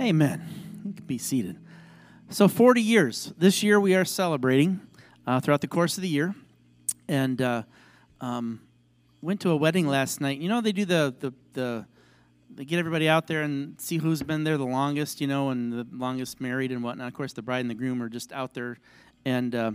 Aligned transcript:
Amen. 0.00 0.42
You 0.82 0.94
can 0.94 1.04
be 1.04 1.18
seated. 1.18 1.58
So, 2.30 2.48
40 2.48 2.80
years. 2.80 3.34
This 3.36 3.62
year 3.62 3.78
we 3.78 3.94
are 3.94 4.06
celebrating 4.06 4.80
uh, 5.26 5.40
throughout 5.40 5.60
the 5.60 5.68
course 5.68 5.98
of 5.98 6.02
the 6.02 6.08
year. 6.08 6.34
And 7.06 7.42
uh, 7.42 7.64
um, 8.18 8.62
went 9.20 9.40
to 9.42 9.50
a 9.50 9.56
wedding 9.56 9.86
last 9.86 10.22
night. 10.22 10.38
You 10.38 10.48
know, 10.48 10.62
they 10.62 10.72
do 10.72 10.86
the, 10.86 11.14
the, 11.20 11.34
the, 11.52 11.86
they 12.54 12.64
get 12.64 12.78
everybody 12.78 13.10
out 13.10 13.26
there 13.26 13.42
and 13.42 13.78
see 13.78 13.98
who's 13.98 14.22
been 14.22 14.42
there 14.42 14.56
the 14.56 14.64
longest, 14.64 15.20
you 15.20 15.26
know, 15.26 15.50
and 15.50 15.70
the 15.70 15.86
longest 15.92 16.40
married 16.40 16.72
and 16.72 16.82
whatnot. 16.82 17.08
Of 17.08 17.12
course, 17.12 17.34
the 17.34 17.42
bride 17.42 17.60
and 17.60 17.68
the 17.68 17.74
groom 17.74 18.02
are 18.02 18.08
just 18.08 18.32
out 18.32 18.54
there. 18.54 18.78
And 19.26 19.54
uh, 19.54 19.72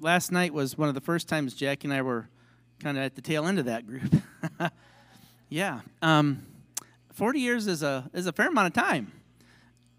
last 0.00 0.32
night 0.32 0.54
was 0.54 0.78
one 0.78 0.88
of 0.88 0.94
the 0.94 1.02
first 1.02 1.28
times 1.28 1.52
Jackie 1.52 1.88
and 1.88 1.92
I 1.92 2.00
were 2.00 2.30
kind 2.80 2.96
of 2.96 3.04
at 3.04 3.14
the 3.14 3.20
tail 3.20 3.46
end 3.46 3.58
of 3.58 3.66
that 3.66 3.86
group. 3.86 4.10
yeah. 5.50 5.80
Um, 6.00 6.46
40 7.12 7.40
years 7.40 7.66
is 7.66 7.82
a, 7.82 8.08
is 8.14 8.26
a 8.26 8.32
fair 8.32 8.48
amount 8.48 8.68
of 8.68 8.82
time 8.82 9.12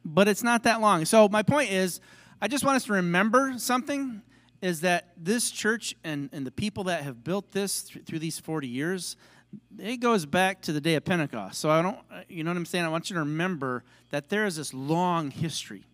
but 0.05 0.27
it's 0.27 0.43
not 0.43 0.63
that 0.63 0.79
long. 0.79 1.03
So 1.03 1.27
my 1.27 1.41
point 1.41 1.71
is, 1.71 1.99
I 2.39 2.47
just 2.47 2.63
want 2.63 2.75
us 2.75 2.85
to 2.85 2.93
remember 2.93 3.55
something 3.57 4.21
is 4.61 4.81
that 4.81 5.11
this 5.17 5.51
church 5.51 5.95
and, 6.03 6.29
and 6.31 6.45
the 6.45 6.51
people 6.51 6.85
that 6.85 7.03
have 7.03 7.23
built 7.23 7.51
this 7.51 7.83
th- 7.83 8.05
through 8.05 8.19
these 8.19 8.39
40 8.39 8.67
years, 8.67 9.17
it 9.79 9.97
goes 9.97 10.25
back 10.25 10.61
to 10.61 10.71
the 10.71 10.81
day 10.81 10.95
of 10.95 11.03
Pentecost. 11.03 11.59
So 11.59 11.69
I 11.69 11.81
don't, 11.81 11.97
you 12.29 12.43
know 12.43 12.51
what 12.51 12.57
I'm 12.57 12.65
saying? 12.65 12.85
I 12.85 12.89
want 12.89 13.09
you 13.09 13.15
to 13.15 13.21
remember 13.21 13.83
that 14.11 14.29
there 14.29 14.45
is 14.45 14.55
this 14.55 14.73
long 14.73 15.31
history, 15.31 15.85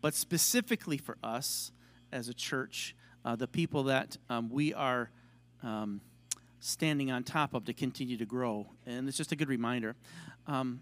but 0.00 0.14
specifically 0.14 0.96
for 0.96 1.16
us 1.22 1.72
as 2.10 2.28
a 2.28 2.34
church, 2.34 2.96
uh, 3.24 3.36
the 3.36 3.48
people 3.48 3.84
that 3.84 4.16
um, 4.30 4.48
we 4.48 4.72
are 4.72 5.10
um, 5.62 6.00
standing 6.60 7.10
on 7.10 7.24
top 7.24 7.54
of 7.54 7.64
to 7.66 7.74
continue 7.74 8.16
to 8.16 8.26
grow. 8.26 8.66
And 8.86 9.08
it's 9.08 9.16
just 9.16 9.32
a 9.32 9.36
good 9.36 9.48
reminder. 9.48 9.96
Um, 10.46 10.80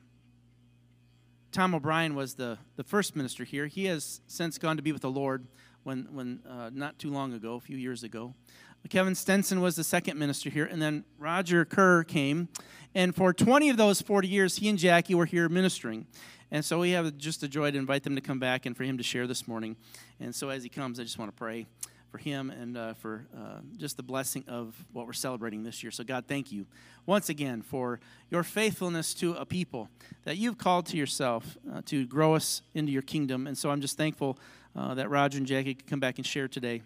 Tom 1.56 1.74
O'Brien 1.74 2.14
was 2.14 2.34
the, 2.34 2.58
the 2.76 2.84
first 2.84 3.16
minister 3.16 3.42
here. 3.42 3.66
He 3.66 3.86
has 3.86 4.20
since 4.26 4.58
gone 4.58 4.76
to 4.76 4.82
be 4.82 4.92
with 4.92 5.00
the 5.00 5.10
Lord 5.10 5.46
when, 5.84 6.06
when 6.12 6.42
uh, 6.46 6.68
not 6.70 6.98
too 6.98 7.10
long 7.10 7.32
ago, 7.32 7.54
a 7.54 7.60
few 7.60 7.78
years 7.78 8.02
ago. 8.02 8.34
Kevin 8.90 9.14
Stenson 9.14 9.62
was 9.62 9.74
the 9.74 9.82
second 9.82 10.18
minister 10.18 10.50
here, 10.50 10.66
and 10.66 10.82
then 10.82 11.04
Roger 11.18 11.64
Keur 11.64 12.06
came. 12.06 12.50
And 12.94 13.16
for 13.16 13.32
20 13.32 13.70
of 13.70 13.78
those 13.78 14.02
40 14.02 14.28
years, 14.28 14.56
he 14.56 14.68
and 14.68 14.78
Jackie 14.78 15.14
were 15.14 15.24
here 15.24 15.48
ministering. 15.48 16.06
And 16.50 16.62
so 16.62 16.80
we 16.80 16.90
have 16.90 17.16
just 17.16 17.42
a 17.42 17.48
joy 17.48 17.70
to 17.70 17.78
invite 17.78 18.02
them 18.02 18.16
to 18.16 18.20
come 18.20 18.38
back 18.38 18.66
and 18.66 18.76
for 18.76 18.84
him 18.84 18.98
to 18.98 19.02
share 19.02 19.26
this 19.26 19.48
morning. 19.48 19.76
And 20.20 20.34
so 20.34 20.50
as 20.50 20.62
he 20.62 20.68
comes, 20.68 21.00
I 21.00 21.04
just 21.04 21.18
want 21.18 21.30
to 21.30 21.38
pray 21.38 21.64
for 22.10 22.18
him 22.18 22.50
and 22.50 22.76
uh, 22.76 22.94
for 22.94 23.26
uh, 23.36 23.60
just 23.76 23.96
the 23.96 24.02
blessing 24.02 24.44
of 24.48 24.74
what 24.92 25.06
we're 25.06 25.12
celebrating 25.12 25.62
this 25.62 25.82
year. 25.82 25.90
So, 25.90 26.04
God, 26.04 26.24
thank 26.26 26.52
you 26.52 26.66
once 27.04 27.28
again 27.28 27.62
for 27.62 28.00
your 28.30 28.42
faithfulness 28.42 29.14
to 29.14 29.34
a 29.34 29.44
people 29.44 29.88
that 30.24 30.36
you've 30.36 30.58
called 30.58 30.86
to 30.86 30.96
yourself 30.96 31.56
uh, 31.72 31.82
to 31.86 32.06
grow 32.06 32.34
us 32.34 32.62
into 32.74 32.92
your 32.92 33.02
kingdom. 33.02 33.46
And 33.46 33.56
so 33.56 33.70
I'm 33.70 33.80
just 33.80 33.96
thankful 33.96 34.38
uh, 34.74 34.94
that 34.94 35.10
Roger 35.10 35.38
and 35.38 35.46
Jackie 35.46 35.74
could 35.74 35.86
come 35.86 36.00
back 36.00 36.18
and 36.18 36.26
share 36.26 36.48
today 36.48 36.82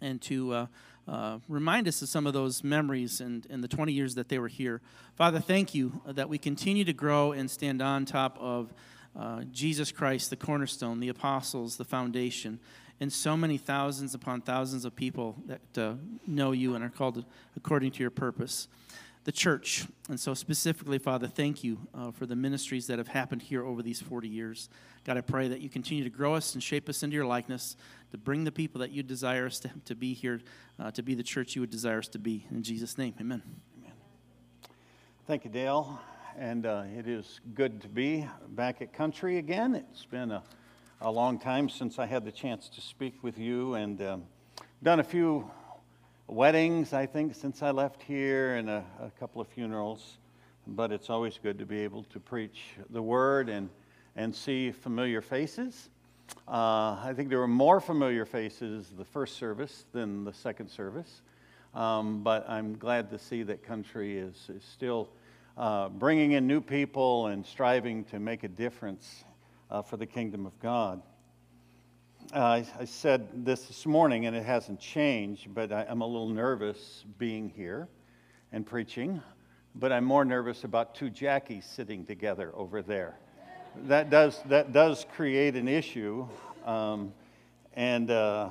and 0.00 0.20
to. 0.22 0.52
Uh, 0.52 0.66
uh, 1.08 1.38
remind 1.48 1.86
us 1.86 2.02
of 2.02 2.08
some 2.08 2.26
of 2.26 2.32
those 2.32 2.64
memories 2.64 3.20
and, 3.20 3.46
and 3.48 3.62
the 3.62 3.68
20 3.68 3.92
years 3.92 4.16
that 4.16 4.28
they 4.28 4.40
were 4.40 4.48
here. 4.48 4.80
Father, 5.14 5.38
thank 5.38 5.72
you 5.72 6.02
that 6.04 6.28
we 6.28 6.36
continue 6.36 6.82
to 6.84 6.92
grow 6.92 7.30
and 7.30 7.48
stand 7.48 7.80
on 7.80 8.04
top 8.04 8.36
of 8.40 8.74
Jesus 9.52 9.92
Christ, 9.92 10.30
the 10.30 10.36
cornerstone, 10.36 10.98
the 10.98 11.08
apostles, 11.08 11.76
the 11.76 11.84
foundation 11.84 12.58
and 13.00 13.12
so 13.12 13.36
many 13.36 13.58
thousands 13.58 14.14
upon 14.14 14.40
thousands 14.40 14.84
of 14.84 14.96
people 14.96 15.36
that 15.46 15.78
uh, 15.78 15.94
know 16.26 16.52
you 16.52 16.74
and 16.74 16.84
are 16.84 16.88
called 16.88 17.24
according 17.56 17.90
to 17.92 18.00
your 18.00 18.10
purpose. 18.10 18.68
The 19.24 19.32
church. 19.32 19.86
And 20.08 20.20
so, 20.20 20.34
specifically, 20.34 20.98
Father, 20.98 21.26
thank 21.26 21.64
you 21.64 21.78
uh, 21.92 22.12
for 22.12 22.26
the 22.26 22.36
ministries 22.36 22.86
that 22.86 22.98
have 22.98 23.08
happened 23.08 23.42
here 23.42 23.64
over 23.64 23.82
these 23.82 24.00
40 24.00 24.28
years. 24.28 24.68
God, 25.04 25.16
I 25.16 25.20
pray 25.20 25.48
that 25.48 25.60
you 25.60 25.68
continue 25.68 26.04
to 26.04 26.10
grow 26.10 26.34
us 26.34 26.54
and 26.54 26.62
shape 26.62 26.88
us 26.88 27.02
into 27.02 27.16
your 27.16 27.26
likeness, 27.26 27.76
to 28.12 28.18
bring 28.18 28.44
the 28.44 28.52
people 28.52 28.80
that 28.82 28.92
you 28.92 29.02
desire 29.02 29.46
us 29.46 29.58
to, 29.60 29.70
to 29.86 29.96
be 29.96 30.14
here, 30.14 30.40
uh, 30.78 30.92
to 30.92 31.02
be 31.02 31.14
the 31.14 31.24
church 31.24 31.56
you 31.56 31.60
would 31.60 31.70
desire 31.70 31.98
us 31.98 32.08
to 32.08 32.20
be. 32.20 32.46
In 32.52 32.62
Jesus' 32.62 32.96
name, 32.96 33.14
amen. 33.20 33.42
Amen. 33.78 33.92
Thank 35.26 35.44
you, 35.44 35.50
Dale. 35.50 36.00
And 36.38 36.64
uh, 36.64 36.84
it 36.96 37.08
is 37.08 37.40
good 37.54 37.80
to 37.80 37.88
be 37.88 38.28
back 38.50 38.80
at 38.80 38.92
country 38.92 39.38
again. 39.38 39.74
It's 39.74 40.04
been 40.04 40.30
a 40.30 40.44
a 41.02 41.10
long 41.10 41.38
time 41.38 41.68
since 41.68 41.98
I 41.98 42.06
had 42.06 42.24
the 42.24 42.32
chance 42.32 42.70
to 42.70 42.80
speak 42.80 43.22
with 43.22 43.38
you, 43.38 43.74
and 43.74 44.00
um, 44.00 44.22
done 44.82 44.98
a 44.98 45.04
few 45.04 45.50
weddings, 46.26 46.94
I 46.94 47.04
think, 47.04 47.34
since 47.34 47.62
I 47.62 47.70
left 47.70 48.02
here, 48.02 48.54
and 48.54 48.70
a, 48.70 48.82
a, 49.02 49.10
couple 49.20 49.42
of 49.42 49.48
funerals. 49.48 50.16
But 50.66 50.92
it's 50.92 51.10
always 51.10 51.38
good 51.40 51.58
to 51.58 51.66
be 51.66 51.80
able 51.80 52.04
to 52.04 52.18
preach 52.18 52.62
the 52.88 53.02
word 53.02 53.50
and, 53.50 53.68
and 54.16 54.34
see 54.34 54.72
familiar 54.72 55.20
faces. 55.20 55.90
Uh, 56.48 56.98
I 57.04 57.12
think 57.14 57.28
there 57.28 57.40
were 57.40 57.46
more 57.46 57.78
familiar 57.78 58.24
faces 58.24 58.90
the 58.96 59.04
first 59.04 59.36
service 59.36 59.84
than 59.92 60.24
the 60.24 60.32
second 60.32 60.68
service. 60.68 61.20
Um, 61.74 62.22
but 62.22 62.48
I'm 62.48 62.78
glad 62.78 63.10
to 63.10 63.18
see 63.18 63.42
that 63.42 63.62
country 63.62 64.16
is, 64.16 64.48
is 64.48 64.64
still 64.64 65.10
uh, 65.58 65.90
bringing 65.90 66.32
in 66.32 66.46
new 66.46 66.62
people 66.62 67.26
and 67.26 67.44
striving 67.44 68.04
to 68.04 68.18
make 68.18 68.44
a 68.44 68.48
difference 68.48 69.25
uh, 69.70 69.82
for 69.82 69.96
the 69.96 70.06
kingdom 70.06 70.46
of 70.46 70.58
God. 70.60 71.02
Uh, 72.34 72.38
I, 72.38 72.66
I, 72.80 72.84
said 72.84 73.44
this 73.44 73.62
this 73.62 73.86
morning, 73.86 74.26
and 74.26 74.34
it 74.34 74.44
hasn't 74.44 74.80
changed, 74.80 75.54
but 75.54 75.70
I, 75.70 75.86
I'm 75.88 76.00
a 76.00 76.06
little 76.06 76.28
nervous 76.28 77.04
being 77.18 77.48
here 77.48 77.88
and 78.52 78.66
preaching, 78.66 79.22
but 79.76 79.92
I'm 79.92 80.04
more 80.04 80.24
nervous 80.24 80.64
about 80.64 80.94
two 80.94 81.08
Jackies 81.08 81.64
sitting 81.64 82.04
together 82.04 82.50
over 82.54 82.82
there. 82.82 83.18
That 83.84 84.10
does, 84.10 84.40
that 84.46 84.72
does 84.72 85.06
create 85.14 85.54
an 85.54 85.68
issue. 85.68 86.26
Um, 86.64 87.12
and 87.74 88.10
uh, 88.10 88.48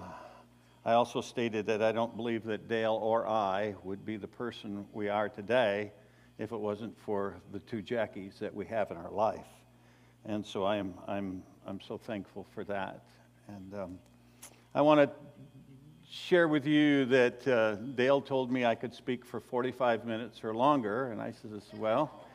I 0.85 0.93
also 0.93 1.19
stated 1.19 1.65
that 1.65 1.81
I 1.81 1.91
don't 1.91 2.15
believe 2.15 2.43
that 2.45 2.69
Dale 2.69 2.93
or 2.93 3.27
I 3.27 3.75
would 3.83 4.05
be 4.05 4.17
the 4.17 4.27
person 4.27 4.85
we 4.93 5.09
are 5.09 5.27
today 5.27 5.91
if 6.37 6.51
it 6.51 6.59
wasn't 6.59 6.97
for 6.99 7.37
the 7.51 7.59
two 7.59 7.81
Jackies 7.81 8.39
that 8.39 8.53
we 8.53 8.65
have 8.67 8.91
in 8.91 8.97
our 8.97 9.11
life. 9.11 9.54
And 10.27 10.43
so 10.43 10.63
I 10.63 10.77
am, 10.77 10.95
I'm, 11.07 11.43
I'm 11.67 11.79
so 11.79 11.99
thankful 11.99 12.47
for 12.55 12.63
that. 12.63 13.01
And 13.47 13.75
um, 13.75 13.99
I 14.73 14.81
want 14.81 14.99
to 14.99 15.09
share 16.09 16.47
with 16.47 16.65
you 16.65 17.05
that 17.05 17.47
uh, 17.47 17.75
Dale 17.75 18.21
told 18.21 18.51
me 18.51 18.65
I 18.65 18.73
could 18.73 18.93
speak 18.93 19.23
for 19.23 19.39
45 19.39 20.03
minutes 20.03 20.43
or 20.43 20.55
longer. 20.55 21.11
And 21.11 21.21
I 21.21 21.31
said, 21.31 21.51
Well, 21.75 22.25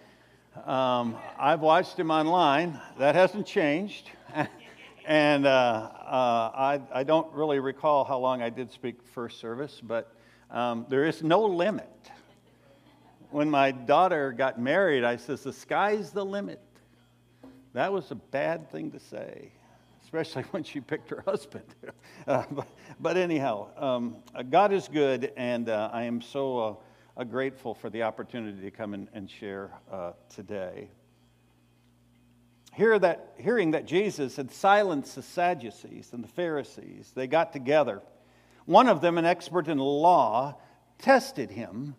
um, 0.64 1.16
I've 1.36 1.62
watched 1.62 1.98
him 1.98 2.12
online. 2.12 2.80
That 2.98 3.16
hasn't 3.16 3.44
changed. 3.44 4.10
and 5.04 5.44
uh, 5.44 5.48
uh, 5.48 6.50
I, 6.54 6.80
I, 6.92 7.02
don't 7.02 7.32
really 7.32 7.58
recall 7.58 8.04
how 8.04 8.18
long 8.18 8.40
I 8.40 8.50
did 8.50 8.70
speak 8.70 9.02
first 9.02 9.40
service, 9.40 9.80
but 9.82 10.14
um, 10.52 10.86
there 10.88 11.04
is 11.04 11.24
no 11.24 11.44
limit. 11.44 11.88
When 13.30 13.50
my 13.50 13.72
daughter 13.72 14.30
got 14.30 14.60
married, 14.60 15.02
I 15.02 15.16
says, 15.16 15.42
The 15.42 15.52
sky's 15.52 16.12
the 16.12 16.24
limit. 16.24 16.60
That 17.72 17.92
was 17.92 18.10
a 18.10 18.16
bad 18.16 18.70
thing 18.70 18.90
to 18.92 18.98
say, 18.98 19.52
especially 20.02 20.42
when 20.50 20.64
she 20.64 20.80
picked 20.80 21.10
her 21.10 21.22
husband. 21.24 21.64
uh, 22.26 22.44
but, 22.50 22.66
but, 22.98 23.16
anyhow, 23.16 23.68
um, 23.76 24.16
uh, 24.34 24.42
God 24.42 24.72
is 24.72 24.88
good, 24.88 25.32
and 25.36 25.68
uh, 25.68 25.90
I 25.92 26.04
am 26.04 26.20
so 26.20 26.80
uh, 27.16 27.24
grateful 27.24 27.74
for 27.74 27.88
the 27.88 28.02
opportunity 28.02 28.60
to 28.62 28.70
come 28.70 28.94
and, 28.94 29.08
and 29.12 29.30
share 29.30 29.70
uh, 29.90 30.12
today. 30.34 30.88
Hear 32.72 32.98
that, 32.98 33.34
hearing 33.38 33.72
that 33.72 33.86
Jesus 33.86 34.36
had 34.36 34.50
silenced 34.50 35.14
the 35.14 35.22
Sadducees 35.22 36.10
and 36.12 36.24
the 36.24 36.28
Pharisees, 36.28 37.12
they 37.14 37.26
got 37.26 37.52
together. 37.52 38.02
One 38.64 38.88
of 38.88 39.00
them, 39.00 39.18
an 39.18 39.24
expert 39.24 39.68
in 39.68 39.78
law, 39.78 40.56
tested 40.98 41.50
him 41.50 41.94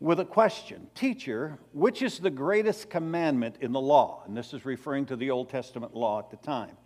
with 0.00 0.20
a 0.20 0.24
question 0.24 0.88
Teacher, 0.94 1.58
which 1.72 2.02
is 2.02 2.18
the 2.18 2.30
greatest 2.30 2.90
commandment 2.90 3.56
in 3.60 3.72
the 3.72 3.80
law? 3.80 4.22
And 4.26 4.36
this 4.36 4.52
is 4.54 4.64
referring 4.64 5.06
to 5.06 5.16
the 5.16 5.30
Old 5.30 5.48
Testament 5.48 5.94
law 5.94 6.18
at 6.18 6.30
the 6.30 6.36
time. 6.36 6.76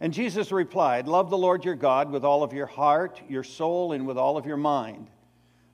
And 0.00 0.12
Jesus 0.12 0.52
replied, 0.52 1.08
Love 1.08 1.30
the 1.30 1.38
Lord 1.38 1.64
your 1.64 1.74
God 1.74 2.10
with 2.10 2.24
all 2.24 2.42
of 2.42 2.52
your 2.52 2.66
heart, 2.66 3.20
your 3.28 3.44
soul, 3.44 3.92
and 3.92 4.06
with 4.06 4.18
all 4.18 4.36
of 4.36 4.46
your 4.46 4.56
mind. 4.56 5.08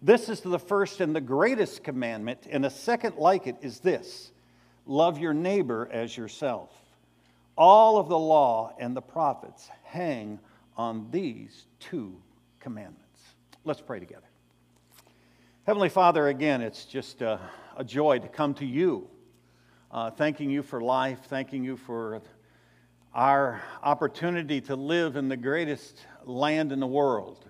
This 0.01 0.29
is 0.29 0.41
the 0.41 0.59
first 0.59 1.01
and 1.01 1.15
the 1.15 1.21
greatest 1.21 1.85
commandment, 1.85 2.47
and 2.51 2.67
a 2.67 2.71
second 2.71 3.17
like 3.17 3.47
it 3.47 3.57
is 3.63 3.81
this 3.81 4.33
love 4.85 5.19
your 5.19 5.33
neighbor 5.33 5.89
as 5.93 6.17
yourself. 6.17 6.71
All 7.57 7.99
of 7.99 8.09
the 8.09 8.19
law 8.19 8.75
and 8.79 8.97
the 8.97 9.03
prophets 9.03 9.71
hang 9.85 10.41
on 10.77 11.09
these 11.11 11.67
two 11.79 12.21
commandments. 12.59 13.21
Let's 13.65 13.81
pray 13.81 14.01
together. 14.01 14.32
Heavenly 15.65 15.91
Father, 15.91 16.27
again, 16.27 16.61
it's 16.61 16.87
just 16.87 17.23
a, 17.23 17.39
a 17.77 17.85
joy 17.85 18.19
to 18.19 18.27
come 18.27 18.53
to 18.55 18.67
you, 18.67 19.09
uh, 19.93 20.11
thanking 20.11 20.51
you 20.51 20.61
for 20.61 20.81
life, 20.81 21.21
thanking 21.29 21.63
you 21.63 21.77
for 21.77 22.21
our 23.15 23.63
opportunity 23.81 24.61
to 24.63 24.75
live 24.75 25.15
in 25.15 25.29
the 25.29 25.37
greatest 25.37 26.05
land 26.25 26.73
in 26.73 26.81
the 26.81 26.87
world. 26.89 27.49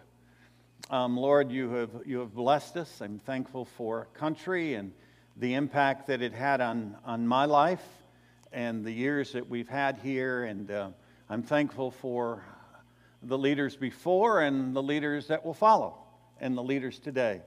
Um, 0.91 1.17
Lord, 1.17 1.50
you 1.50 1.70
have, 1.70 1.91
you 2.05 2.19
have 2.19 2.35
blessed 2.35 2.76
us. 2.76 3.00
I'm 3.00 3.19
thankful 3.19 3.64
for 3.64 4.09
country 4.12 4.75
and 4.75 4.93
the 5.38 5.55
impact 5.55 6.09
that 6.09 6.20
it 6.20 6.35
had 6.35 6.61
on, 6.61 6.99
on 7.06 7.26
my 7.26 7.47
life 7.47 7.87
and 8.53 8.85
the 8.85 8.93
years 8.93 9.32
that 9.32 9.49
we've 9.49 9.70
had 9.70 9.97
here. 9.97 10.44
And 10.44 10.70
uh, 10.70 10.91
I'm 11.31 11.43
thankful 11.43 11.91
for 11.91 12.44
the 13.23 13.38
leaders 13.38 13.75
before 13.75 14.43
and 14.43 14.76
the 14.76 14.82
leaders 14.82 15.29
that 15.29 15.47
will 15.47 15.55
follow, 15.55 15.97
and 16.43 16.59
the 16.59 16.62
leaders 16.62 16.99
today. 16.99 17.41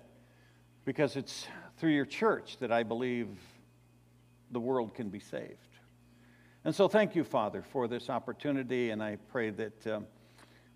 Because 0.85 1.15
it's 1.15 1.47
through 1.77 1.91
your 1.91 2.05
church 2.05 2.57
that 2.59 2.71
I 2.71 2.83
believe 2.83 3.27
the 4.51 4.59
world 4.59 4.93
can 4.93 5.09
be 5.09 5.19
saved. 5.19 5.57
And 6.63 6.73
so, 6.73 6.87
thank 6.87 7.15
you, 7.15 7.23
Father, 7.23 7.61
for 7.61 7.87
this 7.87 8.09
opportunity, 8.09 8.91
and 8.91 9.03
I 9.03 9.17
pray 9.29 9.49
that 9.51 9.87
um, 9.87 10.07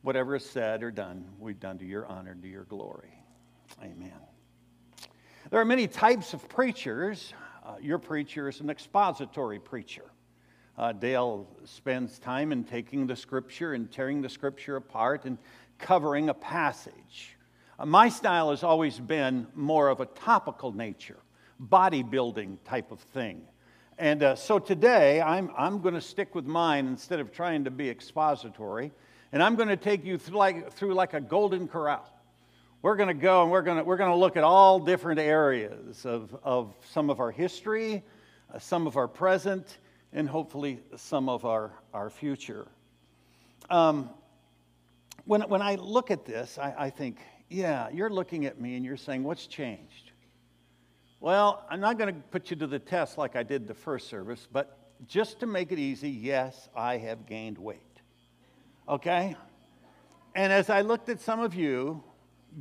whatever 0.01 0.35
is 0.35 0.45
said 0.47 0.83
or 0.83 0.91
done, 0.91 1.25
we've 1.39 1.59
done 1.59 1.77
to 1.79 1.85
your 1.85 2.05
honor 2.05 2.31
and 2.31 2.41
to 2.43 2.47
your 2.47 2.65
glory. 2.65 3.13
Amen. 3.81 4.11
There 5.49 5.59
are 5.59 5.65
many 5.65 5.87
types 5.87 6.33
of 6.33 6.47
preachers. 6.49 7.33
Uh, 7.65 7.75
your 7.81 7.97
preacher 7.97 8.49
is 8.49 8.59
an 8.59 8.69
expository 8.69 9.59
preacher. 9.59 10.05
Uh, 10.77 10.91
Dale 10.91 11.47
spends 11.65 12.19
time 12.19 12.51
in 12.51 12.63
taking 12.63 13.07
the 13.07 13.15
scripture 13.15 13.73
and 13.73 13.91
tearing 13.91 14.21
the 14.21 14.29
scripture 14.29 14.75
apart 14.75 15.25
and 15.25 15.37
covering 15.77 16.29
a 16.29 16.33
passage. 16.33 17.35
My 17.85 18.09
style 18.09 18.49
has 18.49 18.61
always 18.61 18.99
been 18.99 19.47
more 19.55 19.87
of 19.87 20.01
a 20.01 20.05
topical 20.05 20.73
nature, 20.73 21.15
bodybuilding 21.63 22.57
type 22.65 22.91
of 22.91 22.99
thing. 22.99 23.43
And 23.97 24.21
uh, 24.21 24.35
so 24.35 24.59
today, 24.59 25.21
I'm, 25.21 25.49
I'm 25.57 25.81
going 25.81 25.93
to 25.93 26.01
stick 26.01 26.35
with 26.35 26.45
mine 26.45 26.87
instead 26.87 27.21
of 27.21 27.31
trying 27.31 27.63
to 27.63 27.71
be 27.71 27.89
expository. 27.89 28.91
And 29.31 29.41
I'm 29.41 29.55
going 29.55 29.69
to 29.69 29.77
take 29.77 30.03
you 30.03 30.17
through 30.17 30.37
like, 30.37 30.73
through 30.73 30.93
like 30.93 31.13
a 31.13 31.21
golden 31.21 31.69
corral. 31.69 32.05
We're 32.81 32.97
going 32.97 33.07
to 33.07 33.13
go 33.13 33.43
and 33.43 33.51
we're 33.51 33.61
going 33.61 33.85
we're 33.85 33.97
to 33.97 34.15
look 34.15 34.35
at 34.35 34.43
all 34.43 34.79
different 34.79 35.19
areas 35.21 36.05
of, 36.05 36.35
of 36.43 36.73
some 36.91 37.09
of 37.09 37.21
our 37.21 37.31
history, 37.31 38.03
uh, 38.53 38.59
some 38.59 38.87
of 38.87 38.97
our 38.97 39.07
present, 39.07 39.77
and 40.11 40.27
hopefully 40.27 40.81
some 40.97 41.29
of 41.29 41.45
our, 41.45 41.71
our 41.93 42.09
future. 42.09 42.67
Um, 43.69 44.09
when, 45.23 45.43
when 45.43 45.61
I 45.61 45.75
look 45.75 46.11
at 46.11 46.25
this, 46.25 46.57
I, 46.57 46.73
I 46.77 46.89
think, 46.89 47.19
yeah, 47.49 47.89
you're 47.91 48.09
looking 48.09 48.45
at 48.45 48.59
me 48.59 48.75
and 48.75 48.85
you're 48.85 48.97
saying, 48.97 49.23
what's 49.23 49.47
changed? 49.47 50.11
Well, 51.19 51.65
I'm 51.69 51.79
not 51.79 51.97
going 51.97 52.13
to 52.13 52.21
put 52.31 52.49
you 52.49 52.55
to 52.57 52.67
the 52.67 52.79
test 52.79 53.17
like 53.17 53.35
I 53.35 53.43
did 53.43 53.67
the 53.67 53.73
first 53.73 54.07
service, 54.07 54.47
but 54.51 54.77
just 55.07 55.39
to 55.41 55.45
make 55.45 55.71
it 55.71 55.79
easy, 55.79 56.09
yes, 56.09 56.69
I 56.75 56.97
have 56.97 57.25
gained 57.25 57.57
weight. 57.57 57.81
Okay? 58.87 59.35
And 60.35 60.53
as 60.53 60.69
I 60.69 60.81
looked 60.81 61.09
at 61.09 61.19
some 61.19 61.39
of 61.39 61.55
you, 61.55 62.03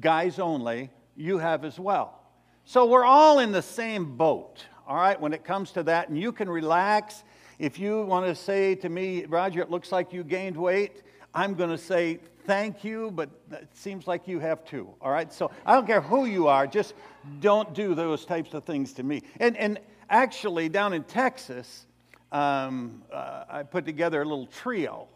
guys 0.00 0.38
only, 0.38 0.90
you 1.16 1.38
have 1.38 1.64
as 1.64 1.78
well. 1.78 2.20
So 2.64 2.86
we're 2.86 3.04
all 3.04 3.38
in 3.38 3.52
the 3.52 3.62
same 3.62 4.16
boat, 4.16 4.64
all 4.86 4.96
right, 4.96 5.20
when 5.20 5.32
it 5.32 5.44
comes 5.44 5.70
to 5.72 5.82
that. 5.84 6.08
And 6.08 6.18
you 6.18 6.32
can 6.32 6.48
relax. 6.48 7.24
If 7.58 7.78
you 7.78 8.02
want 8.02 8.26
to 8.26 8.34
say 8.34 8.74
to 8.76 8.88
me, 8.88 9.24
Roger, 9.26 9.60
it 9.60 9.70
looks 9.70 9.92
like 9.92 10.12
you 10.12 10.24
gained 10.24 10.56
weight, 10.56 11.02
I'm 11.34 11.54
going 11.54 11.70
to 11.70 11.78
say, 11.78 12.20
thank 12.48 12.82
you, 12.82 13.10
but 13.10 13.28
it 13.52 13.68
seems 13.74 14.06
like 14.06 14.26
you 14.26 14.38
have 14.38 14.64
too. 14.64 14.88
All 15.02 15.10
right? 15.10 15.30
So 15.30 15.50
I 15.66 15.74
don't 15.74 15.86
care 15.86 16.00
who 16.00 16.24
you 16.24 16.48
are, 16.48 16.66
just 16.66 16.94
don't 17.40 17.74
do 17.74 17.94
those 17.94 18.24
types 18.24 18.54
of 18.54 18.64
things 18.64 18.94
to 18.94 19.02
me. 19.02 19.22
And, 19.38 19.54
and 19.58 19.78
actually, 20.08 20.70
down 20.70 20.94
in 20.94 21.04
Texas, 21.04 21.86
um, 22.32 23.02
uh, 23.12 23.44
I 23.50 23.62
put 23.64 23.84
together 23.84 24.22
a 24.22 24.24
little 24.24 24.46
trio, 24.46 25.08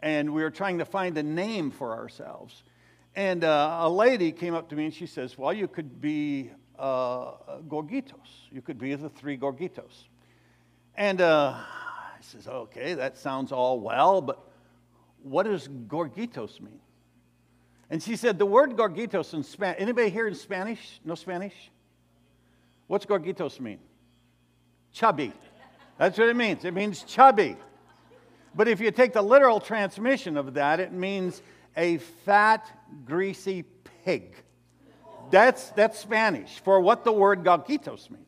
and 0.00 0.34
we 0.34 0.42
were 0.42 0.50
trying 0.50 0.76
to 0.78 0.84
find 0.84 1.16
a 1.16 1.22
name 1.22 1.70
for 1.70 1.96
ourselves. 1.96 2.62
And 3.16 3.44
uh, 3.44 3.78
a 3.80 3.88
lady 3.88 4.30
came 4.30 4.54
up 4.54 4.68
to 4.68 4.76
me 4.76 4.84
and 4.84 4.94
she 4.94 5.06
says, 5.06 5.38
Well, 5.38 5.54
you 5.54 5.68
could 5.68 6.02
be 6.02 6.50
uh, 6.78 7.32
Gorgitos. 7.66 8.50
You 8.52 8.60
could 8.60 8.78
be 8.78 8.94
the 8.94 9.08
three 9.08 9.38
Gorgitos. 9.38 10.04
And 10.96 11.22
uh, 11.22 11.54
I 11.56 12.20
says, 12.20 12.46
Okay, 12.46 12.92
that 12.92 13.16
sounds 13.16 13.52
all 13.52 13.80
well, 13.80 14.20
but 14.20 14.47
what 15.28 15.44
does 15.44 15.68
gorgitos 15.68 16.60
mean? 16.60 16.80
And 17.90 18.02
she 18.02 18.16
said, 18.16 18.38
the 18.38 18.46
word 18.46 18.76
gorgitos 18.76 19.32
in 19.34 19.42
Spanish, 19.42 19.80
anybody 19.80 20.10
here 20.10 20.26
in 20.26 20.34
Spanish? 20.34 21.00
No 21.04 21.14
Spanish? 21.14 21.54
What's 22.86 23.06
gorgitos 23.06 23.60
mean? 23.60 23.78
Chubby. 24.92 25.32
That's 25.98 26.18
what 26.18 26.28
it 26.28 26.36
means. 26.36 26.64
It 26.64 26.74
means 26.74 27.02
chubby. 27.02 27.56
But 28.54 28.68
if 28.68 28.80
you 28.80 28.90
take 28.90 29.12
the 29.12 29.22
literal 29.22 29.60
transmission 29.60 30.36
of 30.36 30.54
that, 30.54 30.80
it 30.80 30.92
means 30.92 31.42
a 31.76 31.98
fat, 31.98 32.70
greasy 33.04 33.64
pig. 34.04 34.34
That's, 35.30 35.70
that's 35.70 35.98
Spanish 35.98 36.60
for 36.60 36.80
what 36.80 37.04
the 37.04 37.12
word 37.12 37.44
gorgitos 37.44 38.10
means. 38.10 38.27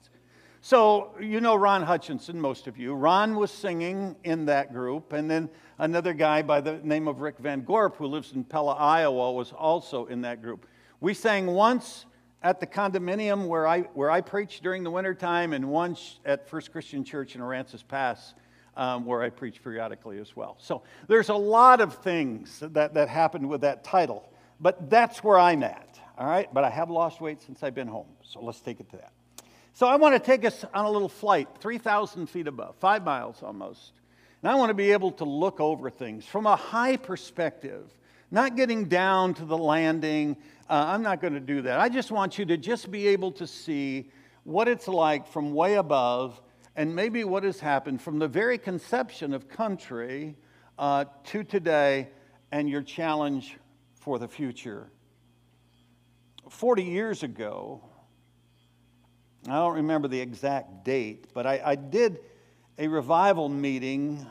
So, 0.62 1.16
you 1.18 1.40
know 1.40 1.54
Ron 1.54 1.82
Hutchinson, 1.82 2.38
most 2.38 2.66
of 2.66 2.76
you. 2.76 2.92
Ron 2.92 3.36
was 3.36 3.50
singing 3.50 4.14
in 4.24 4.44
that 4.44 4.74
group, 4.74 5.14
and 5.14 5.30
then 5.30 5.48
another 5.78 6.12
guy 6.12 6.42
by 6.42 6.60
the 6.60 6.74
name 6.82 7.08
of 7.08 7.22
Rick 7.22 7.38
Van 7.38 7.62
Gorp, 7.62 7.96
who 7.96 8.04
lives 8.04 8.32
in 8.32 8.44
Pella, 8.44 8.74
Iowa, 8.74 9.32
was 9.32 9.52
also 9.52 10.04
in 10.04 10.20
that 10.20 10.42
group. 10.42 10.66
We 11.00 11.14
sang 11.14 11.46
once 11.46 12.04
at 12.42 12.60
the 12.60 12.66
condominium 12.66 13.46
where 13.46 13.66
I, 13.66 13.80
where 13.94 14.10
I 14.10 14.20
preached 14.20 14.62
during 14.62 14.84
the 14.84 14.90
wintertime, 14.90 15.54
and 15.54 15.66
once 15.70 16.20
at 16.26 16.46
First 16.46 16.72
Christian 16.72 17.04
Church 17.04 17.34
in 17.34 17.40
Aransas 17.40 17.82
Pass, 17.86 18.34
um, 18.76 19.06
where 19.06 19.22
I 19.22 19.30
preach 19.30 19.62
periodically 19.62 20.18
as 20.18 20.36
well. 20.36 20.56
So, 20.58 20.82
there's 21.08 21.30
a 21.30 21.34
lot 21.34 21.80
of 21.80 21.94
things 22.02 22.60
that, 22.60 22.92
that 22.92 23.08
happened 23.08 23.48
with 23.48 23.62
that 23.62 23.82
title, 23.82 24.30
but 24.60 24.90
that's 24.90 25.24
where 25.24 25.38
I'm 25.38 25.62
at, 25.62 25.98
all 26.18 26.26
right? 26.26 26.52
But 26.52 26.64
I 26.64 26.70
have 26.70 26.90
lost 26.90 27.22
weight 27.22 27.40
since 27.40 27.62
I've 27.62 27.74
been 27.74 27.88
home, 27.88 28.08
so 28.20 28.40
let's 28.44 28.60
take 28.60 28.78
it 28.78 28.90
to 28.90 28.98
that. 28.98 29.12
So 29.80 29.86
I 29.86 29.96
want 29.96 30.14
to 30.14 30.18
take 30.18 30.44
us 30.44 30.62
on 30.74 30.84
a 30.84 30.90
little 30.90 31.08
flight, 31.08 31.48
3,000 31.58 32.26
feet 32.26 32.46
above, 32.46 32.76
five 32.80 33.02
miles 33.02 33.42
almost. 33.42 33.92
And 34.42 34.52
I 34.52 34.54
want 34.54 34.68
to 34.68 34.74
be 34.74 34.92
able 34.92 35.10
to 35.12 35.24
look 35.24 35.58
over 35.58 35.88
things 35.88 36.26
from 36.26 36.44
a 36.44 36.54
high 36.54 36.98
perspective, 36.98 37.90
not 38.30 38.56
getting 38.56 38.88
down 38.88 39.32
to 39.32 39.46
the 39.46 39.56
landing. 39.56 40.36
Uh, 40.68 40.84
I'm 40.88 41.00
not 41.00 41.22
going 41.22 41.32
to 41.32 41.40
do 41.40 41.62
that. 41.62 41.80
I 41.80 41.88
just 41.88 42.10
want 42.10 42.38
you 42.38 42.44
to 42.44 42.58
just 42.58 42.90
be 42.90 43.06
able 43.06 43.32
to 43.32 43.46
see 43.46 44.10
what 44.44 44.68
it's 44.68 44.86
like 44.86 45.26
from 45.26 45.54
way 45.54 45.76
above 45.76 46.42
and 46.76 46.94
maybe 46.94 47.24
what 47.24 47.42
has 47.44 47.58
happened 47.58 48.02
from 48.02 48.18
the 48.18 48.28
very 48.28 48.58
conception 48.58 49.32
of 49.32 49.48
country 49.48 50.36
uh, 50.78 51.06
to 51.24 51.42
today 51.42 52.10
and 52.52 52.68
your 52.68 52.82
challenge 52.82 53.56
for 53.94 54.18
the 54.18 54.28
future. 54.28 54.90
40 56.50 56.82
years 56.82 57.22
ago, 57.22 57.80
I 59.46 59.52
don't 59.52 59.76
remember 59.76 60.06
the 60.06 60.20
exact 60.20 60.84
date, 60.84 61.28
but 61.32 61.46
I, 61.46 61.62
I 61.64 61.74
did 61.74 62.20
a 62.78 62.88
revival 62.88 63.48
meeting 63.48 64.26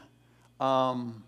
um, 0.60 1.24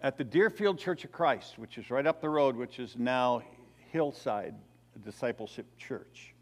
at 0.00 0.16
the 0.16 0.24
Deerfield 0.24 0.78
Church 0.78 1.04
of 1.04 1.12
Christ, 1.12 1.58
which 1.58 1.76
is 1.76 1.90
right 1.90 2.06
up 2.06 2.22
the 2.22 2.30
road, 2.30 2.56
which 2.56 2.78
is 2.78 2.96
now 2.96 3.42
Hillside 3.90 4.54
Discipleship 5.04 5.66
Church. 5.76 6.34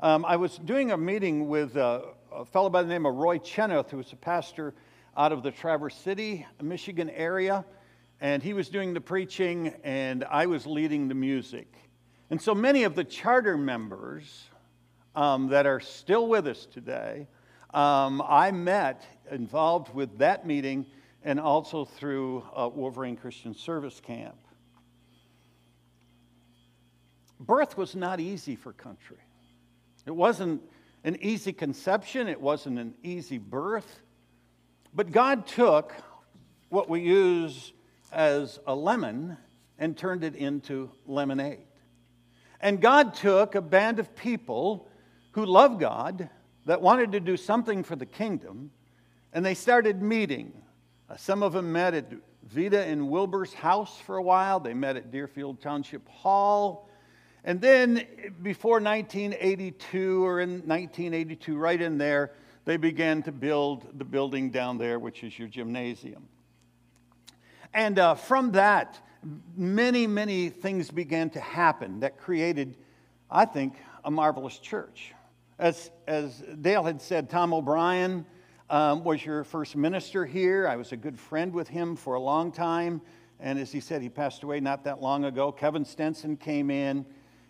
Um, 0.00 0.24
I 0.24 0.36
was 0.36 0.56
doing 0.56 0.90
a 0.90 0.96
meeting 0.96 1.48
with 1.48 1.76
a, 1.76 2.12
a, 2.32 2.46
fellow 2.46 2.70
by 2.70 2.82
the 2.82 2.88
name 2.88 3.04
of 3.04 3.14
Roy 3.14 3.36
Chenoweth, 3.36 3.90
who 3.90 3.98
was 3.98 4.10
a 4.12 4.16
pastor 4.16 4.74
out 5.18 5.32
of 5.32 5.42
the 5.42 5.50
Traverse 5.50 5.96
City, 5.96 6.46
Michigan 6.62 7.10
area, 7.10 7.62
and 8.22 8.42
he 8.42 8.54
was 8.54 8.70
doing 8.70 8.94
the 8.94 9.02
preaching, 9.02 9.74
and 9.84 10.24
I 10.24 10.46
was 10.46 10.66
leading 10.66 11.08
the 11.08 11.14
music. 11.14 11.74
And 12.30 12.40
so 12.40 12.54
many 12.54 12.84
of 12.84 12.94
the 12.94 13.04
charter 13.04 13.58
members 13.58 14.48
um, 15.16 15.48
that 15.48 15.66
are 15.66 15.80
still 15.80 16.28
with 16.28 16.46
us 16.46 16.66
today. 16.66 17.26
Um, 17.74 18.22
I 18.24 18.52
met 18.52 19.04
involved 19.30 19.92
with 19.92 20.18
that 20.18 20.46
meeting 20.46 20.86
and 21.24 21.40
also 21.40 21.84
through 21.84 22.44
uh, 22.54 22.68
Wolverine 22.72 23.16
Christian 23.16 23.54
Service 23.54 24.00
Camp. 24.00 24.36
Birth 27.40 27.76
was 27.76 27.96
not 27.96 28.20
easy 28.20 28.56
for 28.56 28.72
country. 28.72 29.18
It 30.06 30.14
wasn't 30.14 30.62
an 31.02 31.16
easy 31.20 31.52
conception, 31.52 32.28
it 32.28 32.40
wasn't 32.40 32.78
an 32.78 32.94
easy 33.02 33.38
birth. 33.38 34.02
But 34.94 35.12
God 35.12 35.46
took 35.46 35.92
what 36.68 36.88
we 36.88 37.00
use 37.00 37.72
as 38.12 38.58
a 38.66 38.74
lemon 38.74 39.36
and 39.78 39.96
turned 39.96 40.24
it 40.24 40.34
into 40.34 40.90
lemonade. 41.06 41.66
And 42.60 42.80
God 42.80 43.14
took 43.14 43.54
a 43.54 43.60
band 43.60 43.98
of 43.98 44.16
people 44.16 44.88
who 45.36 45.44
loved 45.44 45.78
God, 45.78 46.30
that 46.64 46.80
wanted 46.80 47.12
to 47.12 47.20
do 47.20 47.36
something 47.36 47.84
for 47.84 47.94
the 47.94 48.06
kingdom, 48.06 48.70
and 49.34 49.44
they 49.44 49.52
started 49.52 50.00
meeting. 50.00 50.50
Uh, 51.10 51.16
some 51.18 51.42
of 51.42 51.52
them 51.52 51.70
met 51.70 51.92
at 51.92 52.10
Vita 52.44 52.82
and 52.82 53.10
Wilbur's 53.10 53.52
house 53.52 53.98
for 53.98 54.16
a 54.16 54.22
while. 54.22 54.60
They 54.60 54.72
met 54.72 54.96
at 54.96 55.10
Deerfield 55.10 55.60
Township 55.60 56.08
Hall. 56.08 56.88
And 57.44 57.60
then 57.60 58.06
before 58.42 58.80
1982 58.80 60.24
or 60.24 60.40
in 60.40 60.66
1982, 60.66 61.54
right 61.58 61.82
in 61.82 61.98
there, 61.98 62.32
they 62.64 62.78
began 62.78 63.22
to 63.24 63.30
build 63.30 63.98
the 63.98 64.06
building 64.06 64.48
down 64.48 64.78
there, 64.78 64.98
which 64.98 65.22
is 65.22 65.38
your 65.38 65.48
gymnasium. 65.48 66.26
And 67.74 67.98
uh, 67.98 68.14
from 68.14 68.52
that, 68.52 68.98
many, 69.54 70.06
many 70.06 70.48
things 70.48 70.90
began 70.90 71.28
to 71.30 71.40
happen 71.40 72.00
that 72.00 72.16
created, 72.16 72.78
I 73.30 73.44
think, 73.44 73.74
a 74.02 74.10
marvelous 74.10 74.58
church. 74.58 75.12
As, 75.58 75.90
as 76.06 76.44
Dale 76.60 76.84
had 76.84 77.00
said, 77.00 77.30
Tom 77.30 77.54
O'Brien 77.54 78.26
um, 78.68 79.04
was 79.04 79.24
your 79.24 79.42
first 79.42 79.74
minister 79.74 80.26
here. 80.26 80.68
I 80.68 80.76
was 80.76 80.92
a 80.92 80.98
good 80.98 81.18
friend 81.18 81.52
with 81.54 81.66
him 81.66 81.96
for 81.96 82.14
a 82.14 82.20
long 82.20 82.52
time. 82.52 83.00
And 83.40 83.58
as 83.58 83.72
he 83.72 83.80
said, 83.80 84.02
he 84.02 84.10
passed 84.10 84.42
away 84.42 84.60
not 84.60 84.84
that 84.84 85.00
long 85.00 85.24
ago. 85.24 85.50
Kevin 85.52 85.84
Stenson 85.84 86.36
came 86.36 86.70
in. 86.70 87.06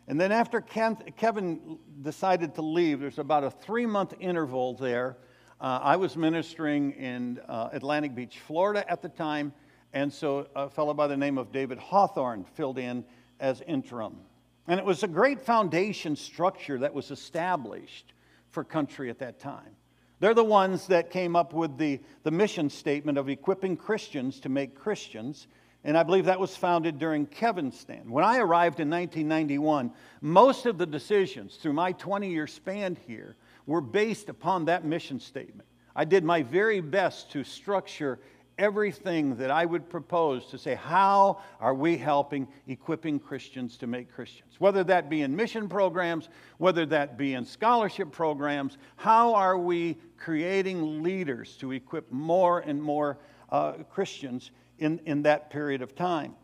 And 0.07 0.21
then 0.21 0.31
after 0.31 0.61
Kevin 0.61 1.79
decided 2.03 2.55
to 2.55 2.63
leave, 2.63 3.01
there's 3.01 3.19
about 3.19 3.43
a 3.43 3.51
three 3.51 3.87
month 3.87 4.15
interval 4.21 4.75
there. 4.75 5.17
Uh, 5.61 5.81
I 5.83 5.97
was 5.97 6.17
ministering 6.17 6.93
in 6.93 7.41
uh, 7.49 7.71
Atlantic 7.73 8.15
Beach, 8.15 8.39
Florida 8.39 8.89
at 8.89 9.03
the 9.03 9.09
time. 9.09 9.53
And 9.93 10.13
so 10.13 10.47
a 10.55 10.71
fellow 10.71 10.95
by 10.95 11.09
the 11.09 11.17
name 11.17 11.39
of 11.39 11.51
David 11.51 11.79
Hawthorne 11.79 12.45
filled 12.55 12.79
in 12.79 13.05
as 13.41 13.63
interim. 13.63 14.19
And 14.68 14.80
it 14.80 14.87
was 14.87 15.02
a 15.02 15.08
great 15.08 15.40
foundation 15.40 16.16
structure 16.16 16.78
that 16.78 16.94
was 16.94 17.11
established 17.11 18.12
for 18.50 18.64
country 18.64 19.11
at 19.11 19.20
that 19.20 19.38
time. 19.38 19.76
They're 20.18 20.35
the 20.35 20.44
ones 20.44 20.87
that 20.87 21.11
came 21.11 21.37
up 21.37 21.52
with 21.52 21.76
the, 21.76 22.00
the 22.23 22.30
mission 22.30 22.70
statement 22.70 23.18
of 23.18 23.28
equipping 23.28 23.76
Christians 23.76 24.40
to 24.40 24.49
make 24.49 24.75
Christians. 24.75 25.46
And 25.85 25.96
I 25.96 26.02
believe 26.02 26.25
that 26.25 26.40
was 26.40 26.56
founded 26.56 26.99
during 26.99 27.26
Kevin's 27.26 27.78
stand. 27.78 28.11
When 28.11 28.25
I 28.25 28.38
arrived 28.38 28.80
in 28.80 28.88
1991, 28.88 29.92
most 30.23 30.66
of 30.66 30.78
the 30.78 30.87
decisions 30.87 31.56
through 31.56 31.75
my 31.75 31.92
20 31.92 32.30
year 32.30 32.46
span 32.46 32.96
here 33.06 33.37
were 33.66 33.82
based 33.82 34.28
upon 34.28 34.64
that 34.64 34.85
mission 34.85 35.20
statement. 35.20 35.68
I 35.94 36.04
did 36.04 36.25
my 36.25 36.42
very 36.42 36.80
best 36.80 37.30
to 37.32 37.44
structure 37.44 38.18
everything 38.59 39.37
that 39.37 39.51
I 39.51 39.67
would 39.67 39.89
propose 39.89 40.47
to 40.47 40.59
say, 40.59 40.75
how 40.75 41.41
are 41.61 41.75
we 41.75 41.97
helping 41.97 42.49
equipping 42.67 43.19
Christians 43.19 43.77
to 43.79 43.87
make 43.87 44.13
Christians? 44.13 44.55
Whether 44.59 44.83
that 44.85 45.11
be 45.11 45.23
in 45.23 45.37
mission 45.37 45.69
programs, 45.69 46.29
whether 46.59 46.87
that 46.87 47.19
be 47.19 47.35
in 47.35 47.45
scholarship 47.45 48.13
programs, 48.13 48.79
how 48.97 49.35
are 49.35 49.59
we 49.59 49.99
creating 50.17 51.03
leaders 51.03 51.57
to 51.59 51.73
equip 51.73 52.11
more 52.11 52.61
and 52.61 52.83
more 52.83 53.19
uh, 53.51 53.73
Christians 53.91 54.51
in, 54.79 55.01
in 55.05 55.23
that 55.23 55.51
period 55.51 55.83
of 55.83 55.95
time? 55.95 56.35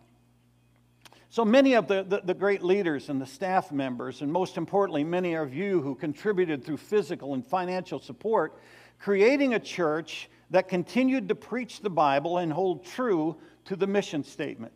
So 1.31 1.47
many 1.47 1.73
of 1.73 1.89
the, 1.89 2.03
the, 2.03 2.21
the, 2.23 2.35
great 2.35 2.63
leaders 2.63 3.09
and 3.09 3.19
the 3.19 3.25
staff 3.25 3.73
members, 3.73 4.21
and 4.21 4.31
most 4.31 4.59
importantly, 4.59 5.03
many 5.03 5.33
of 5.33 5.55
you 5.55 5.81
who 5.81 5.95
contributed 5.95 6.63
through 6.63 6.77
physical 6.77 7.33
and 7.33 7.43
financial 7.43 7.99
support, 7.99 8.61
creating 8.99 9.55
a 9.55 9.59
church 9.59 10.29
that 10.53 10.69
continued 10.69 11.31
to 11.31 11.35
preach 11.35 11.81
the 11.81 11.91
Bible 11.91 12.39
and 12.39 12.53
hold 12.53 12.85
true 12.85 13.37
to 13.65 13.75
the 13.75 13.87
mission 13.87 14.23
statement. 14.23 14.75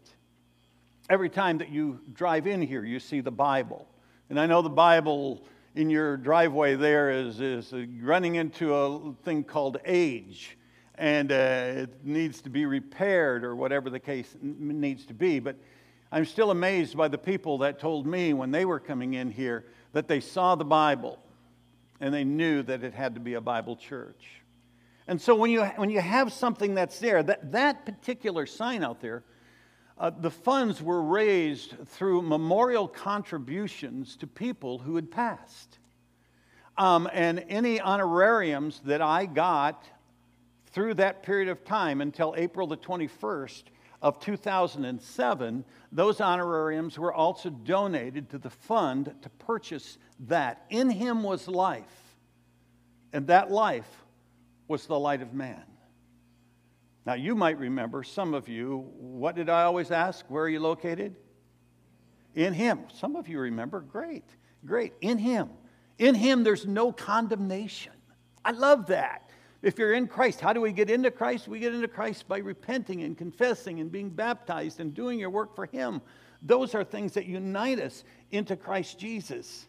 Every 1.09 1.28
time 1.28 1.59
that 1.59 1.68
you 1.68 2.00
drive 2.14 2.47
in 2.47 2.62
here, 2.62 2.83
you 2.83 2.99
see 2.99 3.21
the 3.21 3.30
Bible. 3.30 3.87
And 4.30 4.40
I 4.40 4.47
know 4.47 4.62
the 4.62 4.71
Bible 4.71 5.45
in 5.75 5.90
your 5.90 6.16
driveway 6.16 6.76
there 6.76 7.11
is, 7.11 7.40
is 7.40 7.75
running 8.00 8.37
into 8.37 8.75
a 8.75 9.12
thing 9.23 9.45
called 9.45 9.76
age, 9.85 10.56
and 10.95 11.30
uh, 11.30 11.35
it 11.35 12.04
needs 12.04 12.40
to 12.40 12.50
be 12.50 12.64
repaired 12.64 13.45
or 13.45 13.54
whatever 13.54 13.90
the 13.90 14.00
case 14.00 14.35
needs 14.40 15.04
to 15.04 15.14
be. 15.14 15.40
But 15.40 15.56
I'm 16.11 16.25
still 16.25 16.50
amazed 16.50 16.97
by 16.97 17.09
the 17.09 17.18
people 17.18 17.59
that 17.59 17.78
told 17.78 18.06
me 18.06 18.33
when 18.33 18.50
they 18.50 18.64
were 18.64 18.80
coming 18.80 19.12
in 19.12 19.30
here 19.30 19.66
that 19.92 20.09
they 20.09 20.21
saw 20.21 20.54
the 20.54 20.64
Bible 20.64 21.18
and 22.00 22.14
they 22.14 22.25
knew 22.25 22.62
that 22.62 22.83
it 22.83 22.95
had 22.95 23.14
to 23.14 23.21
be 23.21 23.35
a 23.35 23.42
Bible 23.42 23.76
church. 23.76 24.42
And 25.08 25.20
so 25.20 25.34
when 25.34 25.50
you, 25.50 25.64
when 25.64 25.90
you 25.90 26.00
have 26.00 26.32
something 26.32 26.75
that's 26.75 26.98
there, 26.98 27.22
that, 27.22 27.52
that 27.52 27.86
particular 27.86 28.46
sign 28.46 28.82
out 28.82 29.00
there, 29.00 29.22
uh, 29.98 30.10
the 30.10 30.30
funds 30.30 30.82
were 30.82 31.00
raised 31.00 31.75
through 31.86 32.22
memorial 32.22 32.86
contributions 32.88 34.16
to 34.16 34.26
people 34.26 34.78
who 34.78 34.96
had 34.96 35.10
passed. 35.10 35.78
Um, 36.76 37.08
and 37.12 37.44
any 37.48 37.80
honorariums 37.80 38.80
that 38.84 39.00
I 39.00 39.25
got 39.26 39.86
through 40.66 40.94
that 40.94 41.22
period 41.22 41.48
of 41.48 41.64
time 41.64 42.02
until 42.02 42.34
April 42.36 42.66
the 42.66 42.76
21st 42.76 43.62
of 44.02 44.20
2007, 44.20 45.64
those 45.90 46.20
honorariums 46.20 46.98
were 46.98 47.14
also 47.14 47.48
donated 47.48 48.28
to 48.30 48.38
the 48.38 48.50
fund 48.50 49.14
to 49.22 49.30
purchase 49.30 49.96
that. 50.26 50.66
In 50.68 50.90
him 50.90 51.22
was 51.22 51.48
life, 51.48 52.16
and 53.14 53.28
that 53.28 53.50
life 53.50 54.04
was 54.68 54.87
the 54.87 54.99
light 54.99 55.23
of 55.23 55.32
man. 55.32 55.62
Now, 57.04 57.14
you 57.14 57.35
might 57.37 57.58
remember, 57.58 58.02
some 58.02 58.35
of 58.35 58.49
you, 58.49 58.90
what 58.99 59.37
did 59.37 59.49
I 59.49 59.62
always 59.62 59.92
ask? 59.92 60.25
Where 60.28 60.44
are 60.44 60.49
you 60.49 60.58
located? 60.58 61.14
In 62.35 62.52
Him. 62.52 62.80
Some 62.92 63.14
of 63.14 63.28
you 63.28 63.38
remember. 63.38 63.80
Great, 63.80 64.25
great. 64.64 64.92
In 65.00 65.18
Him. 65.18 65.50
In 65.99 66.14
Him, 66.14 66.42
there's 66.42 66.66
no 66.66 66.90
condemnation. 66.90 67.92
I 68.44 68.50
love 68.50 68.87
that. 68.87 69.30
If 69.62 69.78
you're 69.78 69.94
in 69.94 70.08
Christ, 70.08 70.40
how 70.40 70.52
do 70.52 70.61
we 70.61 70.73
get 70.73 70.90
into 70.90 71.11
Christ? 71.11 71.49
We 71.49 71.61
get 71.61 71.75
into 71.75 71.88
Christ 71.88 72.28
by 72.28 72.38
repenting 72.38 73.02
and 73.02 73.16
confessing 73.16 73.80
and 73.80 73.90
being 73.90 74.11
baptized 74.11 74.80
and 74.80 74.92
doing 74.92 75.18
your 75.18 75.30
work 75.30 75.54
for 75.54 75.66
Him. 75.66 76.02
Those 76.42 76.75
are 76.75 76.85
things 76.85 77.12
that 77.12 77.26
unite 77.26 77.80
us 77.80 78.04
into 78.30 78.56
Christ 78.56 78.99
Jesus. 78.99 79.66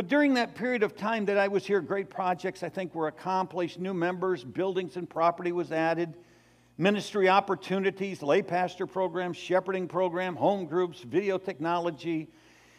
But 0.00 0.08
during 0.08 0.32
that 0.32 0.54
period 0.54 0.82
of 0.82 0.96
time 0.96 1.26
that 1.26 1.36
I 1.36 1.48
was 1.48 1.66
here, 1.66 1.82
great 1.82 2.08
projects 2.08 2.62
I 2.62 2.70
think 2.70 2.94
were 2.94 3.08
accomplished. 3.08 3.78
New 3.78 3.92
members, 3.92 4.42
buildings 4.42 4.96
and 4.96 5.06
property 5.06 5.52
was 5.52 5.72
added, 5.72 6.14
ministry 6.78 7.28
opportunities, 7.28 8.22
lay 8.22 8.40
pastor 8.40 8.86
programs, 8.86 9.36
shepherding 9.36 9.88
program, 9.88 10.36
home 10.36 10.64
groups, 10.64 11.02
video 11.02 11.36
technology, 11.36 12.30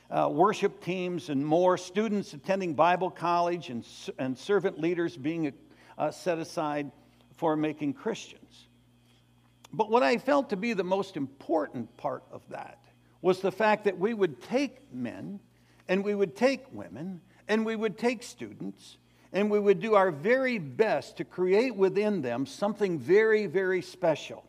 uh, 0.10 0.30
worship 0.32 0.84
teams, 0.84 1.30
and 1.30 1.46
more. 1.46 1.78
Students 1.78 2.34
attending 2.34 2.74
Bible 2.74 3.12
college 3.12 3.70
and, 3.70 3.86
and 4.18 4.36
servant 4.36 4.80
leaders 4.80 5.16
being 5.16 5.54
uh, 6.00 6.10
set 6.10 6.40
aside 6.40 6.92
for 7.36 7.56
making 7.56 7.94
Christians. 7.94 8.66
But 9.72 9.92
what 9.92 10.02
I 10.02 10.18
felt 10.18 10.50
to 10.50 10.58
be 10.58 10.74
the 10.74 10.84
most 10.84 11.16
important 11.16 11.96
part 11.98 12.24
of 12.32 12.42
that 12.50 12.80
was 13.22 13.42
the 13.42 13.52
fact 13.52 13.84
that 13.84 14.00
we 14.00 14.16
would 14.16 14.42
take 14.42 14.92
men 14.92 15.40
and 15.92 16.06
we 16.06 16.16
would 16.16 16.38
take 16.38 16.64
women 16.72 17.20
and 17.50 17.66
we 17.66 17.76
would 17.76 17.98
take 17.98 18.24
students 18.24 18.96
and 19.34 19.52
we 19.52 19.60
would 19.60 19.82
do 19.82 19.96
our 19.96 20.10
very 20.10 20.58
best 20.58 21.18
to 21.18 21.26
create 21.26 21.76
within 21.76 22.22
them 22.22 22.46
something 22.46 22.98
very, 22.98 23.46
very 23.46 23.82
special. 23.82 24.46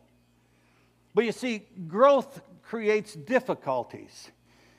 But 1.13 1.25
you 1.25 1.33
see, 1.33 1.63
growth 1.85 2.41
creates 2.61 3.13
difficulties. 3.13 4.31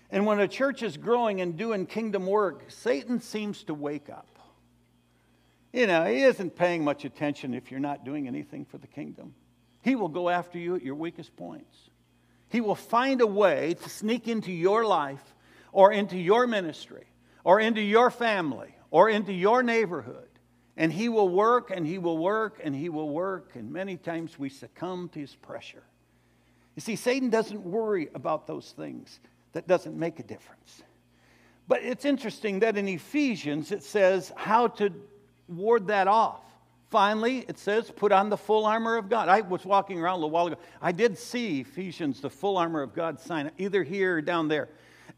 And 0.08 0.24
when 0.24 0.40
a 0.40 0.48
church 0.48 0.82
is 0.82 0.96
growing 0.96 1.42
and 1.42 1.54
doing 1.58 1.84
kingdom 1.84 2.24
work, 2.24 2.64
Satan 2.68 3.20
seems 3.20 3.62
to 3.64 3.74
wake 3.74 4.08
up. 4.08 4.38
You 5.70 5.86
know, 5.86 6.06
he 6.06 6.22
isn't 6.22 6.56
paying 6.56 6.82
much 6.82 7.04
attention 7.04 7.52
if 7.52 7.70
you're 7.70 7.78
not 7.78 8.06
doing 8.06 8.26
anything 8.26 8.64
for 8.64 8.78
the 8.78 8.86
kingdom. 8.86 9.34
He 9.82 9.96
will 9.96 10.08
go 10.08 10.30
after 10.30 10.58
you 10.58 10.76
at 10.76 10.82
your 10.82 10.94
weakest 10.94 11.36
points. 11.36 11.90
He 12.48 12.62
will 12.62 12.74
find 12.74 13.20
a 13.20 13.26
way 13.26 13.74
to 13.74 13.88
sneak 13.90 14.28
into 14.28 14.50
your 14.50 14.86
life 14.86 15.33
or 15.74 15.92
into 15.92 16.16
your 16.16 16.46
ministry 16.46 17.04
or 17.42 17.60
into 17.60 17.82
your 17.82 18.08
family 18.10 18.74
or 18.90 19.10
into 19.10 19.32
your 19.32 19.62
neighborhood. 19.62 20.28
And 20.76 20.92
he 20.92 21.08
will 21.08 21.28
work 21.28 21.70
and 21.70 21.86
he 21.86 21.98
will 21.98 22.16
work 22.16 22.60
and 22.62 22.74
he 22.74 22.88
will 22.88 23.10
work. 23.10 23.50
And 23.54 23.70
many 23.70 23.96
times 23.96 24.38
we 24.38 24.48
succumb 24.48 25.10
to 25.10 25.20
his 25.20 25.34
pressure. 25.34 25.82
You 26.76 26.80
see, 26.80 26.96
Satan 26.96 27.28
doesn't 27.28 27.60
worry 27.60 28.08
about 28.14 28.46
those 28.46 28.72
things, 28.76 29.20
that 29.52 29.66
doesn't 29.68 29.96
make 29.96 30.20
a 30.20 30.22
difference. 30.22 30.82
But 31.66 31.82
it's 31.82 32.04
interesting 32.04 32.60
that 32.60 32.76
in 32.76 32.88
Ephesians 32.88 33.72
it 33.72 33.82
says 33.82 34.32
how 34.36 34.68
to 34.68 34.92
ward 35.48 35.88
that 35.88 36.08
off. 36.08 36.42
Finally, 36.90 37.44
it 37.48 37.58
says, 37.58 37.90
put 37.90 38.12
on 38.12 38.28
the 38.30 38.36
full 38.36 38.64
armor 38.64 38.96
of 38.96 39.08
God. 39.08 39.28
I 39.28 39.40
was 39.40 39.64
walking 39.64 40.00
around 40.00 40.14
a 40.14 40.16
little 40.18 40.30
while 40.30 40.46
ago. 40.46 40.58
I 40.80 40.92
did 40.92 41.18
see 41.18 41.60
Ephesians, 41.60 42.20
the 42.20 42.30
full 42.30 42.56
armor 42.56 42.82
of 42.82 42.94
God 42.94 43.18
sign, 43.18 43.50
either 43.58 43.82
here 43.82 44.18
or 44.18 44.22
down 44.22 44.46
there. 44.46 44.68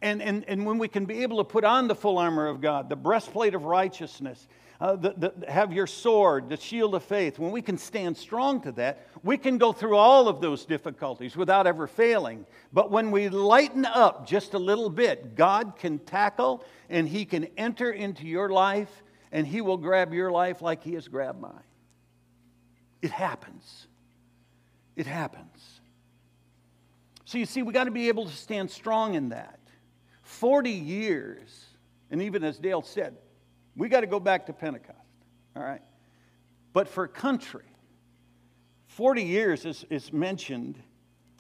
And, 0.03 0.23
and, 0.23 0.45
and 0.47 0.67
when 0.67 0.79
we 0.79 0.89
can 0.89 1.07
be 1.07 1.23
able 1.23 1.39
to 1.39 1.45
put 1.45 1.65
on 1.65 1.89
the 1.89 1.95
full 1.95 2.19
armor 2.19 2.47
of 2.47 2.61
God, 2.61 2.89
the 2.89 2.97
breastplate 2.97 3.55
of 3.55 3.65
righteousness, 3.65 4.47
uh, 4.79 4.95
the, 4.95 5.15
the, 5.17 5.51
have 5.51 5.73
your 5.73 5.87
sword, 5.87 6.51
the 6.51 6.57
shield 6.57 6.95
of 6.95 7.03
faith, 7.03 7.39
when 7.39 7.51
we 7.51 7.63
can 7.63 7.79
stand 7.79 8.17
strong 8.17 8.61
to 8.61 8.73
that, 8.73 9.07
we 9.23 9.39
can 9.39 9.57
go 9.57 9.73
through 9.73 9.97
all 9.97 10.29
of 10.29 10.41
those 10.41 10.67
difficulties 10.67 11.35
without 11.35 11.67
ever 11.67 11.87
failing. 11.87 12.45
But 12.75 12.91
when 12.91 13.11
we 13.11 13.31
lighten 13.31 13.87
up 13.87 14.27
just 14.27 14.53
a 14.53 14.59
little 14.59 14.91
bit, 14.91 15.35
God 15.35 15.75
can 15.79 15.99
tackle 16.01 16.63
and 16.91 17.09
He 17.09 17.25
can 17.25 17.47
enter 17.57 17.91
into 17.91 18.27
your 18.27 18.51
life 18.51 19.03
and 19.33 19.47
He 19.47 19.63
will 19.63 19.79
grab 19.79 20.13
your 20.13 20.31
life 20.31 20.61
like 20.61 20.83
He 20.83 20.93
has 20.93 21.09
grabbed 21.09 21.41
mine. 21.41 21.55
It 23.01 23.11
happens. 23.11 23.87
It 24.95 25.07
happens. 25.07 25.81
So 27.25 27.39
you 27.39 27.47
see, 27.47 27.63
we 27.63 27.73
got 27.73 27.85
to 27.85 27.91
be 27.91 28.09
able 28.09 28.27
to 28.27 28.33
stand 28.33 28.71
strong 28.71 29.15
in 29.15 29.31
that. 29.31 29.59
40 30.37 30.71
years, 30.71 31.65
and 32.11 32.23
even 32.23 32.45
as 32.45 32.59
Dale 32.59 32.83
said, 32.83 33.17
we 33.75 33.89
got 33.89 34.01
to 34.01 34.07
go 34.07 34.21
back 34.21 34.47
to 34.47 34.53
Pentecost, 34.53 34.99
all 35.55 35.63
right? 35.63 35.83
But 36.73 36.89
for 36.89 37.09
country, 37.09 37.65
40 38.87 39.23
years 39.23 39.65
is, 39.65 39.85
is 39.91 40.13
mentioned 40.13 40.79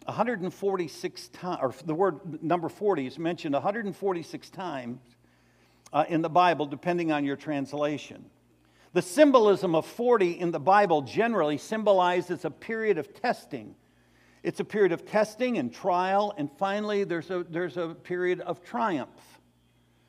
146 0.07 1.29
times, 1.29 1.59
or 1.62 1.75
the 1.85 1.95
word 1.95 2.43
number 2.43 2.69
40 2.69 3.07
is 3.07 3.19
mentioned 3.19 3.55
146 3.55 4.50
times 4.50 5.00
uh, 5.93 6.05
in 6.09 6.23
the 6.23 6.29
Bible, 6.29 6.67
depending 6.67 7.12
on 7.12 7.25
your 7.25 7.37
translation. 7.37 8.25
The 8.93 9.03
symbolism 9.03 9.75
of 9.75 9.85
40 9.85 10.41
in 10.41 10.53
the 10.53 10.61
Bible 10.61 11.03
generally 11.03 11.59
symbolizes 11.59 12.45
a 12.45 12.50
period 12.50 12.97
of 12.97 13.12
testing. 13.12 13.75
It's 14.47 14.61
a 14.61 14.65
period 14.65 14.93
of 14.93 15.05
testing 15.05 15.59
and 15.59 15.75
trial, 15.75 16.33
and 16.38 16.49
finally, 16.57 17.03
there's 17.03 17.33
a, 17.33 17.45
there's 17.50 17.76
a 17.76 17.88
period 17.88 18.41
of 18.41 18.62
triumph. 18.62 19.41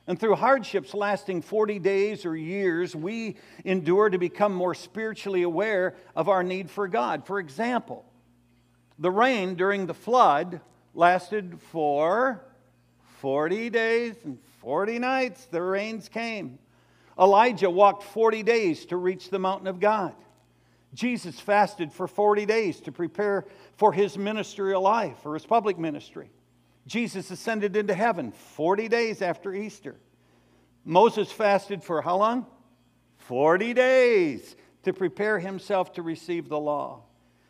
And 0.06 0.16
through 0.16 0.36
hardships 0.36 0.94
lasting 0.94 1.42
40 1.42 1.80
days 1.80 2.24
or 2.24 2.36
years, 2.36 2.94
we 2.94 3.34
endure 3.64 4.08
to 4.08 4.16
become 4.16 4.54
more 4.54 4.76
spiritually 4.76 5.42
aware 5.42 5.96
of 6.14 6.28
our 6.28 6.44
need 6.44 6.70
for 6.70 6.86
God. 6.86 7.26
For 7.26 7.40
example, 7.40 8.04
the 8.96 9.10
rain 9.10 9.56
during 9.56 9.86
the 9.86 9.92
flood 9.92 10.60
lasted 10.94 11.60
for 11.72 12.40
40 13.18 13.70
days 13.70 14.14
and 14.22 14.38
40 14.60 15.00
nights. 15.00 15.46
The 15.46 15.60
rains 15.60 16.08
came. 16.08 16.60
Elijah 17.18 17.70
walked 17.70 18.04
40 18.04 18.44
days 18.44 18.86
to 18.86 18.96
reach 18.96 19.30
the 19.30 19.40
mountain 19.40 19.66
of 19.66 19.80
God. 19.80 20.14
Jesus 20.94 21.38
fasted 21.38 21.92
for 21.92 22.06
40 22.06 22.46
days 22.46 22.80
to 22.80 22.92
prepare 22.92 23.44
for 23.76 23.92
his 23.92 24.16
ministerial 24.16 24.82
life, 24.82 25.18
for 25.22 25.34
his 25.34 25.44
public 25.44 25.78
ministry. 25.78 26.30
Jesus 26.86 27.30
ascended 27.30 27.76
into 27.76 27.94
heaven 27.94 28.32
40 28.32 28.88
days 28.88 29.20
after 29.20 29.52
Easter. 29.52 29.96
Moses 30.84 31.30
fasted 31.30 31.84
for 31.84 32.00
how 32.00 32.16
long? 32.16 32.46
40 33.18 33.74
days 33.74 34.56
to 34.84 34.94
prepare 34.94 35.38
himself 35.38 35.92
to 35.94 36.02
receive 36.02 36.48
the 36.48 36.58
law. 36.58 37.02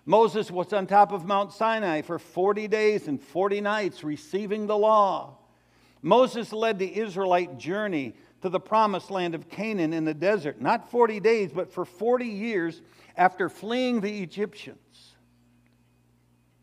Moses 0.04 0.50
was 0.50 0.72
on 0.72 0.86
top 0.86 1.12
of 1.12 1.24
Mount 1.24 1.52
Sinai 1.52 2.02
for 2.02 2.18
40 2.18 2.66
days 2.66 3.06
and 3.06 3.22
40 3.22 3.60
nights 3.60 4.02
receiving 4.02 4.66
the 4.66 4.76
law. 4.76 5.36
Moses 6.02 6.52
led 6.52 6.78
the 6.78 6.98
Israelite 6.98 7.58
journey 7.58 8.14
to 8.42 8.48
the 8.48 8.60
promised 8.60 9.10
land 9.10 9.34
of 9.34 9.48
Canaan 9.48 9.92
in 9.92 10.04
the 10.04 10.14
desert, 10.14 10.60
not 10.60 10.90
40 10.90 11.20
days, 11.20 11.52
but 11.52 11.72
for 11.72 11.84
40 11.84 12.26
years 12.26 12.80
after 13.18 13.48
fleeing 13.48 14.00
the 14.00 14.22
Egyptians. 14.22 15.14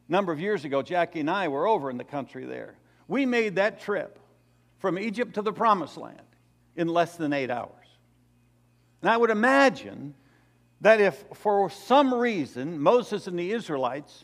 A 0.08 0.12
number 0.12 0.32
of 0.32 0.40
years 0.40 0.64
ago, 0.64 0.82
Jackie 0.82 1.20
and 1.20 1.30
I 1.30 1.50
were 1.50 1.68
over 1.68 1.90
in 1.90 1.98
the 1.98 2.04
country 2.04 2.46
there. 2.46 2.78
We 3.08 3.26
made 3.26 3.56
that 3.56 3.82
trip 3.82 4.18
from 4.80 4.98
Egypt 4.98 5.36
to 5.36 5.42
the 5.42 5.52
promised 5.52 5.98
land 5.98 6.22
in 6.76 6.88
less 6.88 7.18
than 7.18 7.34
eight 7.34 7.52
hours. 7.52 7.72
And 9.02 9.10
I 9.10 9.18
would 9.18 9.30
imagine 9.30 10.16
that 10.82 11.02
if 11.02 11.26
for 11.34 11.70
some 11.70 12.14
reason 12.14 12.80
Moses 12.80 13.28
and 13.28 13.38
the 13.38 13.52
Israelites 13.52 14.24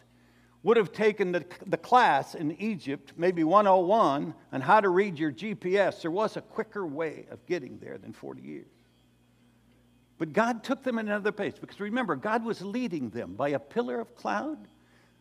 would 0.63 0.77
have 0.77 0.93
taken 0.93 1.31
the, 1.31 1.45
the 1.65 1.77
class 1.77 2.35
in 2.35 2.51
Egypt, 2.61 3.13
maybe 3.17 3.43
101, 3.43 4.33
on 4.53 4.61
how 4.61 4.79
to 4.79 4.89
read 4.89 5.17
your 5.17 5.31
GPS, 5.31 6.01
there 6.01 6.11
was 6.11 6.37
a 6.37 6.41
quicker 6.41 6.85
way 6.85 7.25
of 7.31 7.45
getting 7.45 7.79
there 7.79 7.97
than 7.97 8.13
40 8.13 8.41
years. 8.41 8.80
But 10.21 10.33
God 10.33 10.63
took 10.63 10.83
them 10.83 10.99
another 10.99 11.31
place 11.31 11.55
because 11.59 11.79
remember, 11.79 12.15
God 12.15 12.45
was 12.45 12.61
leading 12.61 13.09
them 13.09 13.33
by 13.33 13.49
a 13.49 13.59
pillar 13.59 13.99
of 13.99 14.15
cloud 14.15 14.67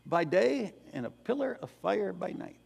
by 0.05 0.25
day 0.25 0.75
and 0.93 1.07
a 1.07 1.11
pillar 1.11 1.59
of 1.63 1.71
fire 1.81 2.13
by 2.13 2.33
night. 2.33 2.61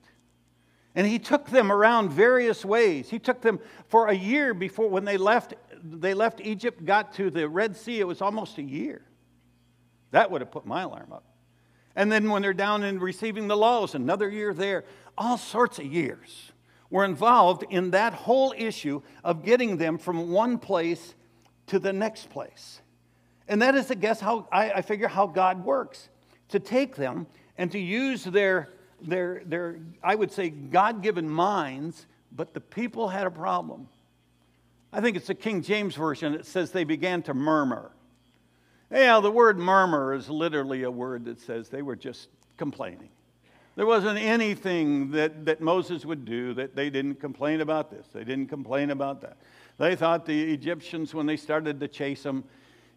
And 0.97 1.07
he 1.07 1.21
took 1.21 1.49
them 1.49 1.71
around 1.71 2.11
various 2.11 2.65
ways. 2.65 3.09
He 3.09 3.21
took 3.21 3.41
them 3.41 3.61
for 3.87 4.09
a 4.09 4.15
year 4.15 4.53
before 4.53 4.89
when 4.89 5.05
they 5.05 5.17
left 5.17 5.55
they 5.85 6.13
left 6.13 6.41
Egypt, 6.41 6.85
got 6.85 7.15
to 7.15 7.31
the 7.31 7.49
Red 7.49 7.77
Sea, 7.77 8.01
it 8.01 8.05
was 8.09 8.21
almost 8.21 8.59
a 8.59 8.65
year. 8.65 9.03
That 10.11 10.29
would 10.33 10.41
have 10.41 10.51
put 10.51 10.67
my 10.67 10.83
alarm 10.83 11.13
up. 11.13 11.23
And 11.95 12.11
then 12.11 12.29
when 12.29 12.43
they're 12.43 12.53
down 12.53 12.83
and 12.83 13.01
receiving 13.01 13.47
the 13.47 13.57
laws, 13.57 13.95
another 13.95 14.29
year 14.29 14.53
there. 14.53 14.87
All 15.17 15.39
sorts 15.39 15.79
of 15.79 15.85
years 15.85 16.51
were 16.91 17.05
involved 17.05 17.65
in 17.71 17.93
that 17.93 18.13
whole 18.13 18.53
issue 18.59 19.03
of 19.23 19.45
getting 19.45 19.77
them 19.77 19.99
from 19.99 20.33
one 20.33 20.59
place 20.59 21.15
to 21.69 21.79
the 21.79 21.93
next 21.93 22.31
place. 22.31 22.81
And 23.49 23.61
that 23.63 23.75
is, 23.75 23.91
I 23.91 23.95
guess, 23.95 24.21
how 24.21 24.49
I, 24.51 24.73
I 24.73 24.83
figure 24.83 25.09
how 25.09 25.27
God 25.27 25.65
works 25.65 26.09
to 26.49 26.59
take 26.59 26.97
them 26.97 27.27
and 27.59 27.71
to 27.73 27.79
use 27.79 28.25
their, 28.25 28.71
their, 29.01 29.43
their 29.45 29.79
I 30.03 30.15
would 30.15 30.33
say, 30.33 30.51
God 30.51 31.03
given 31.03 31.29
minds, 31.29 32.07
but 32.33 32.55
the 32.55 32.61
people 32.61 33.09
had 33.09 33.27
a 33.27 33.31
problem. 33.31 33.89
I 34.93 35.01
think 35.01 35.17
it's 35.17 35.27
the 35.27 35.35
King 35.35 35.63
James 35.63 35.95
Version. 35.95 36.33
that 36.33 36.47
says 36.47 36.71
they 36.71 36.85
began 36.85 37.23
to 37.23 37.35
murmur. 37.35 37.91
Yeah, 38.91 39.21
the 39.21 39.31
word 39.31 39.59
murmur 39.59 40.15
is 40.15 40.31
literally 40.31 40.85
a 40.85 40.91
word 40.91 41.25
that 41.25 41.41
says 41.41 41.69
they 41.69 41.83
were 41.83 41.97
just 41.97 42.29
complaining. 42.57 43.09
There 43.77 43.87
wasn't 43.87 44.19
anything 44.19 45.11
that, 45.13 45.47
that 45.47 45.61
Moses 45.61 46.05
would 46.05 46.25
do 46.25 46.55
that 46.55 46.77
they 46.77 46.91
didn't 46.91 47.17
complain 47.17 47.61
about 47.61 47.91
this. 47.91 48.07
They 48.13 48.23
didn't 48.23 48.47
complain 48.47 48.91
about 48.91 49.21
that. 49.23 49.37
They 49.79 49.97
thought 49.97 50.27
the 50.27 50.53
Egyptians, 50.53 51.15
when 51.15 51.27
they 51.27 51.37
started 51.37 51.81
to 51.81 51.89
chase 51.89 52.23
them, 52.23 52.45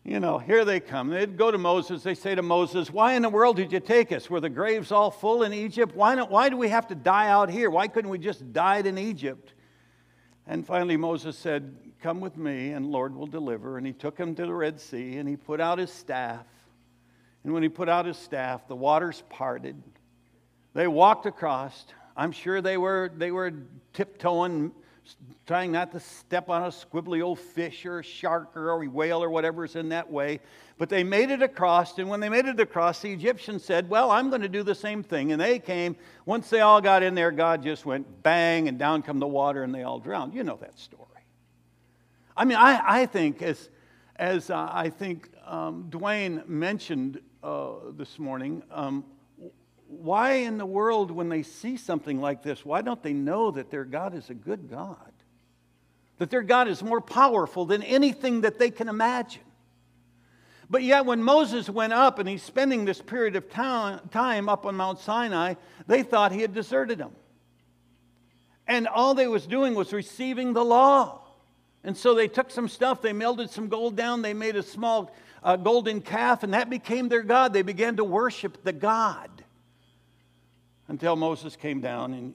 you 0.03 0.21
know, 0.21 0.37
here 0.37 0.63
they 0.63 0.79
come. 0.79 1.09
They'd 1.09 1.37
go 1.37 1.51
to 1.51 1.57
Moses. 1.57 2.01
They 2.01 2.15
say 2.15 2.33
to 2.33 2.41
Moses, 2.41 2.89
Why 2.89 3.13
in 3.13 3.23
the 3.23 3.29
world 3.29 3.57
did 3.57 3.73
you 3.73 3.81
take 3.81 4.11
us? 4.13 4.29
Were 4.29 4.39
the 4.39 4.49
graves 4.49 4.91
all 4.91 5.11
full 5.11 5.43
in 5.43 5.53
Egypt? 5.53 5.93
Why, 5.95 6.15
not, 6.15 6.31
why 6.31 6.47
do 6.47 6.55
we 6.55 6.69
have 6.69 6.87
to 6.87 6.95
die 6.95 7.27
out 7.27 7.49
here? 7.49 7.69
Why 7.69 7.87
couldn't 7.89 8.09
we 8.09 8.17
just 8.17 8.53
died 8.53 8.85
in 8.85 8.97
Egypt? 8.97 9.53
And 10.45 10.65
finally, 10.65 10.95
Moses 10.95 11.37
said, 11.37 11.75
Come 12.01 12.21
with 12.21 12.37
me, 12.37 12.71
and 12.71 12.85
Lord 12.85 13.15
will 13.15 13.27
deliver. 13.27 13.77
And 13.77 13.85
he 13.85 13.91
took 13.91 14.17
him 14.17 14.33
to 14.35 14.45
the 14.45 14.53
Red 14.53 14.79
Sea, 14.79 15.17
and 15.17 15.27
he 15.27 15.35
put 15.35 15.59
out 15.59 15.77
his 15.77 15.91
staff. 15.91 16.45
And 17.43 17.53
when 17.53 17.63
he 17.63 17.69
put 17.69 17.89
out 17.89 18.05
his 18.05 18.17
staff, 18.17 18.67
the 18.67 18.75
waters 18.75 19.23
parted. 19.29 19.81
They 20.73 20.87
walked 20.87 21.25
across. 21.25 21.85
I'm 22.15 22.31
sure 22.31 22.61
they 22.61 22.77
were, 22.77 23.11
they 23.15 23.31
were 23.31 23.51
tiptoeing, 23.93 24.71
trying 25.45 25.71
not 25.71 25.91
to 25.91 25.99
step 25.99 26.49
on 26.49 26.63
a 26.63 26.67
squibbly 26.67 27.23
old 27.23 27.39
fish 27.39 27.85
or 27.85 27.99
a 27.99 28.03
shark 28.03 28.55
or 28.55 28.69
a 28.69 28.87
whale 28.89 29.23
or 29.23 29.29
whatever's 29.29 29.75
in 29.75 29.89
that 29.89 30.11
way. 30.11 30.39
But 30.77 30.89
they 30.89 31.03
made 31.03 31.31
it 31.31 31.41
across, 31.41 31.97
and 31.97 32.09
when 32.09 32.19
they 32.19 32.29
made 32.29 32.45
it 32.45 32.59
across, 32.59 33.01
the 33.01 33.11
Egyptians 33.11 33.63
said, 33.63 33.89
Well, 33.89 34.11
I'm 34.11 34.29
going 34.29 34.41
to 34.41 34.49
do 34.49 34.63
the 34.63 34.75
same 34.75 35.03
thing. 35.03 35.31
And 35.31 35.41
they 35.41 35.59
came. 35.59 35.95
Once 36.25 36.49
they 36.49 36.61
all 36.61 36.81
got 36.81 37.03
in 37.03 37.15
there, 37.15 37.31
God 37.31 37.63
just 37.63 37.85
went 37.85 38.23
bang, 38.23 38.67
and 38.67 38.77
down 38.77 39.01
come 39.01 39.19
the 39.19 39.27
water, 39.27 39.63
and 39.63 39.73
they 39.73 39.83
all 39.83 39.99
drowned. 39.99 40.33
You 40.33 40.43
know 40.43 40.57
that 40.61 40.77
story. 40.77 41.03
I 42.35 42.45
mean, 42.45 42.57
I, 42.57 43.01
I 43.01 43.05
think, 43.07 43.41
as, 43.41 43.69
as 44.17 44.51
uh, 44.51 44.69
I 44.71 44.89
think 44.89 45.29
um, 45.45 45.87
Dwayne 45.89 46.47
mentioned 46.47 47.21
uh, 47.41 47.71
this 47.97 48.19
morning, 48.19 48.61
um, 48.69 49.03
why 49.87 50.33
in 50.33 50.57
the 50.57 50.65
world, 50.65 51.11
when 51.11 51.29
they 51.29 51.43
see 51.43 51.77
something 51.77 52.19
like 52.19 52.43
this, 52.43 52.65
why 52.65 52.81
don't 52.81 53.01
they 53.01 53.13
know 53.13 53.51
that 53.51 53.71
their 53.71 53.85
God 53.85 54.13
is 54.13 54.29
a 54.29 54.33
good 54.33 54.69
God? 54.69 55.11
That 56.17 56.29
their 56.29 56.41
God 56.41 56.67
is 56.67 56.83
more 56.83 57.01
powerful 57.01 57.65
than 57.65 57.83
anything 57.83 58.41
that 58.41 58.59
they 58.59 58.69
can 58.69 58.89
imagine. 58.89 59.43
But 60.69 60.83
yet, 60.83 61.05
when 61.05 61.23
Moses 61.23 61.69
went 61.69 61.93
up 61.93 62.19
and 62.19 62.27
he's 62.27 62.43
spending 62.43 62.83
this 62.83 63.01
period 63.01 63.37
of 63.37 63.49
time 63.49 64.49
up 64.49 64.65
on 64.65 64.75
Mount 64.75 64.99
Sinai, 64.99 65.53
they 65.87 66.03
thought 66.03 66.33
he 66.33 66.41
had 66.41 66.53
deserted 66.53 66.97
them. 66.97 67.11
And 68.67 68.87
all 68.87 69.13
they 69.13 69.27
was 69.27 69.47
doing 69.47 69.75
was 69.75 69.93
receiving 69.93 70.51
the 70.51 70.65
law. 70.65 71.21
And 71.85 71.95
so 71.95 72.13
they 72.13 72.27
took 72.27 72.51
some 72.51 72.67
stuff, 72.67 73.01
they 73.01 73.13
melted 73.13 73.49
some 73.49 73.69
gold 73.69 73.95
down, 73.95 74.21
they 74.21 74.33
made 74.33 74.57
a 74.57 74.63
small 74.63 75.15
uh, 75.41 75.55
golden 75.55 76.01
calf, 76.01 76.43
and 76.43 76.53
that 76.53 76.69
became 76.69 77.07
their 77.07 77.23
God. 77.23 77.53
They 77.53 77.61
began 77.61 77.95
to 77.95 78.03
worship 78.03 78.63
the 78.65 78.73
God 78.73 79.36
until 80.87 81.15
Moses 81.15 81.55
came 81.55 81.81
down 81.81 82.13
and 82.13 82.33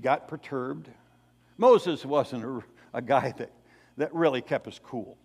got 0.00 0.28
perturbed. 0.28 0.88
Moses 1.58 2.04
wasn't 2.04 2.44
a, 2.44 2.62
a 2.94 3.02
guy 3.02 3.32
that, 3.38 3.50
that 3.96 4.14
really 4.14 4.42
kept 4.42 4.66
us 4.66 4.80
cool. 4.82 5.16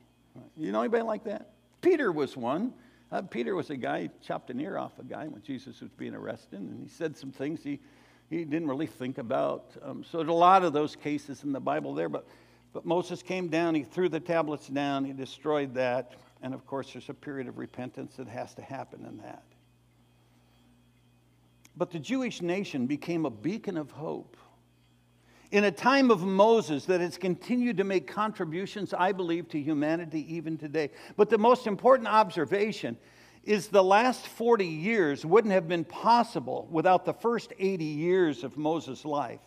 You 0.57 0.71
know 0.71 0.79
anybody 0.81 1.03
like 1.03 1.25
that? 1.25 1.49
Peter 1.81 2.11
was 2.11 2.37
one. 2.37 2.73
Uh, 3.11 3.21
Peter 3.21 3.55
was 3.55 3.69
a 3.69 3.75
guy, 3.75 4.09
chopped 4.21 4.49
an 4.49 4.59
ear 4.61 4.77
off 4.77 4.97
a 4.97 5.03
guy 5.03 5.27
when 5.27 5.41
Jesus 5.41 5.81
was 5.81 5.91
being 5.91 6.13
arrested, 6.15 6.59
and 6.59 6.81
he 6.81 6.87
said 6.87 7.17
some 7.17 7.31
things 7.31 7.61
he, 7.61 7.79
he 8.29 8.45
didn't 8.45 8.69
really 8.69 8.87
think 8.87 9.17
about. 9.17 9.71
Um, 9.83 10.03
so 10.03 10.19
there's 10.19 10.29
a 10.29 10.33
lot 10.33 10.63
of 10.63 10.71
those 10.71 10.95
cases 10.95 11.43
in 11.43 11.51
the 11.51 11.59
Bible 11.59 11.93
there, 11.93 12.07
but 12.07 12.25
but 12.73 12.85
Moses 12.85 13.21
came 13.21 13.49
down, 13.49 13.75
he 13.75 13.83
threw 13.83 14.07
the 14.09 14.19
tablets 14.19 14.67
down, 14.67 15.03
he 15.03 15.13
destroyed 15.13 15.73
that. 15.75 16.13
And 16.41 16.53
of 16.53 16.65
course, 16.65 16.93
there's 16.93 17.09
a 17.09 17.13
period 17.13 17.47
of 17.47 17.57
repentance 17.57 18.15
that 18.15 18.27
has 18.27 18.53
to 18.55 18.61
happen 18.61 19.05
in 19.05 19.17
that. 19.19 19.43
But 21.75 21.91
the 21.91 21.99
Jewish 21.99 22.41
nation 22.41 22.85
became 22.85 23.25
a 23.25 23.29
beacon 23.29 23.77
of 23.77 23.91
hope. 23.91 24.37
In 25.51 25.65
a 25.65 25.71
time 25.71 26.11
of 26.11 26.23
Moses 26.23 26.85
that 26.85 27.01
has 27.01 27.17
continued 27.17 27.77
to 27.77 27.83
make 27.83 28.07
contributions, 28.07 28.93
I 28.93 29.11
believe, 29.11 29.49
to 29.49 29.59
humanity 29.59 30.35
even 30.35 30.57
today. 30.57 30.91
But 31.17 31.29
the 31.29 31.37
most 31.37 31.67
important 31.67 32.07
observation 32.07 32.97
is 33.43 33.67
the 33.67 33.83
last 33.83 34.27
40 34.27 34.65
years 34.65 35.25
wouldn't 35.25 35.53
have 35.53 35.67
been 35.67 35.83
possible 35.83 36.67
without 36.71 37.05
the 37.05 37.13
first 37.13 37.53
80 37.57 37.83
years 37.83 38.43
of 38.43 38.57
Moses' 38.57 39.03
life. 39.03 39.41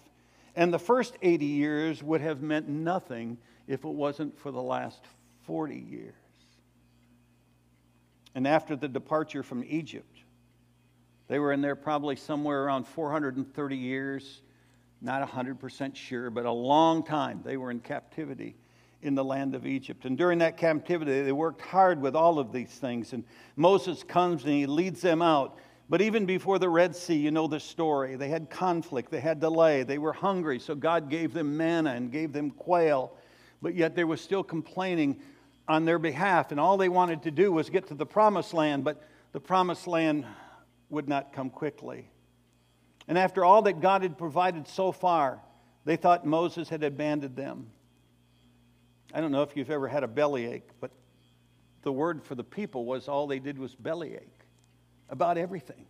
And 0.56 0.72
the 0.72 0.78
first 0.78 1.16
80 1.22 1.46
years 1.46 2.02
would 2.02 2.20
have 2.20 2.42
meant 2.42 2.68
nothing 2.68 3.38
if 3.66 3.84
it 3.84 3.88
wasn't 3.88 4.38
for 4.38 4.50
the 4.50 4.62
last 4.62 5.00
40 5.46 5.76
years. 5.76 6.14
And 8.34 8.46
after 8.46 8.76
the 8.76 8.88
departure 8.88 9.42
from 9.42 9.64
Egypt, 9.64 10.13
they 11.28 11.38
were 11.38 11.52
in 11.52 11.60
there 11.60 11.76
probably 11.76 12.16
somewhere 12.16 12.64
around 12.64 12.86
430 12.86 13.76
years, 13.76 14.42
not 15.00 15.26
100% 15.28 15.96
sure, 15.96 16.30
but 16.30 16.44
a 16.44 16.52
long 16.52 17.02
time 17.02 17.40
they 17.44 17.56
were 17.56 17.70
in 17.70 17.80
captivity 17.80 18.56
in 19.02 19.14
the 19.14 19.24
land 19.24 19.54
of 19.54 19.66
Egypt. 19.66 20.06
And 20.06 20.16
during 20.16 20.38
that 20.38 20.56
captivity, 20.56 21.22
they 21.22 21.32
worked 21.32 21.60
hard 21.60 22.00
with 22.00 22.16
all 22.16 22.38
of 22.38 22.52
these 22.52 22.70
things. 22.70 23.12
And 23.12 23.24
Moses 23.56 24.02
comes 24.02 24.44
and 24.44 24.52
he 24.52 24.66
leads 24.66 25.00
them 25.02 25.20
out. 25.20 25.58
But 25.90 26.00
even 26.00 26.24
before 26.24 26.58
the 26.58 26.68
Red 26.70 26.96
Sea, 26.96 27.16
you 27.16 27.30
know 27.30 27.46
the 27.46 27.60
story. 27.60 28.16
They 28.16 28.28
had 28.28 28.48
conflict, 28.48 29.10
they 29.10 29.20
had 29.20 29.40
delay, 29.40 29.82
they 29.82 29.98
were 29.98 30.14
hungry, 30.14 30.58
so 30.58 30.74
God 30.74 31.10
gave 31.10 31.34
them 31.34 31.56
manna 31.56 31.90
and 31.90 32.10
gave 32.10 32.32
them 32.32 32.50
quail. 32.50 33.12
But 33.60 33.74
yet 33.74 33.94
they 33.94 34.04
were 34.04 34.16
still 34.16 34.42
complaining 34.42 35.20
on 35.68 35.84
their 35.84 35.98
behalf, 35.98 36.50
and 36.50 36.60
all 36.60 36.76
they 36.76 36.88
wanted 36.88 37.22
to 37.22 37.30
do 37.30 37.52
was 37.52 37.70
get 37.70 37.86
to 37.88 37.94
the 37.94 38.06
promised 38.06 38.54
land, 38.54 38.84
but 38.84 39.02
the 39.32 39.40
promised 39.40 39.86
land 39.86 40.24
would 40.94 41.08
not 41.08 41.32
come 41.32 41.50
quickly. 41.50 42.08
And 43.06 43.18
after 43.18 43.44
all 43.44 43.62
that 43.62 43.80
God 43.80 44.02
had 44.02 44.16
provided 44.16 44.66
so 44.66 44.92
far, 44.92 45.40
they 45.84 45.96
thought 45.96 46.24
Moses 46.24 46.68
had 46.68 46.82
abandoned 46.82 47.36
them. 47.36 47.66
I 49.12 49.20
don't 49.20 49.32
know 49.32 49.42
if 49.42 49.56
you've 49.56 49.70
ever 49.70 49.88
had 49.88 50.02
a 50.02 50.08
bellyache, 50.08 50.70
but 50.80 50.90
the 51.82 51.92
word 51.92 52.22
for 52.22 52.34
the 52.34 52.44
people 52.44 52.86
was 52.86 53.08
all 53.08 53.26
they 53.26 53.38
did 53.38 53.58
was 53.58 53.74
bellyache 53.74 54.22
about 55.10 55.36
everything. 55.36 55.86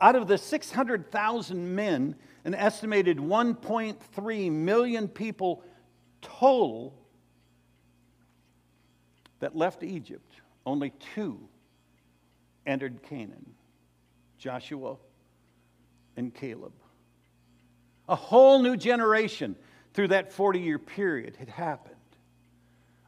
Out 0.00 0.16
of 0.16 0.26
the 0.26 0.36
600,000 0.36 1.74
men, 1.74 2.16
an 2.44 2.54
estimated 2.54 3.18
1.3 3.18 4.50
million 4.50 5.06
people 5.06 5.62
total 6.20 6.98
that 9.38 9.54
left 9.54 9.84
Egypt, 9.84 10.34
only 10.66 10.92
two 11.14 11.38
entered 12.66 13.02
Canaan 13.02 13.54
Joshua 14.44 14.96
and 16.18 16.34
Caleb. 16.34 16.74
A 18.10 18.14
whole 18.14 18.60
new 18.60 18.76
generation 18.76 19.56
through 19.94 20.08
that 20.08 20.34
40 20.34 20.60
year 20.60 20.78
period 20.78 21.34
had 21.36 21.48
happened. 21.48 21.94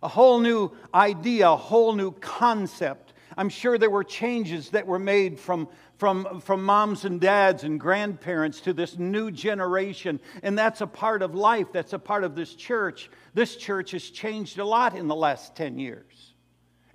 A 0.02 0.08
whole 0.08 0.40
new 0.40 0.70
idea, 0.94 1.50
a 1.50 1.56
whole 1.56 1.92
new 1.92 2.12
concept. 2.12 3.12
I'm 3.36 3.50
sure 3.50 3.76
there 3.76 3.90
were 3.90 4.02
changes 4.02 4.70
that 4.70 4.86
were 4.86 4.98
made 4.98 5.38
from, 5.38 5.68
from, 5.98 6.40
from 6.40 6.64
moms 6.64 7.04
and 7.04 7.20
dads 7.20 7.64
and 7.64 7.78
grandparents 7.78 8.62
to 8.62 8.72
this 8.72 8.96
new 8.96 9.30
generation. 9.30 10.20
And 10.42 10.58
that's 10.58 10.80
a 10.80 10.86
part 10.86 11.20
of 11.20 11.34
life, 11.34 11.66
that's 11.70 11.92
a 11.92 11.98
part 11.98 12.24
of 12.24 12.34
this 12.34 12.54
church. 12.54 13.10
This 13.34 13.56
church 13.56 13.90
has 13.90 14.08
changed 14.08 14.58
a 14.58 14.64
lot 14.64 14.96
in 14.96 15.06
the 15.06 15.14
last 15.14 15.54
10 15.54 15.78
years. 15.78 16.32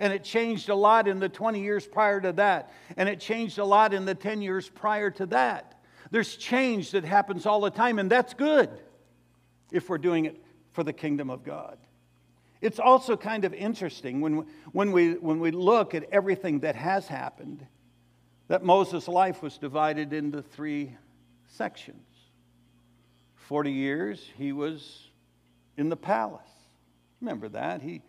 And 0.02 0.12
it 0.12 0.24
changed 0.24 0.70
a 0.70 0.76
lot 0.76 1.08
in 1.08 1.20
the 1.20 1.30
20 1.30 1.62
years 1.62 1.86
prior 1.86 2.20
to 2.20 2.32
that. 2.34 2.74
And 2.98 3.08
it 3.08 3.20
changed 3.20 3.60
a 3.60 3.64
lot 3.64 3.94
in 3.94 4.04
the 4.04 4.16
10 4.16 4.42
years 4.42 4.68
prior 4.68 5.12
to 5.12 5.28
that. 5.28 5.80
There's 6.10 6.36
change 6.36 6.92
that 6.92 7.06
happens 7.06 7.46
all 7.46 7.62
the 7.62 7.70
time, 7.70 8.00
and 8.00 8.10
that's 8.10 8.34
good 8.34 8.70
if 9.72 9.90
we're 9.90 10.00
doing 10.00 10.26
it 10.26 10.44
for 10.72 10.84
the 10.84 10.92
kingdom 10.92 11.30
of 11.30 11.44
God. 11.44 11.78
It's 12.62 12.80
also 12.80 13.16
kind 13.16 13.46
of 13.46 13.54
interesting 13.54 14.22
when, 14.22 14.48
when, 14.72 14.92
we, 14.92 15.14
when 15.14 15.40
we 15.40 15.52
look 15.52 15.94
at 15.94 16.10
everything 16.12 16.62
that 16.62 16.76
has 16.76 17.08
happened 17.08 17.64
that 18.48 18.64
Moses' 18.64 19.08
life 19.08 19.44
was 19.44 19.60
divided 19.60 20.14
into 20.14 20.42
three 20.42 20.96
sections. 21.48 22.08
40 23.36 23.72
years 23.72 24.28
he 24.36 24.52
was 24.52 25.10
in 25.78 25.90
the 25.90 25.96
palace. 25.96 26.42
Remember 27.22 27.50
that? 27.50 27.84
He, 27.84 28.02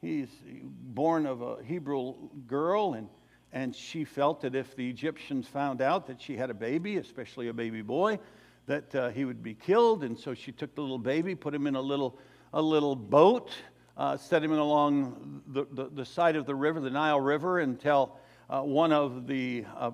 he's 0.00 0.28
born 0.62 1.26
of 1.26 1.42
a 1.42 1.62
Hebrew 1.62 2.14
girl, 2.46 2.94
and, 2.94 3.08
and 3.52 3.74
she 3.74 4.04
felt 4.04 4.40
that 4.42 4.54
if 4.54 4.74
the 4.74 4.88
Egyptians 4.88 5.46
found 5.46 5.82
out 5.82 6.06
that 6.06 6.20
she 6.20 6.36
had 6.36 6.50
a 6.50 6.54
baby, 6.54 6.96
especially 6.96 7.48
a 7.48 7.52
baby 7.52 7.82
boy, 7.82 8.18
that 8.66 8.94
uh, 8.94 9.10
he 9.10 9.24
would 9.24 9.42
be 9.42 9.54
killed. 9.54 10.04
And 10.04 10.18
so 10.18 10.34
she 10.34 10.52
took 10.52 10.74
the 10.74 10.80
little 10.80 10.98
baby, 10.98 11.34
put 11.34 11.54
him 11.54 11.66
in 11.66 11.76
a 11.76 11.80
little, 11.80 12.18
a 12.52 12.62
little 12.62 12.96
boat, 12.96 13.50
uh, 13.96 14.16
set 14.16 14.42
him 14.42 14.52
along 14.52 15.42
the, 15.46 15.66
the, 15.72 15.90
the, 15.90 16.04
side 16.04 16.36
of 16.36 16.46
the 16.46 16.54
river, 16.54 16.80
the 16.80 16.90
Nile 16.90 17.20
River, 17.20 17.58
until 17.58 18.16
uh, 18.48 18.62
one 18.62 18.92
of 18.92 19.26
the 19.26 19.64
uh, 19.76 19.90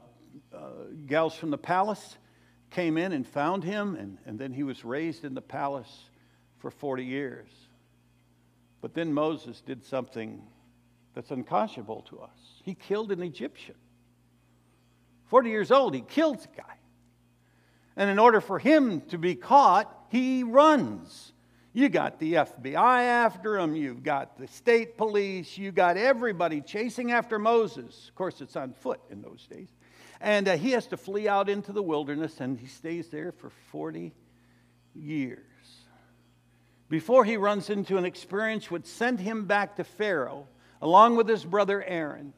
uh, 0.54 0.58
gals 1.06 1.34
from 1.34 1.50
the 1.50 1.58
palace 1.58 2.16
came 2.70 2.96
in 2.96 3.12
and 3.12 3.26
found 3.26 3.64
him, 3.64 3.96
and, 3.96 4.18
and 4.26 4.38
then 4.38 4.52
he 4.52 4.62
was 4.62 4.84
raised 4.84 5.24
in 5.24 5.34
the 5.34 5.42
palace 5.42 6.04
for 6.58 6.70
40 6.70 7.04
years. 7.04 7.48
But 8.80 8.94
then 8.94 9.12
Moses 9.12 9.60
did 9.60 9.84
something 9.84 10.42
that's 11.14 11.30
unconscionable 11.30 12.02
to 12.10 12.20
us. 12.20 12.60
He 12.62 12.74
killed 12.74 13.10
an 13.10 13.22
Egyptian. 13.22 13.74
40 15.26 15.50
years 15.50 15.70
old, 15.70 15.94
he 15.94 16.02
kills 16.02 16.44
a 16.44 16.56
guy. 16.56 16.76
And 17.96 18.10
in 18.10 18.18
order 18.18 18.40
for 18.40 18.58
him 18.58 19.00
to 19.08 19.18
be 19.18 19.34
caught, 19.34 19.92
he 20.10 20.42
runs. 20.42 21.32
You 21.72 21.88
got 21.88 22.18
the 22.18 22.34
FBI 22.34 23.02
after 23.02 23.58
him, 23.58 23.74
you've 23.74 24.02
got 24.02 24.38
the 24.38 24.46
state 24.46 24.96
police, 24.96 25.58
you 25.58 25.72
got 25.72 25.96
everybody 25.96 26.60
chasing 26.60 27.12
after 27.12 27.38
Moses. 27.38 28.08
Of 28.08 28.14
course, 28.14 28.40
it's 28.40 28.56
on 28.56 28.72
foot 28.72 29.00
in 29.10 29.22
those 29.22 29.46
days. 29.46 29.68
And 30.20 30.48
uh, 30.48 30.56
he 30.56 30.70
has 30.72 30.86
to 30.88 30.96
flee 30.96 31.28
out 31.28 31.48
into 31.48 31.72
the 31.72 31.82
wilderness, 31.82 32.40
and 32.40 32.58
he 32.58 32.66
stays 32.66 33.08
there 33.08 33.32
for 33.32 33.50
40 33.70 34.14
years 34.94 35.55
before 36.88 37.24
he 37.24 37.36
runs 37.36 37.70
into 37.70 37.96
an 37.96 38.04
experience 38.04 38.70
which 38.70 38.86
sent 38.86 39.20
him 39.20 39.46
back 39.46 39.76
to 39.76 39.84
Pharaoh 39.84 40.46
along 40.80 41.16
with 41.16 41.28
his 41.28 41.44
brother 41.44 41.82
Aaron 41.82 42.32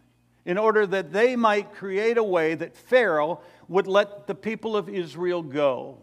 in 0.45 0.57
order 0.57 0.87
that 0.87 1.13
they 1.13 1.37
might 1.37 1.75
create 1.75 2.17
a 2.17 2.25
way 2.25 2.55
that 2.55 2.75
Pharaoh 2.75 3.41
would 3.69 3.87
let 3.87 4.27
the 4.27 4.35
people 4.35 4.77
of 4.77 4.89
Israel 4.89 5.43
go. 5.43 5.99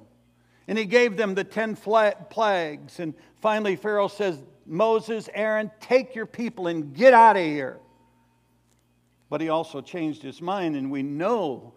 And 0.68 0.78
he 0.78 0.86
gave 0.86 1.18
them 1.18 1.34
the 1.34 1.44
10 1.44 1.76
plagues. 1.76 3.00
And 3.00 3.16
finally, 3.42 3.76
Pharaoh 3.76 4.08
says, 4.08 4.42
Moses, 4.68 5.30
Aaron, 5.34 5.72
take 5.80 6.14
your 6.14 6.28
people 6.28 6.68
and 6.68 6.94
get 6.94 7.14
out 7.14 7.38
of 7.38 7.44
here. 7.44 7.80
But 9.30 9.42
he 9.42 9.50
also 9.50 9.82
changed 9.82 10.22
his 10.22 10.42
mind, 10.42 10.76
and 10.76 10.92
we 10.92 11.02
know 11.02 11.74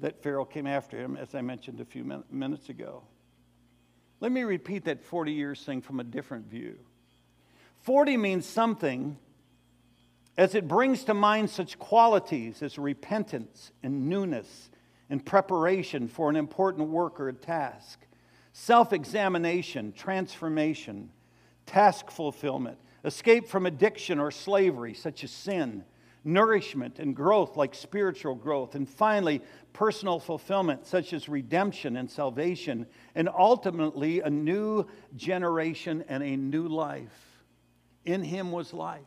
that 0.00 0.22
Pharaoh 0.22 0.44
came 0.46 0.66
after 0.66 0.98
him, 0.98 1.16
as 1.16 1.34
I 1.34 1.42
mentioned 1.42 1.80
a 1.80 1.84
few 1.84 2.24
minutes 2.30 2.70
ago. 2.70 3.02
Let 4.20 4.32
me 4.32 4.42
repeat 4.42 4.84
that 4.84 5.02
40 5.02 5.32
years 5.32 5.62
thing 5.62 5.82
from 5.82 6.00
a 6.00 6.04
different 6.04 6.48
view. 6.50 6.78
40 7.82 8.16
means 8.16 8.46
something 8.46 9.18
as 10.36 10.54
it 10.54 10.68
brings 10.68 11.04
to 11.04 11.14
mind 11.14 11.50
such 11.50 11.78
qualities 11.78 12.62
as 12.62 12.78
repentance 12.78 13.72
and 13.82 14.08
newness 14.08 14.70
and 15.08 15.24
preparation 15.24 16.08
for 16.08 16.28
an 16.28 16.36
important 16.36 16.88
work 16.88 17.20
or 17.20 17.28
a 17.28 17.32
task, 17.32 18.00
self 18.52 18.92
examination, 18.92 19.92
transformation, 19.92 21.10
task 21.64 22.10
fulfillment, 22.10 22.78
escape 23.04 23.48
from 23.48 23.66
addiction 23.66 24.18
or 24.18 24.30
slavery, 24.30 24.94
such 24.94 25.22
as 25.24 25.30
sin, 25.30 25.84
nourishment 26.26 26.98
and 26.98 27.14
growth, 27.14 27.56
like 27.56 27.74
spiritual 27.74 28.34
growth, 28.34 28.74
and 28.74 28.88
finally, 28.88 29.40
personal 29.72 30.18
fulfillment, 30.18 30.84
such 30.84 31.12
as 31.12 31.28
redemption 31.28 31.96
and 31.96 32.10
salvation, 32.10 32.86
and 33.14 33.28
ultimately, 33.28 34.20
a 34.20 34.28
new 34.28 34.84
generation 35.14 36.04
and 36.08 36.22
a 36.22 36.36
new 36.36 36.68
life. 36.68 37.14
In 38.04 38.22
him 38.22 38.52
was 38.52 38.74
life, 38.74 39.00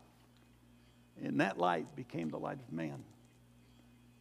and 1.24 1.42
that 1.42 1.58
light 1.58 1.96
became 1.96 2.30
the 2.30 2.40
light 2.40 2.60
of 2.60 2.74
man. 2.74 3.04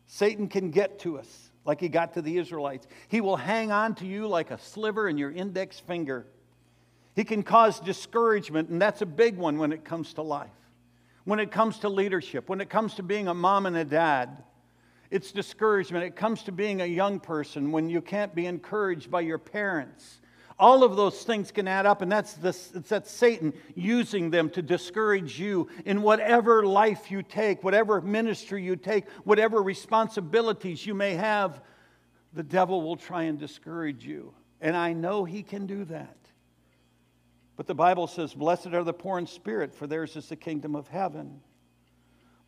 Satan 0.06 0.48
can 0.48 0.70
get 0.70 0.98
to 1.00 1.18
us 1.18 1.50
like 1.64 1.80
he 1.80 1.88
got 1.88 2.14
to 2.14 2.22
the 2.22 2.38
Israelites. 2.38 2.86
He 3.08 3.20
will 3.20 3.36
hang 3.36 3.70
on 3.70 3.94
to 3.96 4.06
you 4.06 4.26
like 4.26 4.50
a 4.50 4.58
sliver 4.58 5.08
in 5.08 5.18
your 5.18 5.30
index 5.30 5.78
finger. 5.78 6.26
He 7.14 7.24
can 7.24 7.42
cause 7.42 7.78
discouragement, 7.78 8.70
and 8.70 8.80
that's 8.80 9.02
a 9.02 9.06
big 9.06 9.36
one 9.36 9.58
when 9.58 9.72
it 9.72 9.84
comes 9.84 10.14
to 10.14 10.22
life 10.22 10.50
when 11.28 11.40
it 11.40 11.50
comes 11.50 11.80
to 11.80 11.90
leadership, 11.90 12.48
when 12.48 12.62
it 12.62 12.70
comes 12.70 12.94
to 12.94 13.02
being 13.02 13.28
a 13.28 13.34
mom 13.34 13.66
and 13.66 13.76
a 13.76 13.84
dad. 13.84 14.44
It's 15.10 15.30
discouragement. 15.30 16.04
It 16.04 16.16
comes 16.16 16.42
to 16.44 16.52
being 16.52 16.80
a 16.80 16.86
young 16.86 17.20
person 17.20 17.70
when 17.70 17.90
you 17.90 18.00
can't 18.00 18.34
be 18.34 18.46
encouraged 18.46 19.10
by 19.10 19.20
your 19.20 19.36
parents. 19.36 20.22
All 20.58 20.82
of 20.82 20.96
those 20.96 21.22
things 21.24 21.50
can 21.50 21.68
add 21.68 21.84
up, 21.84 22.00
and 22.00 22.10
that's, 22.10 22.32
this, 22.32 22.68
that's 22.68 23.10
Satan 23.10 23.52
using 23.74 24.30
them 24.30 24.48
to 24.48 24.62
discourage 24.62 25.38
you 25.38 25.68
in 25.84 26.00
whatever 26.00 26.64
life 26.64 27.10
you 27.10 27.22
take, 27.22 27.62
whatever 27.62 28.00
ministry 28.00 28.62
you 28.62 28.76
take, 28.76 29.06
whatever 29.24 29.62
responsibilities 29.62 30.86
you 30.86 30.94
may 30.94 31.12
have. 31.12 31.60
The 32.32 32.42
devil 32.42 32.80
will 32.80 32.96
try 32.96 33.24
and 33.24 33.38
discourage 33.38 34.02
you. 34.02 34.32
And 34.62 34.74
I 34.74 34.94
know 34.94 35.26
he 35.26 35.42
can 35.42 35.66
do 35.66 35.84
that. 35.84 36.16
But 37.58 37.66
the 37.66 37.74
Bible 37.74 38.06
says, 38.06 38.34
Blessed 38.34 38.68
are 38.68 38.84
the 38.84 38.92
poor 38.92 39.18
in 39.18 39.26
spirit, 39.26 39.74
for 39.74 39.88
theirs 39.88 40.14
is 40.14 40.28
the 40.28 40.36
kingdom 40.36 40.76
of 40.76 40.86
heaven. 40.86 41.40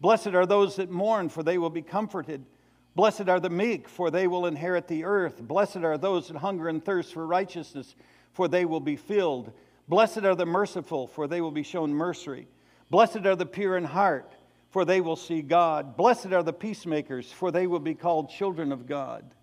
Blessed 0.00 0.28
are 0.28 0.46
those 0.46 0.76
that 0.76 0.88
mourn, 0.88 1.28
for 1.28 1.42
they 1.42 1.58
will 1.58 1.68
be 1.68 1.82
comforted. 1.82 2.46
Blessed 2.94 3.28
are 3.28 3.40
the 3.40 3.50
meek, 3.50 3.88
for 3.88 4.12
they 4.12 4.28
will 4.28 4.46
inherit 4.46 4.86
the 4.86 5.02
earth. 5.02 5.42
Blessed 5.42 5.78
are 5.78 5.98
those 5.98 6.28
that 6.28 6.36
hunger 6.36 6.68
and 6.68 6.84
thirst 6.84 7.12
for 7.12 7.26
righteousness, 7.26 7.96
for 8.32 8.46
they 8.46 8.64
will 8.64 8.78
be 8.78 8.94
filled. 8.94 9.52
Blessed 9.88 10.18
are 10.18 10.36
the 10.36 10.46
merciful, 10.46 11.08
for 11.08 11.26
they 11.26 11.40
will 11.40 11.50
be 11.50 11.64
shown 11.64 11.92
mercy. 11.92 12.46
Blessed 12.88 13.26
are 13.26 13.34
the 13.34 13.44
pure 13.44 13.76
in 13.76 13.82
heart, 13.82 14.32
for 14.70 14.84
they 14.84 15.00
will 15.00 15.16
see 15.16 15.42
God. 15.42 15.96
Blessed 15.96 16.26
are 16.26 16.44
the 16.44 16.52
peacemakers, 16.52 17.32
for 17.32 17.50
they 17.50 17.66
will 17.66 17.80
be 17.80 17.96
called 17.96 18.30
children 18.30 18.70
of 18.70 18.86
God. 18.86 19.34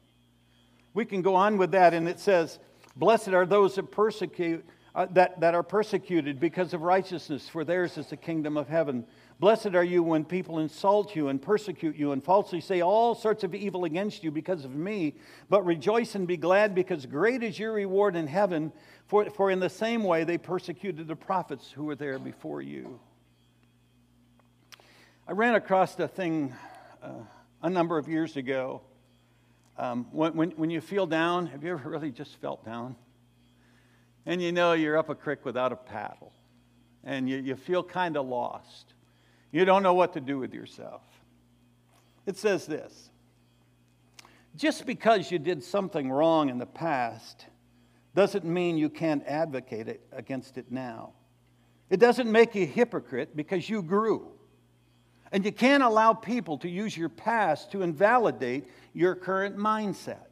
We 0.94 1.04
can 1.04 1.22
go 1.22 1.36
on 1.36 1.58
with 1.58 1.72
that, 1.72 1.94
and 1.94 2.08
it 2.08 2.22
says, 2.22 2.58
Blessed 2.96 3.30
are 3.30 3.46
those 3.46 3.76
that 3.76 3.92
persecute 3.92 4.66
uh, 4.98 5.06
that, 5.12 5.40
that 5.40 5.54
are 5.54 5.62
persecuted 5.62 6.40
because 6.40 6.74
of 6.74 6.82
righteousness, 6.82 7.48
for 7.48 7.64
theirs 7.64 8.00
is 8.00 8.08
the 8.08 8.18
kingdom 8.18 8.58
of 8.58 8.68
heaven. 8.68 9.06
Blessed 9.40 9.76
are 9.76 9.84
you 9.84 10.02
when 10.02 10.26
people 10.26 10.58
insult 10.58 11.16
you 11.16 11.28
and 11.28 11.40
persecute 11.40 11.96
you 11.96 12.14
and 12.14 12.24
falsely 12.24 12.60
say 12.60 12.82
all 12.82 13.14
sorts 13.14 13.44
of 13.44 13.54
evil 13.54 13.86
against 13.86 14.24
you 14.24 14.32
because 14.32 14.66
of 14.66 14.72
me. 14.72 15.14
But 15.50 15.64
rejoice 15.68 16.16
and 16.16 16.26
be 16.28 16.36
glad, 16.36 16.74
because 16.74 17.06
great 17.06 17.44
is 17.44 17.60
your 17.60 17.74
reward 17.74 18.16
in 18.16 18.26
heaven, 18.26 18.74
for, 19.06 19.30
for 19.30 19.52
in 19.52 19.60
the 19.60 19.70
same 19.70 20.04
way 20.04 20.24
they 20.24 20.40
persecuted 20.40 21.08
the 21.08 21.16
prophets 21.16 21.72
who 21.72 21.84
were 21.84 21.96
there 21.96 22.18
before 22.18 22.64
you. 22.64 23.00
I 25.28 25.34
ran 25.34 25.54
across 25.54 26.00
a 26.00 26.08
thing 26.08 26.56
uh, 27.04 27.10
a 27.62 27.70
number 27.70 28.00
of 28.00 28.08
years 28.08 28.36
ago. 28.36 28.82
Um, 29.78 30.08
when, 30.12 30.34
when, 30.34 30.52
when 30.52 30.70
you 30.72 30.82
feel 30.82 31.06
down, 31.06 31.46
have 31.46 31.64
you 31.64 31.74
ever 31.74 31.88
really 31.88 32.10
just 32.10 32.42
felt 32.42 32.66
down? 32.66 32.96
And 34.28 34.42
you 34.42 34.52
know 34.52 34.74
you're 34.74 34.98
up 34.98 35.10
a 35.10 35.16
creek 35.16 35.46
without 35.46 35.72
a 35.72 35.78
paddle, 35.78 36.34
and 37.06 37.30
you, 37.30 37.38
you 37.38 37.56
feel 37.56 37.82
kind 37.82 38.18
of 38.18 38.28
lost. 38.28 38.94
You 39.54 39.64
don't 39.64 39.82
know 39.82 39.94
what 39.94 40.14
to 40.14 40.22
do 40.22 40.38
with 40.38 40.54
yourself. 40.54 41.02
It 42.26 42.36
says 42.36 42.68
this 42.68 43.10
Just 44.58 44.86
because 44.86 45.32
you 45.32 45.40
did 45.40 45.64
something 45.64 46.12
wrong 46.12 46.50
in 46.50 46.58
the 46.58 46.66
past 46.66 47.46
doesn't 48.16 48.44
mean 48.44 48.78
you 48.78 48.90
can't 48.90 49.26
advocate 49.26 49.88
it 49.88 50.02
against 50.12 50.58
it 50.58 50.72
now. 50.74 51.14
It 51.90 52.02
doesn't 52.02 52.30
make 52.30 52.54
you 52.54 52.64
a 52.64 52.66
hypocrite 52.66 53.34
because 53.34 53.70
you 53.70 53.82
grew. 53.82 54.28
And 55.32 55.46
you 55.46 55.54
can't 55.54 55.84
allow 55.84 56.14
people 56.14 56.58
to 56.60 56.70
use 56.70 56.98
your 56.98 57.10
past 57.10 57.72
to 57.72 57.82
invalidate 57.82 58.68
your 58.94 59.16
current 59.16 59.58
mindset. 59.58 60.27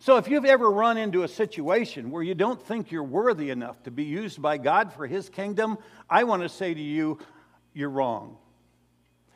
So, 0.00 0.16
if 0.16 0.28
you've 0.28 0.44
ever 0.44 0.70
run 0.70 0.96
into 0.96 1.24
a 1.24 1.28
situation 1.28 2.10
where 2.10 2.22
you 2.22 2.34
don't 2.34 2.62
think 2.62 2.92
you're 2.92 3.02
worthy 3.02 3.50
enough 3.50 3.82
to 3.82 3.90
be 3.90 4.04
used 4.04 4.40
by 4.40 4.56
God 4.56 4.92
for 4.92 5.08
His 5.08 5.28
kingdom, 5.28 5.76
I 6.08 6.22
want 6.24 6.42
to 6.42 6.48
say 6.48 6.72
to 6.72 6.80
you, 6.80 7.18
you're 7.74 7.90
wrong. 7.90 8.36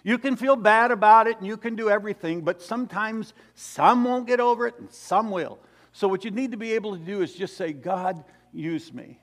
You 0.05 0.19
can 0.19 0.37
feel 0.37 0.55
bad 0.55 0.93
about 0.93 1.27
it 1.27 1.39
and 1.39 1.47
you 1.47 1.57
can 1.57 1.75
do 1.75 1.91
everything, 1.91 2.43
but 2.43 2.63
sometimes 2.63 3.35
some 3.55 4.05
won't 4.05 4.27
get 4.27 4.41
over 4.41 4.67
it 4.67 4.79
and 4.79 4.91
some 4.91 5.31
will. 5.31 5.59
So, 5.93 6.07
what 6.07 6.25
you 6.25 6.31
need 6.31 6.53
to 6.53 6.57
be 6.57 6.73
able 6.73 6.97
to 6.97 7.05
do 7.05 7.23
is 7.23 7.35
just 7.35 7.57
say, 7.57 7.73
God, 7.73 8.23
use 8.53 8.93
me. 8.93 9.19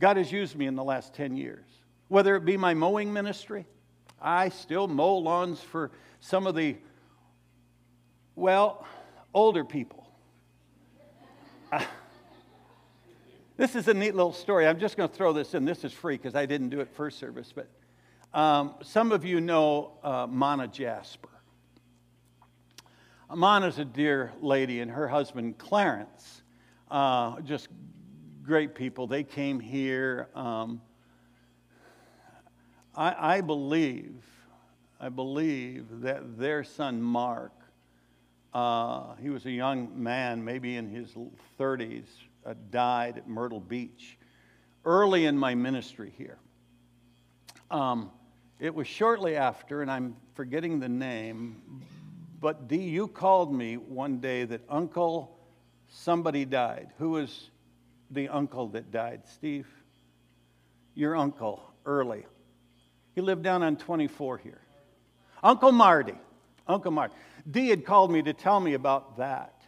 God 0.00 0.16
has 0.16 0.32
used 0.32 0.56
me 0.56 0.66
in 0.66 0.74
the 0.74 0.82
last 0.82 1.14
10 1.14 1.36
years. 1.36 1.66
Whether 2.08 2.34
it 2.34 2.44
be 2.44 2.56
my 2.56 2.74
mowing 2.74 3.12
ministry, 3.12 3.64
I 4.20 4.48
still 4.48 4.88
mow 4.88 5.18
lawns 5.18 5.60
for 5.60 5.92
some 6.18 6.48
of 6.48 6.56
the, 6.56 6.76
well, 8.34 8.84
older 9.32 9.64
people. 9.64 10.01
this 13.56 13.74
is 13.74 13.88
a 13.88 13.94
neat 13.94 14.14
little 14.14 14.32
story. 14.32 14.66
I'm 14.66 14.78
just 14.78 14.96
going 14.96 15.08
to 15.08 15.14
throw 15.14 15.32
this 15.32 15.54
in. 15.54 15.64
This 15.64 15.84
is 15.84 15.92
free 15.92 16.16
because 16.16 16.34
I 16.34 16.46
didn't 16.46 16.68
do 16.68 16.80
it 16.80 16.88
first 16.88 17.18
service, 17.18 17.52
but 17.54 17.68
um, 18.38 18.74
some 18.82 19.12
of 19.12 19.24
you 19.24 19.40
know 19.40 19.92
uh, 20.02 20.26
Mana 20.28 20.68
Jasper. 20.68 21.28
Mana's 23.34 23.78
a 23.78 23.84
dear 23.84 24.32
lady, 24.42 24.80
and 24.80 24.90
her 24.90 25.08
husband 25.08 25.56
Clarence, 25.56 26.42
uh, 26.90 27.40
just 27.40 27.68
great 28.42 28.74
people. 28.74 29.06
They 29.06 29.24
came 29.24 29.58
here. 29.58 30.28
Um, 30.34 30.82
I, 32.94 33.36
I, 33.36 33.40
believe, 33.40 34.22
I 35.00 35.08
believe 35.08 35.86
that 36.02 36.38
their 36.38 36.62
son 36.62 37.00
Mark, 37.00 37.52
uh, 38.54 39.14
he 39.20 39.30
was 39.30 39.46
a 39.46 39.50
young 39.50 40.02
man, 40.02 40.44
maybe 40.44 40.76
in 40.76 40.88
his 40.88 41.14
30s, 41.58 42.04
uh, 42.44 42.54
died 42.70 43.18
at 43.18 43.28
Myrtle 43.28 43.60
Beach 43.60 44.18
early 44.84 45.26
in 45.26 45.38
my 45.38 45.54
ministry 45.54 46.12
here. 46.16 46.38
Um, 47.70 48.10
it 48.58 48.74
was 48.74 48.86
shortly 48.86 49.36
after, 49.36 49.82
and 49.82 49.90
I'm 49.90 50.16
forgetting 50.34 50.80
the 50.80 50.88
name, 50.88 51.82
but 52.40 52.68
D, 52.68 52.76
you 52.76 53.08
called 53.08 53.54
me 53.54 53.76
one 53.76 54.18
day 54.18 54.44
that 54.44 54.60
Uncle 54.68 55.38
somebody 55.92 56.44
died. 56.44 56.88
Who 56.98 57.10
was 57.10 57.50
the 58.10 58.28
uncle 58.28 58.68
that 58.68 58.90
died? 58.90 59.22
Steve? 59.34 59.66
Your 60.94 61.16
uncle, 61.16 61.62
early. 61.86 62.26
He 63.14 63.20
lived 63.20 63.42
down 63.42 63.62
on 63.62 63.76
24 63.76 64.38
here. 64.38 64.60
Uncle 65.42 65.72
Marty. 65.72 66.14
Uncle 66.66 66.90
Marty. 66.90 67.14
Dee 67.50 67.68
had 67.68 67.84
called 67.84 68.10
me 68.10 68.22
to 68.22 68.32
tell 68.32 68.60
me 68.60 68.74
about 68.74 69.18
that, 69.18 69.62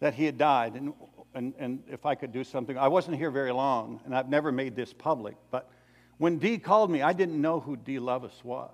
that 0.00 0.14
he 0.14 0.24
had 0.24 0.38
died, 0.38 0.74
and, 0.74 0.92
and, 1.34 1.54
and 1.58 1.82
if 1.88 2.04
I 2.06 2.14
could 2.14 2.32
do 2.32 2.44
something. 2.44 2.76
I 2.76 2.88
wasn't 2.88 3.16
here 3.16 3.30
very 3.30 3.52
long, 3.52 4.00
and 4.04 4.14
I've 4.14 4.28
never 4.28 4.52
made 4.52 4.76
this 4.76 4.92
public, 4.92 5.36
but 5.50 5.70
when 6.18 6.38
Dee 6.38 6.58
called 6.58 6.90
me, 6.90 7.02
I 7.02 7.12
didn't 7.12 7.40
know 7.40 7.58
who 7.58 7.76
Dee 7.76 7.98
Levis 7.98 8.44
was. 8.44 8.70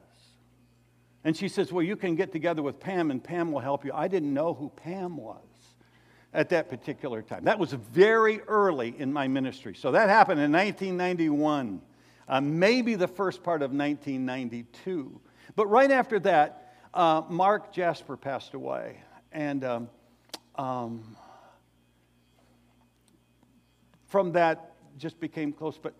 And 1.25 1.37
she 1.37 1.49
says, 1.49 1.73
Well, 1.73 1.83
you 1.83 1.97
can 1.97 2.15
get 2.15 2.33
together 2.33 2.63
with 2.63 2.79
Pam 2.79 3.11
and 3.11 3.23
Pam 3.23 3.53
will 3.53 3.61
help 3.61 3.85
you. 3.85 3.93
I 3.95 4.09
didn't 4.09 4.33
know 4.33 4.55
who 4.55 4.69
Pam 4.71 5.17
was 5.17 5.43
at 6.35 6.51
that 6.51 6.69
particular 6.69 7.23
time. 7.23 7.45
That 7.45 7.59
was 7.59 7.73
very 7.73 8.41
early 8.43 8.95
in 8.99 9.13
my 9.13 9.29
ministry. 9.29 9.75
So 9.75 9.93
that 9.93 10.09
happened 10.09 10.41
in 10.41 10.53
1991, 10.53 11.81
uh, 12.29 12.41
maybe 12.41 12.95
the 12.95 13.09
first 13.09 13.43
part 13.43 13.63
of 13.63 13.71
1992. 13.71 15.21
But 15.57 15.67
right 15.69 15.91
after 15.91 16.19
that, 16.21 16.68
uh, 16.95 17.23
Mark 17.29 17.73
Jasper 17.73 18.17
passed 18.17 18.55
away. 18.55 19.01
And 19.33 19.65
um, 19.65 19.89
um, 20.57 21.17
from 24.07 24.33
that, 24.33 24.75
just 24.97 25.21
became 25.21 25.53
close. 25.53 25.79
But 25.79 25.95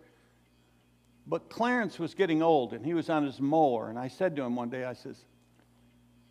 but 1.29 1.47
Clarence 1.47 1.99
was 1.99 2.15
getting 2.15 2.41
old 2.41 2.73
and 2.73 2.83
he 2.83 2.95
was 2.95 3.09
on 3.09 3.23
his 3.23 3.39
mower. 3.39 3.89
And 3.89 3.99
I 3.99 4.07
said 4.07 4.35
to 4.37 4.41
him 4.41 4.55
one 4.55 4.69
day, 4.69 4.83
I 4.83 4.93
says, 4.93 5.23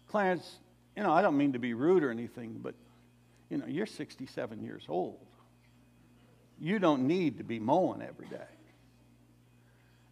Clarence, 0.09 0.59
you 0.97 1.05
know, 1.05 1.12
I 1.12 1.23
don't 1.23 1.37
mean 1.37 1.53
to 1.53 1.61
be 1.61 1.73
rude 1.73 2.03
or 2.03 2.11
anything, 2.11 2.59
but, 2.61 2.75
you 3.49 3.59
know, 3.59 3.66
you're 3.66 3.87
67 3.87 4.62
years 4.62 4.85
old. 4.88 5.25
You 6.59 6.81
don't 6.81 7.07
need 7.07 7.38
to 7.38 7.44
be 7.44 7.61
mowing 7.61 8.03
every 8.03 8.27
day. 8.27 8.42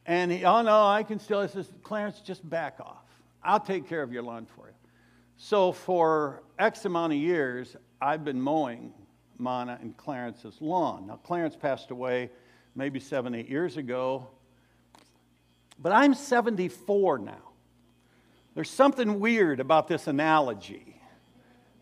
And 0.07 0.31
he, 0.31 0.45
oh 0.45 0.63
no, 0.63 0.87
I 0.87 1.03
can 1.03 1.19
still, 1.19 1.41
I 1.41 1.49
says, 1.49 1.69
Clarence, 1.83 2.21
just 2.21 2.49
back 2.49 2.79
off. 2.79 3.03
I'll 3.47 3.61
take 3.61 3.89
care 3.89 4.03
of 4.03 4.13
your 4.13 4.23
lawn 4.23 4.47
for 4.47 4.67
you. 4.67 4.75
So 5.37 5.73
for 5.73 6.43
X 6.59 6.85
amount 6.85 7.13
of 7.13 7.19
years, 7.19 7.77
I've 8.01 8.25
been 8.25 8.41
mowing 8.41 8.93
Mana 9.39 9.79
and 9.81 9.97
Clarence's 9.97 10.61
lawn. 10.61 11.07
Now, 11.07 11.17
Clarence 11.17 11.57
passed 11.57 11.91
away 11.91 12.31
maybe 12.75 13.01
seven, 13.01 13.35
eight 13.35 13.49
years 13.49 13.77
ago. 13.77 14.29
But 15.79 15.93
I'm 15.93 16.15
74 16.15 17.19
now. 17.19 17.35
There's 18.55 18.71
something 18.71 19.21
weird 19.21 19.61
about 19.61 19.89
this 19.89 20.07
analogy 20.07 21.01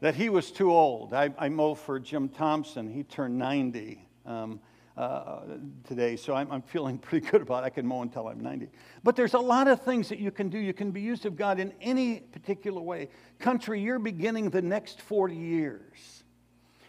that 0.01 0.15
he 0.15 0.29
was 0.29 0.51
too 0.51 0.73
old. 0.73 1.15
I, 1.15 1.33
I 1.39 1.49
mow 1.49 1.75
for 1.75 2.01
Jim 2.01 2.29
Thompson. 2.29 2.93
He 2.93 3.05
turned 3.05 3.39
90 3.39 4.07
um, 4.27 4.61
uh, 4.97 5.41
today, 5.89 6.15
so 6.15 6.35
I'm, 6.35 6.51
I'm, 6.53 6.63
feeling 6.63 6.99
pretty 7.09 7.29
good 7.29 7.43
about 7.43 7.65
it. 7.65 7.67
I 7.67 7.71
can 7.71 7.87
mow 7.87 8.03
until 8.03 8.29
I'm 8.29 8.41
90. 8.41 8.69
But 9.03 9.17
there's 9.17 9.35
a 9.35 9.41
lot 9.41 9.67
of 9.67 9.83
things 9.83 10.09
that 10.09 10.19
you 10.19 10.31
can 10.31 10.49
do. 10.49 10.59
You 10.59 10.73
can 10.73 10.93
be 10.93 11.01
used 11.01 11.27
of 11.27 11.37
God 11.37 11.59
in 11.59 11.73
any 11.81 12.21
particular 12.21 12.81
way. 12.81 13.09
Country, 13.39 13.81
you're 13.81 13.99
beginning 13.99 14.51
the 14.51 14.63
next 14.63 15.01
40 15.01 15.35
years. 15.35 16.23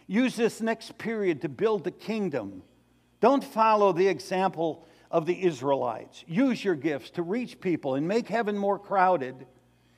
Use 0.06 0.36
this 0.36 0.60
next 0.60 0.96
period 0.98 1.42
to 1.42 1.48
build 1.48 1.82
the 1.82 1.90
kingdom. 1.90 2.62
Don't 3.20 3.42
follow 3.42 3.92
the 3.92 4.06
example 4.06 4.86
of 5.10 5.26
the 5.26 5.44
Israelites. 5.44 6.24
Use 6.28 6.64
your 6.64 6.74
gifts 6.76 7.10
to 7.10 7.22
reach 7.22 7.60
people 7.60 7.96
and 7.96 8.06
make 8.06 8.28
heaven 8.28 8.56
more 8.56 8.78
crowded. 8.78 9.46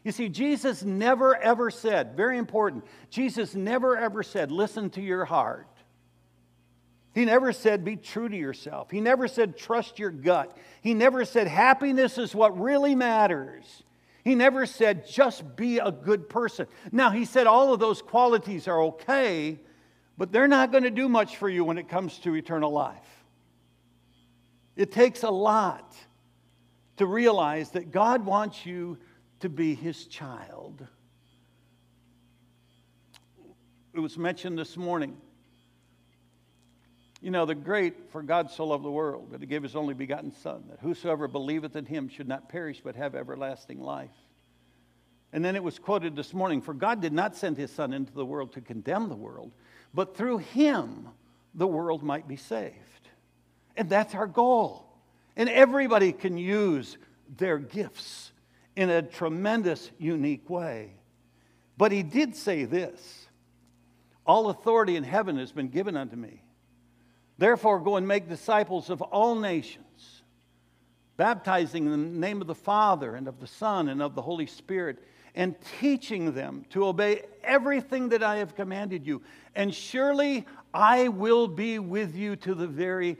You 0.04 0.12
see, 0.12 0.28
Jesus 0.30 0.82
never 0.82 1.36
ever 1.36 1.70
said, 1.70 2.16
very 2.16 2.38
important, 2.38 2.84
Jesus 3.10 3.54
never 3.54 3.96
ever 3.96 4.22
said, 4.22 4.50
listen 4.50 4.88
to 4.90 5.02
your 5.02 5.26
heart. 5.26 5.68
He 7.14 7.24
never 7.24 7.52
said, 7.52 7.84
be 7.84 7.96
true 7.96 8.28
to 8.28 8.36
yourself. 8.36 8.90
He 8.90 9.00
never 9.00 9.28
said, 9.28 9.56
trust 9.56 9.98
your 9.98 10.10
gut. 10.10 10.56
He 10.82 10.94
never 10.94 11.24
said, 11.24 11.48
happiness 11.48 12.18
is 12.18 12.34
what 12.34 12.58
really 12.60 12.94
matters. 12.94 13.82
He 14.24 14.34
never 14.34 14.66
said, 14.66 15.08
just 15.08 15.56
be 15.56 15.78
a 15.78 15.90
good 15.90 16.28
person. 16.28 16.66
Now, 16.92 17.10
he 17.10 17.24
said 17.24 17.46
all 17.46 17.72
of 17.72 17.80
those 17.80 18.02
qualities 18.02 18.68
are 18.68 18.82
okay, 18.82 19.58
but 20.16 20.32
they're 20.32 20.48
not 20.48 20.70
going 20.70 20.84
to 20.84 20.90
do 20.90 21.08
much 21.08 21.36
for 21.36 21.48
you 21.48 21.64
when 21.64 21.78
it 21.78 21.88
comes 21.88 22.18
to 22.18 22.34
eternal 22.36 22.70
life. 22.70 23.24
It 24.76 24.92
takes 24.92 25.22
a 25.22 25.30
lot 25.30 25.96
to 26.98 27.06
realize 27.06 27.70
that 27.70 27.90
God 27.90 28.24
wants 28.26 28.66
you 28.66 28.98
to 29.40 29.48
be 29.48 29.74
his 29.74 30.06
child. 30.06 30.86
It 33.94 34.00
was 34.00 34.18
mentioned 34.18 34.58
this 34.58 34.76
morning. 34.76 35.16
You 37.20 37.32
know, 37.32 37.46
the 37.46 37.54
great, 37.54 38.10
for 38.10 38.22
God 38.22 38.50
so 38.50 38.66
loved 38.66 38.84
the 38.84 38.90
world 38.90 39.32
that 39.32 39.40
he 39.40 39.46
gave 39.46 39.64
his 39.64 39.74
only 39.74 39.94
begotten 39.94 40.32
Son, 40.32 40.62
that 40.70 40.78
whosoever 40.80 41.26
believeth 41.26 41.74
in 41.74 41.84
him 41.84 42.08
should 42.08 42.28
not 42.28 42.48
perish 42.48 42.80
but 42.82 42.94
have 42.94 43.14
everlasting 43.14 43.80
life. 43.80 44.10
And 45.32 45.44
then 45.44 45.56
it 45.56 45.62
was 45.62 45.78
quoted 45.78 46.14
this 46.14 46.32
morning 46.32 46.62
For 46.62 46.74
God 46.74 47.00
did 47.00 47.12
not 47.12 47.36
send 47.36 47.56
his 47.56 47.72
Son 47.72 47.92
into 47.92 48.12
the 48.12 48.24
world 48.24 48.52
to 48.52 48.60
condemn 48.60 49.08
the 49.08 49.16
world, 49.16 49.52
but 49.92 50.16
through 50.16 50.38
him 50.38 51.08
the 51.54 51.66
world 51.66 52.02
might 52.02 52.28
be 52.28 52.36
saved. 52.36 52.74
And 53.76 53.88
that's 53.90 54.14
our 54.14 54.26
goal. 54.26 54.86
And 55.36 55.48
everybody 55.48 56.12
can 56.12 56.38
use 56.38 56.98
their 57.36 57.58
gifts 57.58 58.32
in 58.76 58.90
a 58.90 59.02
tremendous, 59.02 59.90
unique 59.98 60.48
way. 60.48 60.92
But 61.76 61.92
he 61.92 62.02
did 62.02 62.36
say 62.36 62.64
this 62.64 63.26
All 64.24 64.50
authority 64.50 64.94
in 64.94 65.04
heaven 65.04 65.36
has 65.38 65.50
been 65.50 65.68
given 65.68 65.96
unto 65.96 66.16
me. 66.16 66.42
Therefore, 67.38 67.78
go 67.78 67.96
and 67.96 68.06
make 68.06 68.28
disciples 68.28 68.90
of 68.90 69.00
all 69.00 69.36
nations, 69.36 70.22
baptizing 71.16 71.86
in 71.86 71.90
the 71.92 72.18
name 72.20 72.40
of 72.40 72.48
the 72.48 72.54
Father 72.54 73.14
and 73.14 73.28
of 73.28 73.40
the 73.40 73.46
Son 73.46 73.88
and 73.88 74.02
of 74.02 74.14
the 74.14 74.22
Holy 74.22 74.46
Spirit, 74.46 74.98
and 75.34 75.54
teaching 75.78 76.34
them 76.34 76.64
to 76.70 76.84
obey 76.84 77.22
everything 77.44 78.08
that 78.08 78.24
I 78.24 78.38
have 78.38 78.56
commanded 78.56 79.06
you. 79.06 79.22
And 79.54 79.72
surely 79.72 80.46
I 80.74 81.08
will 81.08 81.46
be 81.46 81.78
with 81.78 82.16
you 82.16 82.34
to 82.36 82.54
the 82.54 82.66
very 82.66 83.16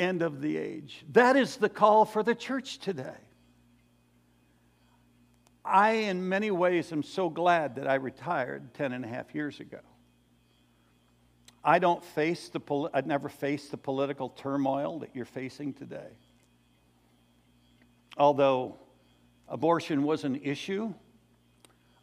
end 0.00 0.22
of 0.22 0.40
the 0.40 0.56
age. 0.56 1.04
That 1.12 1.36
is 1.36 1.56
the 1.56 1.68
call 1.68 2.04
for 2.04 2.24
the 2.24 2.34
church 2.34 2.78
today. 2.78 3.14
I, 5.64 5.90
in 5.90 6.28
many 6.28 6.50
ways, 6.50 6.90
am 6.90 7.04
so 7.04 7.28
glad 7.28 7.76
that 7.76 7.86
I 7.86 7.94
retired 7.94 8.74
10 8.74 8.92
and 8.92 9.04
a 9.04 9.08
half 9.08 9.32
years 9.34 9.60
ago. 9.60 9.78
I 11.62 11.78
don't 11.78 12.02
face 12.02 12.48
the, 12.48 12.90
I'd 12.94 13.06
never 13.06 13.28
faced 13.28 13.70
the 13.70 13.76
political 13.76 14.30
turmoil 14.30 15.00
that 15.00 15.10
you're 15.14 15.26
facing 15.26 15.74
today. 15.74 16.08
Although 18.16 18.78
abortion 19.48 20.02
was 20.04 20.24
an 20.24 20.36
issue, 20.42 20.94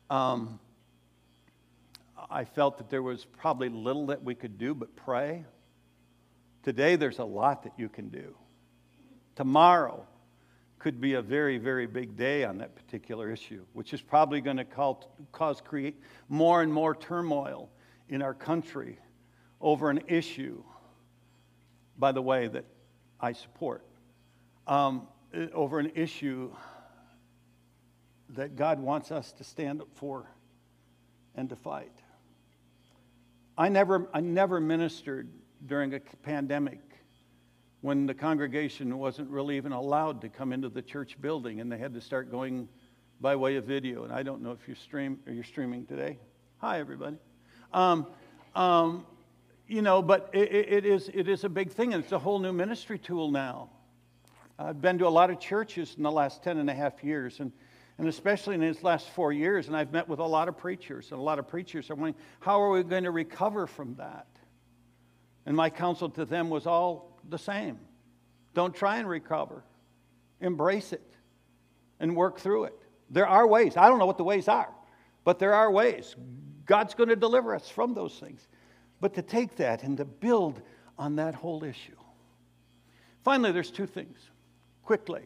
um, 0.09 0.59
I 2.29 2.45
felt 2.45 2.77
that 2.77 2.89
there 2.89 3.01
was 3.01 3.25
probably 3.25 3.69
little 3.69 4.07
that 4.07 4.23
we 4.23 4.35
could 4.35 4.57
do 4.57 4.73
but 4.73 4.95
pray. 4.95 5.45
Today, 6.63 6.95
there's 6.95 7.19
a 7.19 7.25
lot 7.25 7.63
that 7.63 7.73
you 7.77 7.89
can 7.89 8.09
do. 8.09 8.35
Tomorrow, 9.35 10.05
could 10.79 11.01
be 11.01 11.13
a 11.13 11.21
very, 11.21 11.57
very 11.57 11.87
big 11.87 12.15
day 12.15 12.43
on 12.43 12.59
that 12.59 12.75
particular 12.75 13.31
issue, 13.31 13.65
which 13.73 13.93
is 13.93 14.01
probably 14.01 14.41
going 14.41 14.57
to 14.57 14.65
cause 15.31 15.61
create 15.61 15.99
more 16.29 16.61
and 16.61 16.71
more 16.71 16.95
turmoil 16.95 17.69
in 18.09 18.21
our 18.21 18.33
country 18.33 18.99
over 19.59 19.89
an 19.89 20.01
issue, 20.07 20.63
by 21.97 22.11
the 22.11 22.21
way, 22.21 22.47
that 22.47 22.65
I 23.19 23.33
support, 23.33 23.85
um, 24.67 25.07
over 25.53 25.79
an 25.79 25.91
issue 25.95 26.51
that 28.29 28.55
God 28.55 28.79
wants 28.79 29.11
us 29.11 29.31
to 29.33 29.43
stand 29.43 29.81
up 29.81 29.87
for 29.93 30.29
and 31.35 31.49
to 31.49 31.55
fight. 31.55 31.91
I 33.57 33.69
never, 33.69 34.07
I 34.13 34.19
never 34.19 34.59
ministered 34.59 35.29
during 35.65 35.93
a 35.93 35.99
pandemic 35.99 36.79
when 37.81 38.05
the 38.05 38.13
congregation 38.13 38.97
wasn't 38.97 39.29
really 39.29 39.57
even 39.57 39.71
allowed 39.71 40.21
to 40.21 40.29
come 40.29 40.51
into 40.51 40.69
the 40.69 40.81
church 40.81 41.19
building 41.21 41.61
and 41.61 41.71
they 41.71 41.77
had 41.77 41.93
to 41.93 42.01
start 42.01 42.29
going 42.29 42.67
by 43.21 43.35
way 43.35 43.55
of 43.55 43.65
video. 43.65 44.03
And 44.03 44.13
I 44.13 44.23
don't 44.23 44.41
know 44.41 44.51
if 44.51 44.67
you 44.67 44.75
stream 44.75 45.19
or 45.25 45.33
you're 45.33 45.43
streaming 45.43 45.85
today. 45.85 46.19
Hi, 46.57 46.79
everybody. 46.79 47.17
Um, 47.73 48.07
um, 48.55 49.05
you 49.67 49.81
know, 49.81 50.01
but 50.01 50.29
it, 50.33 50.51
it, 50.51 50.85
is, 50.85 51.09
it 51.13 51.27
is 51.27 51.43
a 51.43 51.49
big 51.49 51.71
thing, 51.71 51.93
and 51.93 52.03
it's 52.03 52.13
a 52.13 52.19
whole 52.19 52.39
new 52.39 52.53
ministry 52.53 52.97
tool 52.97 53.31
now. 53.31 53.69
I've 54.57 54.81
been 54.81 54.97
to 54.99 55.07
a 55.07 55.09
lot 55.09 55.29
of 55.29 55.39
churches 55.39 55.95
in 55.97 56.03
the 56.03 56.11
last 56.11 56.43
10 56.43 56.57
and 56.57 56.69
a 56.69 56.73
half 56.73 57.03
years, 57.03 57.39
and, 57.39 57.51
and 57.97 58.07
especially 58.07 58.55
in 58.55 58.61
these 58.61 58.81
last 58.81 59.09
four 59.09 59.31
years, 59.31 59.67
and 59.67 59.75
I've 59.75 59.91
met 59.91 60.07
with 60.07 60.19
a 60.19 60.25
lot 60.25 60.47
of 60.47 60.57
preachers, 60.57 61.11
and 61.11 61.19
a 61.19 61.23
lot 61.23 61.37
of 61.37 61.47
preachers 61.47 61.89
are 61.89 61.95
wondering, 61.95 62.15
how 62.39 62.61
are 62.61 62.71
we 62.71 62.83
going 62.83 63.03
to 63.03 63.11
recover 63.11 63.67
from 63.67 63.95
that? 63.95 64.27
And 65.45 65.55
my 65.55 65.69
counsel 65.69 66.09
to 66.11 66.25
them 66.25 66.49
was 66.49 66.65
all 66.65 67.19
the 67.29 67.37
same. 67.37 67.77
Don't 68.53 68.73
try 68.73 68.97
and 68.97 69.07
recover. 69.07 69.63
Embrace 70.41 70.93
it 70.93 71.13
and 71.99 72.15
work 72.15 72.39
through 72.39 72.65
it. 72.65 72.73
There 73.09 73.27
are 73.27 73.45
ways. 73.45 73.77
I 73.77 73.87
don't 73.87 73.99
know 73.99 74.05
what 74.05 74.17
the 74.17 74.23
ways 74.23 74.47
are, 74.47 74.69
but 75.23 75.39
there 75.39 75.53
are 75.53 75.71
ways. 75.71 76.15
God's 76.65 76.93
going 76.95 77.09
to 77.09 77.15
deliver 77.15 77.55
us 77.55 77.69
from 77.69 77.93
those 77.93 78.19
things. 78.19 78.47
But 78.99 79.13
to 79.15 79.21
take 79.21 79.55
that 79.57 79.83
and 79.83 79.97
to 79.97 80.05
build 80.05 80.61
on 80.97 81.15
that 81.17 81.35
whole 81.35 81.63
issue. 81.63 81.95
Finally, 83.23 83.51
there's 83.51 83.71
two 83.71 83.85
things. 83.85 84.17
Quickly, 84.83 85.23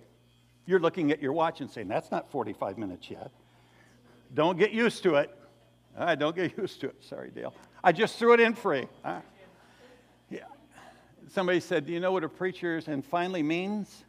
you're 0.66 0.80
looking 0.80 1.12
at 1.12 1.22
your 1.22 1.34
watch 1.34 1.62
and 1.62 1.70
saying, 1.70 1.88
that's 1.88 2.12
not 2.12 2.30
45 2.32 2.78
minutes 2.78 3.10
yet. 3.10 3.32
Don't 4.34 4.58
get 4.58 4.72
used 4.72 5.04
to 5.04 5.16
it. 5.16 5.30
All 5.98 6.06
right, 6.06 6.18
don't 6.18 6.36
get 6.36 6.58
used 6.58 6.82
to 6.82 6.88
it. 6.88 6.96
Sorry, 7.02 7.30
Dale. 7.30 7.54
I 7.84 7.92
just 7.92 8.18
threw 8.18 8.34
it 8.34 8.40
in 8.40 8.54
free. 8.54 8.88
Yeah 9.06 9.20
somebody 11.32 11.60
said, 11.60 11.86
Do 11.86 11.94
you 11.94 12.00
know 12.00 12.12
what 12.12 12.24
a 12.24 12.30
preacher 12.30 12.78
is 12.78 12.88
and 12.88 13.04
finally 13.04 13.44
means? 13.44 14.04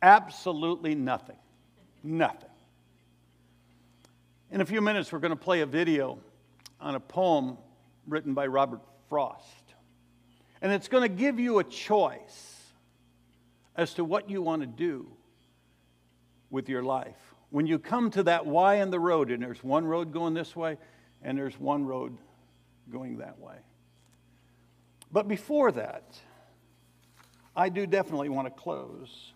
Absolutely 0.00 0.94
nothing. 0.94 1.36
Nothing. 2.02 2.48
In 4.50 4.60
a 4.60 4.66
few 4.66 4.80
minutes, 4.80 5.12
we're 5.12 5.20
going 5.20 5.30
to 5.30 5.36
play 5.36 5.60
a 5.60 5.66
video 5.66 6.18
on 6.80 6.94
a 6.94 7.00
poem 7.00 7.56
written 8.06 8.34
by 8.34 8.46
Robert 8.46 8.80
Frost. 9.08 9.74
And 10.60 10.72
it's 10.72 10.88
going 10.88 11.02
to 11.02 11.14
give 11.14 11.40
you 11.40 11.58
a 11.58 11.64
choice 11.64 12.60
as 13.76 13.94
to 13.94 14.04
what 14.04 14.30
you 14.30 14.42
want 14.42 14.62
to 14.62 14.66
do 14.66 15.08
with 16.50 16.68
your 16.68 16.82
life. 16.82 17.16
When 17.50 17.66
you 17.66 17.78
come 17.78 18.10
to 18.12 18.22
that 18.24 18.46
Y 18.46 18.76
in 18.76 18.90
the 18.90 19.00
road, 19.00 19.30
and 19.30 19.42
there's 19.42 19.62
one 19.62 19.84
road 19.84 20.12
going 20.12 20.34
this 20.34 20.54
way, 20.54 20.78
and 21.22 21.36
there's 21.36 21.58
one 21.58 21.84
road 21.84 22.16
going 22.90 23.18
that 23.18 23.38
way. 23.38 23.56
But 25.10 25.28
before 25.28 25.72
that, 25.72 26.18
I 27.54 27.68
do 27.68 27.86
definitely 27.86 28.30
want 28.30 28.46
to 28.46 28.62
close 28.62 29.32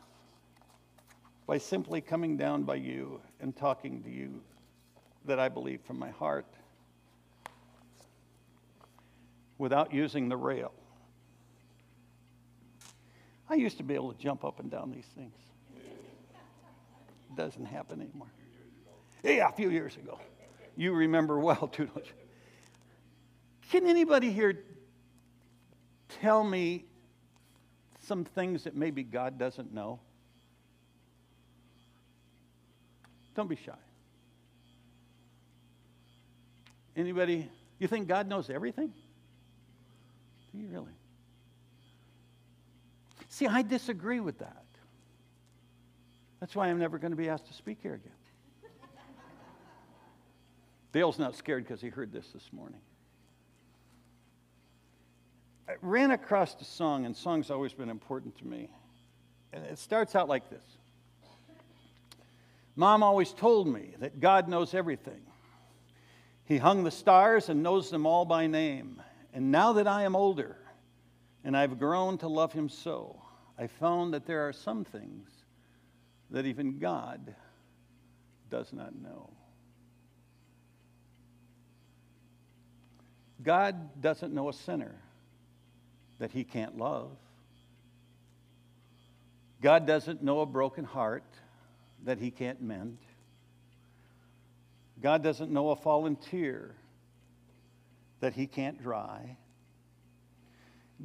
by 1.46 1.58
simply 1.58 2.00
coming 2.00 2.36
down 2.36 2.64
by 2.64 2.76
you 2.76 3.20
and 3.40 3.54
talking 3.54 4.02
to 4.02 4.10
you 4.10 4.40
that 5.26 5.38
I 5.38 5.48
believe 5.48 5.80
from 5.82 5.98
my 5.98 6.10
heart 6.10 6.46
without 9.58 9.92
using 9.92 10.28
the 10.28 10.36
rail. 10.36 10.72
I 13.48 13.54
used 13.54 13.78
to 13.78 13.84
be 13.84 13.94
able 13.94 14.12
to 14.12 14.18
jump 14.18 14.44
up 14.44 14.60
and 14.60 14.70
down 14.70 14.90
these 14.90 15.06
things. 15.14 15.36
It 15.76 17.36
doesn't 17.36 17.66
happen 17.66 18.00
anymore. 18.00 18.28
Yeah, 19.22 19.48
a 19.48 19.52
few 19.52 19.70
years 19.70 19.96
ago. 19.96 20.18
You 20.76 20.92
remember 20.92 21.38
well, 21.38 21.68
too. 21.72 21.88
Much. 21.94 22.12
Can 23.70 23.86
anybody 23.86 24.30
here 24.30 24.64
tell 26.20 26.44
me 26.44 26.84
some 28.00 28.24
things 28.24 28.64
that 28.64 28.76
maybe 28.76 29.02
God 29.02 29.38
doesn't 29.38 29.72
know? 29.72 30.00
Don't 33.34 33.48
be 33.48 33.56
shy. 33.56 33.72
Anybody, 36.96 37.50
you 37.78 37.86
think 37.86 38.08
God 38.08 38.28
knows 38.28 38.48
everything? 38.48 38.92
You 40.56 40.68
really? 40.68 40.92
See, 43.28 43.46
I 43.46 43.62
disagree 43.62 44.20
with 44.20 44.38
that. 44.38 44.64
That's 46.40 46.54
why 46.54 46.68
I'm 46.68 46.78
never 46.78 46.98
going 46.98 47.10
to 47.10 47.16
be 47.16 47.28
asked 47.28 47.46
to 47.48 47.52
speak 47.52 47.78
here 47.82 47.94
again. 47.94 48.12
Dale's 50.92 51.18
not 51.18 51.34
scared 51.34 51.64
because 51.64 51.80
he 51.80 51.88
heard 51.88 52.12
this 52.12 52.28
this 52.28 52.48
morning. 52.52 52.80
I 55.68 55.72
ran 55.82 56.12
across 56.12 56.54
a 56.60 56.64
song, 56.64 57.04
and 57.06 57.16
song's 57.16 57.50
always 57.50 57.72
been 57.72 57.90
important 57.90 58.38
to 58.38 58.46
me. 58.46 58.70
And 59.52 59.64
it 59.64 59.78
starts 59.78 60.14
out 60.14 60.28
like 60.28 60.48
this 60.50 60.64
Mom 62.76 63.02
always 63.02 63.32
told 63.32 63.66
me 63.66 63.94
that 63.98 64.20
God 64.20 64.48
knows 64.48 64.74
everything. 64.74 65.22
He 66.44 66.58
hung 66.58 66.84
the 66.84 66.90
stars 66.90 67.48
and 67.48 67.62
knows 67.62 67.90
them 67.90 68.06
all 68.06 68.24
by 68.24 68.46
name. 68.46 69.02
And 69.36 69.52
now 69.52 69.74
that 69.74 69.86
I 69.86 70.04
am 70.04 70.16
older 70.16 70.56
and 71.44 71.54
I've 71.54 71.78
grown 71.78 72.16
to 72.18 72.26
love 72.26 72.54
Him 72.54 72.70
so, 72.70 73.20
I 73.58 73.66
found 73.66 74.14
that 74.14 74.24
there 74.24 74.48
are 74.48 74.52
some 74.54 74.82
things 74.82 75.28
that 76.30 76.46
even 76.46 76.78
God 76.78 77.34
does 78.50 78.72
not 78.72 78.94
know. 78.96 79.28
God 83.42 84.00
doesn't 84.00 84.32
know 84.32 84.48
a 84.48 84.54
sinner 84.54 84.94
that 86.18 86.30
he 86.30 86.42
can't 86.42 86.78
love. 86.78 87.10
God 89.60 89.86
doesn't 89.86 90.22
know 90.22 90.40
a 90.40 90.46
broken 90.46 90.86
heart 90.86 91.24
that 92.06 92.18
he 92.18 92.30
can't 92.30 92.62
mend. 92.62 92.96
God 95.02 95.22
doesn't 95.22 95.50
know 95.50 95.68
a 95.68 95.76
fallen 95.76 96.16
tear 96.16 96.74
that 98.20 98.34
he 98.34 98.46
can't 98.46 98.82
dry. 98.82 99.36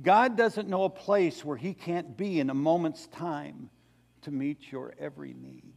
God 0.02 0.38
doesn't 0.38 0.70
know 0.70 0.84
a 0.84 0.90
place 0.90 1.44
where 1.44 1.58
he 1.58 1.74
can't 1.74 2.16
be 2.16 2.40
in 2.40 2.50
a 2.50 2.54
moment's 2.54 3.08
time 3.08 3.70
to 4.22 4.32
meet 4.32 4.72
your 4.72 4.94
every 5.00 5.34
need. 5.34 5.74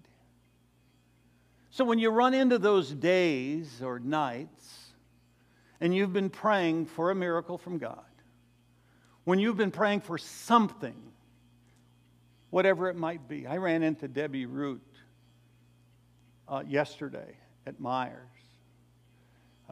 So 1.71 1.85
when 1.85 1.99
you 1.99 2.11
run 2.11 2.35
into 2.35 2.59
those 2.59 2.91
days 2.91 3.83
or 3.83 3.99
nights 3.99 4.93
and 5.81 5.95
you've 5.95 6.13
been 6.13 6.31
praying 6.31 6.87
for 6.87 7.11
a 7.11 7.15
miracle 7.15 7.59
from 7.59 7.79
God, 7.79 8.05
when 9.25 9.41
you've 9.41 9.57
been 9.57 9.73
praying 9.73 10.03
for 10.03 10.19
something 10.19 10.95
whatever 12.55 12.89
it 12.89 12.95
might 12.95 13.27
be. 13.27 13.49
I 13.49 13.57
ran 13.57 13.83
into 13.83 14.07
Debbie 14.07 14.47
Root 14.47 14.81
uh, 16.47 16.63
yesterday 16.65 17.37
at 17.67 17.81
Myers. 17.81 18.31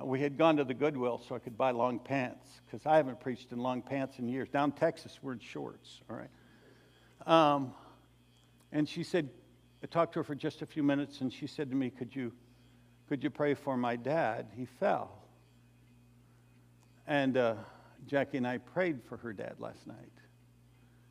Uh, 0.01 0.05
we 0.07 0.21
had 0.21 0.39
gone 0.39 0.57
to 0.57 0.65
the 0.65 0.75
Goodwill 0.75 1.23
so 1.27 1.35
I 1.35 1.39
could 1.39 1.57
buy 1.59 1.71
long 1.71 1.99
pants 1.99 2.61
because 2.67 2.87
I 2.87 2.97
haven't 2.97 3.21
preached 3.21 3.53
in 3.53 3.59
long 3.59 3.83
pants 3.83 4.19
in 4.19 4.29
years. 4.29 4.49
Down 4.49 4.73
Texas, 4.73 5.19
we're 5.23 5.33
in 5.33 5.39
shorts, 5.39 6.01
all 6.11 6.17
right? 6.17 6.31
Um, 7.27 7.75
and 8.73 8.89
she 8.89 9.03
said, 9.05 9.29
I 9.83 9.87
talked 9.87 10.15
to 10.15 10.21
her 10.21 10.25
for 10.25 10.35
just 10.35 10.63
a 10.63 10.67
few 10.67 10.83
minutes, 10.83 11.21
and 11.21 11.33
she 11.33 11.47
said 11.47 11.69
to 11.71 11.77
me, 11.77 11.91
Could 11.91 12.15
you, 12.15 12.33
could 13.09 13.23
you 13.23 13.31
pray 13.31 13.55
for 13.55 13.77
my 13.77 13.97
dad? 13.97 14.47
He 14.57 14.65
fell. 14.65 15.19
And 17.07 17.37
uh, 17.37 17.55
Jackie 18.07 18.39
and 18.39 18.47
I 18.47 18.59
prayed 18.59 19.03
for 19.09 19.17
her 19.19 19.33
dad 19.33 19.57
last 19.59 19.87
night. 19.87 19.97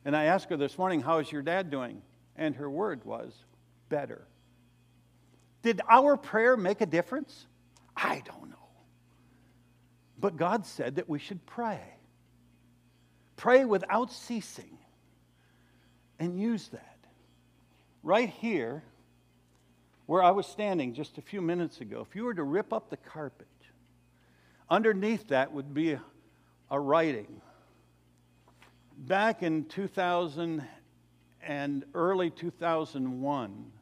And 0.04 0.16
I 0.16 0.24
asked 0.24 0.50
her 0.50 0.56
this 0.56 0.78
morning, 0.78 1.00
How 1.00 1.18
is 1.18 1.30
your 1.30 1.42
dad 1.42 1.70
doing? 1.70 2.02
And 2.36 2.56
her 2.56 2.68
word 2.68 3.04
was, 3.04 3.32
Better. 3.88 4.26
Did 5.62 5.80
our 5.88 6.16
prayer 6.16 6.56
make 6.56 6.80
a 6.80 6.86
difference? 6.86 7.46
I 7.96 8.22
don't 8.24 8.50
know. 8.50 8.56
But 10.22 10.36
God 10.36 10.64
said 10.64 10.94
that 10.96 11.08
we 11.08 11.18
should 11.18 11.44
pray. 11.46 11.80
Pray 13.36 13.64
without 13.64 14.12
ceasing 14.12 14.78
and 16.20 16.40
use 16.40 16.68
that. 16.68 16.96
Right 18.04 18.28
here, 18.28 18.84
where 20.06 20.22
I 20.22 20.30
was 20.30 20.46
standing 20.46 20.94
just 20.94 21.18
a 21.18 21.22
few 21.22 21.40
minutes 21.42 21.80
ago, 21.80 22.06
if 22.08 22.14
you 22.14 22.22
were 22.24 22.34
to 22.34 22.44
rip 22.44 22.72
up 22.72 22.88
the 22.88 22.98
carpet, 22.98 23.48
underneath 24.70 25.26
that 25.28 25.52
would 25.52 25.74
be 25.74 25.98
a, 26.70 26.80
writing. 26.80 27.40
Back 28.96 29.42
in 29.42 29.64
2000 29.64 30.62
and 31.42 31.84
early 31.94 32.30
2001, 32.30 33.72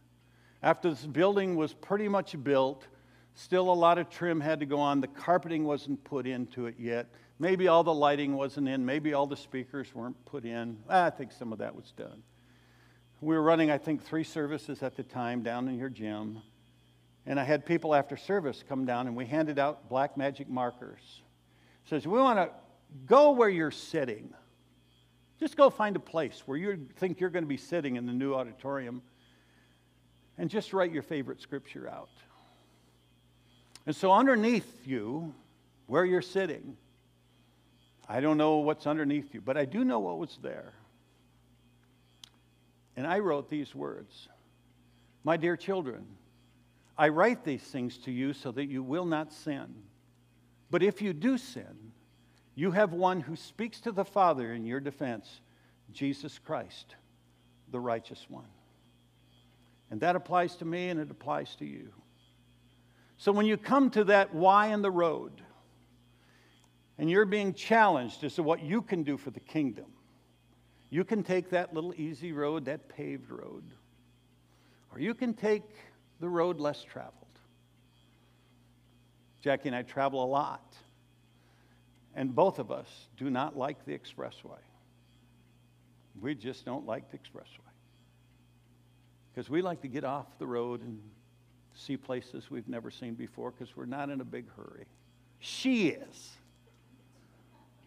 after 0.63 0.89
this 0.89 1.05
building 1.05 1.55
was 1.55 1.75
pretty 1.75 2.09
much 2.09 2.43
built, 2.43 2.87
still 3.35 3.71
a 3.71 3.75
lot 3.75 3.99
of 3.99 4.11
trim 4.11 4.41
had 4.41 4.61
to 4.61 4.67
go 4.67 4.79
on. 4.79 5.01
The 5.01 5.09
carpeting 5.09 5.65
wasn't 5.65 6.03
put 6.05 6.27
into 6.27 6.67
it 6.67 6.77
yet. 6.79 7.09
Maybe 7.39 7.69
all 7.69 7.85
the 7.85 7.95
lighting 7.95 8.35
wasn't 8.35 8.69
in. 8.69 8.85
Maybe 8.85 9.15
all 9.15 9.27
the 9.27 9.37
speakers 9.37 9.95
weren't 9.95 10.23
put 10.27 10.45
in. 10.45 10.79
I 10.89 11.11
think 11.11 11.33
some 11.33 11.53
of 11.53 11.59
that 11.59 11.75
was 11.75 11.93
done. 11.97 12.23
We 13.21 13.35
were 13.35 13.43
running, 13.43 13.71
I 13.71 13.79
think, 13.79 14.03
three 14.03 14.25
services 14.25 14.83
at 14.83 14.97
the 14.97 15.03
time 15.03 15.43
down 15.43 15.69
in 15.69 15.79
your 15.79 15.91
gym. 15.91 16.43
And 17.27 17.39
I 17.39 17.45
had 17.45 17.67
people 17.67 17.95
after 17.95 18.17
service 18.17 18.65
come 18.67 18.87
down 18.87 19.07
and 19.07 19.17
we 19.17 19.27
handed 19.27 19.59
out 19.59 19.89
black 19.89 20.17
magic 20.17 20.49
markers. 20.49 21.23
Says, 21.85 22.07
We 22.07 22.19
want 22.19 22.39
to 22.39 22.51
go 23.07 23.33
where 23.33 23.49
you're 23.49 23.71
sitting. 23.71 24.35
Just 25.39 25.57
go 25.57 25.71
find 25.71 25.97
a 25.97 26.01
place 26.01 26.43
where 26.45 26.59
you 26.59 26.89
think 26.97 27.21
you're 27.21 27.31
going 27.31 27.45
to 27.45 27.49
be 27.49 27.57
sitting 27.57 27.97
in 27.97 28.07
the 28.07 28.13
new 28.13 28.35
auditorium 28.35 29.03
and 30.37 30.51
just 30.51 30.73
write 30.73 30.93
your 30.93 31.03
favorite 31.03 31.41
scripture 31.41 31.89
out. 31.89 32.11
And 33.91 33.97
so, 33.97 34.13
underneath 34.13 34.87
you, 34.87 35.35
where 35.89 36.05
you're 36.05 36.23
sitting, 36.23 36.77
I 38.09 38.21
don't 38.21 38.37
know 38.37 38.59
what's 38.59 38.87
underneath 38.87 39.35
you, 39.35 39.41
but 39.41 39.57
I 39.57 39.65
do 39.65 39.83
know 39.83 39.99
what 39.99 40.17
was 40.17 40.39
there. 40.41 40.75
And 42.95 43.05
I 43.05 43.19
wrote 43.19 43.51
these 43.51 43.75
words 43.75 44.29
My 45.25 45.37
dear 45.37 45.57
children, 45.57 46.07
I 46.97 47.09
write 47.09 47.43
these 47.43 47.65
things 47.65 47.99
to 48.05 48.13
you 48.13 48.33
so 48.33 48.53
that 48.53 48.67
you 48.67 48.85
will 48.85 49.07
not 49.07 49.33
sin. 49.33 49.75
But 50.71 50.85
if 50.85 51.03
you 51.03 51.13
do 51.13 51.37
sin, 51.37 51.91
you 52.55 52.71
have 52.71 52.93
one 52.93 53.21
who 53.21 53.35
speaks 53.35 53.81
to 53.81 53.91
the 53.91 54.05
Father 54.05 54.55
in 54.55 54.65
your 54.65 54.79
defense 54.79 55.41
Jesus 55.91 56.39
Christ, 56.39 56.95
the 57.73 57.81
righteous 57.81 58.25
one. 58.29 58.53
And 59.91 60.01
that 60.03 60.15
applies 60.15 60.55
to 60.59 60.65
me 60.65 60.91
and 60.91 61.01
it 61.01 61.11
applies 61.11 61.57
to 61.57 61.65
you. 61.65 61.91
So 63.21 63.33
when 63.33 63.45
you 63.45 63.59
come 63.59 63.91
to 63.91 64.05
that 64.05 64.35
Y 64.35 64.69
in 64.69 64.81
the 64.81 64.91
road, 64.91 65.43
and 66.97 67.11
you're 67.11 67.27
being 67.27 67.53
challenged 67.53 68.25
as 68.25 68.37
to 68.37 68.43
what 68.43 68.63
you 68.63 68.81
can 68.81 69.03
do 69.03 69.19
for 69.19 69.31
the 69.31 69.41
kingdom, 69.41 69.85
you 70.89 71.05
can 71.05 71.23
take 71.23 71.51
that 71.51 71.75
little 71.75 71.93
easy 71.99 72.33
road, 72.33 72.65
that 72.65 72.89
paved 72.89 73.29
road, 73.31 73.75
or 74.91 75.01
you 75.01 75.13
can 75.13 75.35
take 75.35 75.65
the 76.21 76.31
road 76.31 76.61
less 76.61 76.83
traveled. 76.83 77.13
Jackie 79.43 79.69
and 79.69 79.77
I 79.77 79.83
travel 79.83 80.25
a 80.25 80.31
lot, 80.31 80.75
and 82.15 82.35
both 82.35 82.59
of 82.59 82.73
us 82.73 82.89
do 83.19 83.29
not 83.29 83.55
like 83.55 83.85
the 83.85 83.93
expressway. 83.93 84.63
We 86.19 86.35
just 86.35 86.65
don't 86.65 86.87
like 86.87 87.11
the 87.11 87.19
expressway 87.19 87.69
because 89.31 89.51
we 89.51 89.61
like 89.61 89.83
to 89.83 89.89
get 89.89 90.05
off 90.05 90.39
the 90.39 90.47
road 90.47 90.81
and 90.81 91.03
see 91.75 91.97
places 91.97 92.51
we've 92.51 92.69
never 92.69 92.91
seen 92.91 93.15
before 93.15 93.51
because 93.51 93.77
we're 93.77 93.87
not 93.87 94.11
in 94.11 94.21
a 94.21 94.25
big 94.25 94.47
hurry. 94.57 94.87
She 95.39 95.89
is. 95.89 96.31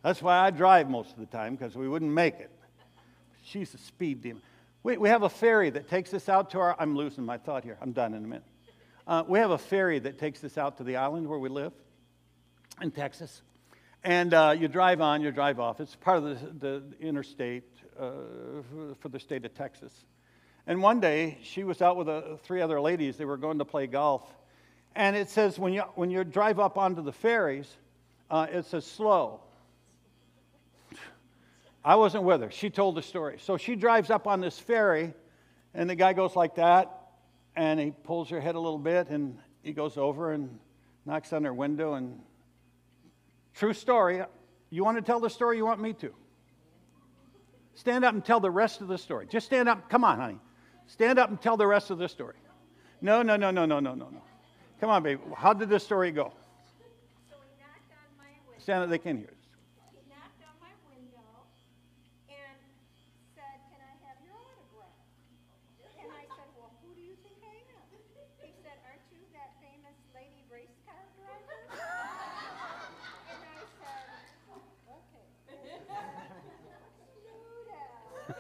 That's 0.02 0.22
why 0.22 0.40
I 0.40 0.52
drive 0.52 0.90
most 0.90 1.12
of 1.12 1.20
the 1.20 1.26
time 1.26 1.56
because 1.56 1.76
we 1.76 1.88
wouldn't 1.88 2.12
make 2.12 2.40
it. 2.40 2.52
She's 3.44 3.74
a 3.74 3.78
speed 3.78 4.22
demon. 4.22 4.42
We, 4.84 4.98
we 4.98 5.10
have 5.10 5.24
a 5.24 5.30
ferry 5.30 5.70
that 5.70 5.88
takes 5.90 6.14
us 6.14 6.28
out 6.28 6.52
to 6.52 6.60
our. 6.60 6.76
I'm 6.78 6.96
losing 6.96 7.24
my 7.24 7.38
thought 7.38 7.64
here. 7.64 7.78
I'm 7.82 7.94
done 7.94 8.14
in 8.14 8.24
a 8.24 8.28
minute. 8.28 8.44
Uh, 9.08 9.24
we 9.28 9.40
have 9.40 9.52
a 9.52 9.58
ferry 9.58 10.00
that 10.00 10.18
takes 10.18 10.44
us 10.44 10.58
out 10.58 10.78
to 10.78 10.84
the 10.84 10.98
island 10.98 11.28
where 11.28 11.40
we 11.40 11.50
live 11.50 11.74
in 12.82 12.92
Texas. 12.92 13.42
And 14.04 14.34
uh, 14.34 14.56
you 14.58 14.68
drive 14.68 15.00
on, 15.00 15.22
you 15.22 15.32
drive 15.32 15.60
off. 15.60 15.80
It's 15.80 15.96
part 15.96 16.18
of 16.18 16.60
the, 16.60 16.60
the 16.60 16.84
interstate 17.00 17.64
uh, 17.98 18.10
for 19.00 19.10
the 19.10 19.20
state 19.20 19.46
of 19.46 19.54
Texas. 19.54 19.94
And 20.66 20.82
one 20.82 21.00
day, 21.00 21.38
she 21.44 21.64
was 21.64 21.82
out 21.82 21.98
with 21.98 22.08
uh, 22.08 22.38
three 22.44 22.62
other 22.62 22.80
ladies. 22.80 23.18
They 23.18 23.26
were 23.26 23.38
going 23.38 23.60
to 23.60 23.66
play 23.66 23.86
golf. 23.86 24.24
And 24.96 25.16
it 25.16 25.30
says, 25.30 25.60
when 25.60 25.74
you, 25.74 25.82
when 25.96 26.10
you 26.10 26.24
drive 26.24 26.60
up 26.60 26.78
onto 26.78 27.02
the 27.02 27.12
ferries, 27.12 27.68
uh, 28.30 28.48
it 28.50 28.66
says 28.66 28.86
slow. 28.86 29.42
I 31.84 31.96
wasn't 31.96 32.24
with 32.24 32.42
her. 32.42 32.52
She 32.52 32.70
told 32.70 32.96
the 32.96 33.02
story. 33.02 33.40
So 33.42 33.58
she 33.58 33.76
drives 33.76 34.10
up 34.10 34.26
on 34.26 34.40
this 34.40 34.58
ferry, 34.58 35.14
and 35.74 35.90
the 35.90 35.96
guy 35.96 36.14
goes 36.14 36.36
like 36.36 36.56
that, 36.56 37.10
and 37.56 37.80
he 37.80 37.92
pulls 38.04 38.30
her 38.30 38.40
head 38.40 38.56
a 38.56 38.60
little 38.60 38.80
bit, 38.80 39.10
and 39.10 39.38
he 39.64 39.74
goes 39.74 39.98
over 39.98 40.32
and 40.32 40.60
knocks 41.06 41.34
on 41.34 41.44
her 41.44 41.54
window. 41.54 41.96
And 41.96 42.22
true 43.54 43.74
story. 43.74 44.24
You 44.70 44.86
want 44.86 44.98
to 44.98 45.04
tell 45.04 45.20
the 45.20 45.30
story? 45.30 45.58
You 45.58 45.66
want 45.66 45.82
me 45.82 45.92
to? 45.94 46.14
Stand 47.76 48.06
up 48.06 48.14
and 48.14 48.24
tell 48.24 48.40
the 48.40 48.52
rest 48.52 48.80
of 48.82 48.88
the 48.88 48.98
story. 48.98 49.28
Just 49.30 49.46
stand 49.48 49.68
up. 49.68 49.90
Come 49.90 50.06
on, 50.06 50.20
honey. 50.20 50.40
Stand 50.88 51.20
up 51.20 51.30
and 51.30 51.42
tell 51.42 51.58
the 51.58 51.68
rest 51.68 51.90
of 51.90 51.98
the 51.98 52.08
story. 52.08 52.36
No, 53.02 53.22
no, 53.22 53.36
no, 53.36 53.52
no, 53.52 53.66
no, 53.66 53.80
no, 53.80 53.94
no, 53.96 54.10
no. 54.10 54.22
Come 54.80 54.90
on, 54.90 55.04
baby. 55.04 55.22
How 55.36 55.54
did 55.54 55.70
the 55.70 55.80
story 55.80 56.12
go? 56.12 56.32
So 57.30 57.36
he 57.44 57.62
knocked 57.62 57.92
on 57.92 58.18
my 58.18 58.26
window. 58.48 58.62
Stand 58.62 58.84
up. 58.84 58.90
They 58.90 58.98
can 58.98 59.18
hear 59.18 59.28
us. 59.28 59.44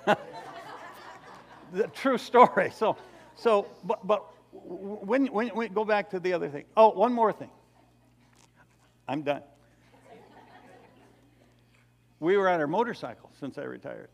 the 1.73 1.87
true 1.87 2.17
story. 2.17 2.71
So, 2.75 2.97
so, 3.35 3.67
but, 3.83 4.05
but 4.05 4.25
when, 4.51 5.27
when, 5.27 5.49
when, 5.49 5.73
go 5.73 5.83
back 5.83 6.11
to 6.11 6.19
the 6.19 6.33
other 6.33 6.49
thing. 6.49 6.65
Oh, 6.77 6.89
one 6.89 7.13
more 7.13 7.33
thing. 7.33 7.49
I'm 9.07 9.23
done. 9.23 9.41
We 12.19 12.37
were 12.37 12.47
on 12.47 12.61
our 12.61 12.67
motorcycle 12.67 13.29
since 13.39 13.57
I 13.57 13.63
retired. 13.63 14.09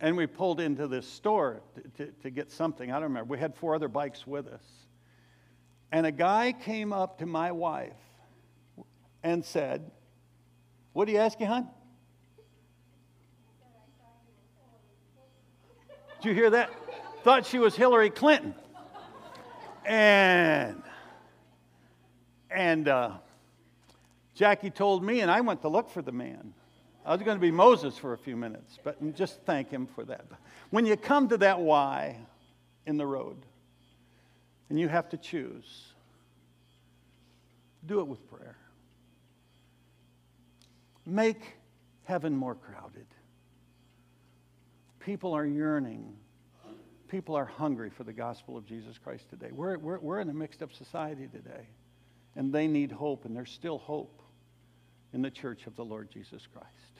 And 0.00 0.16
we 0.16 0.26
pulled 0.26 0.60
into 0.60 0.88
this 0.88 1.06
store 1.06 1.60
to, 1.74 2.06
to, 2.06 2.12
to 2.22 2.30
get 2.30 2.50
something. 2.50 2.90
I 2.90 2.94
don't 2.94 3.04
remember. 3.04 3.30
We 3.30 3.38
had 3.38 3.54
four 3.54 3.74
other 3.74 3.86
bikes 3.86 4.26
with 4.26 4.48
us. 4.48 4.64
And 5.92 6.06
a 6.06 6.10
guy 6.10 6.52
came 6.52 6.92
up 6.92 7.18
to 7.20 7.26
my 7.26 7.52
wife 7.52 7.92
and 9.22 9.44
said, 9.44 9.92
What 10.92 11.04
do 11.04 11.12
you 11.12 11.18
ask 11.18 11.38
you, 11.38 11.46
hon? 11.46 11.68
You 16.24 16.32
hear 16.32 16.50
that? 16.50 16.70
Thought 17.22 17.44
she 17.44 17.58
was 17.58 17.76
Hillary 17.76 18.08
Clinton. 18.08 18.54
And 19.84 20.82
and 22.50 22.88
uh, 22.88 23.10
Jackie 24.34 24.70
told 24.70 25.04
me, 25.04 25.20
and 25.20 25.30
I 25.30 25.42
went 25.42 25.60
to 25.62 25.68
look 25.68 25.90
for 25.90 26.00
the 26.00 26.12
man. 26.12 26.54
I 27.04 27.12
was 27.12 27.22
going 27.22 27.36
to 27.36 27.40
be 27.40 27.50
Moses 27.50 27.98
for 27.98 28.14
a 28.14 28.18
few 28.18 28.36
minutes, 28.36 28.78
but 28.82 29.14
just 29.14 29.42
thank 29.42 29.70
him 29.70 29.86
for 29.86 30.04
that. 30.04 30.24
When 30.70 30.86
you 30.86 30.96
come 30.96 31.28
to 31.28 31.36
that 31.38 31.60
Y 31.60 32.16
in 32.86 32.96
the 32.96 33.06
road, 33.06 33.36
and 34.70 34.80
you 34.80 34.88
have 34.88 35.10
to 35.10 35.18
choose, 35.18 35.92
do 37.84 38.00
it 38.00 38.06
with 38.06 38.26
prayer. 38.30 38.56
Make 41.04 41.56
heaven 42.04 42.34
more 42.34 42.54
crowded. 42.54 43.06
People 45.04 45.32
are 45.32 45.46
yearning 45.46 46.16
People 47.08 47.36
are 47.36 47.44
hungry 47.44 47.90
for 47.90 48.02
the 48.02 48.12
gospel 48.12 48.56
of 48.56 48.66
Jesus 48.66 48.98
Christ 48.98 49.30
today. 49.30 49.50
We're, 49.52 49.78
we're, 49.78 50.00
we're 50.00 50.20
in 50.20 50.28
a 50.28 50.34
mixed 50.34 50.62
up 50.62 50.72
society 50.72 51.28
today, 51.28 51.68
and 52.34 52.52
they 52.52 52.66
need 52.66 52.90
hope, 52.90 53.24
and 53.24 53.36
there's 53.36 53.52
still 53.52 53.78
hope 53.78 54.20
in 55.12 55.22
the 55.22 55.30
church 55.30 55.68
of 55.68 55.76
the 55.76 55.84
Lord 55.84 56.10
Jesus 56.10 56.48
Christ. 56.52 56.93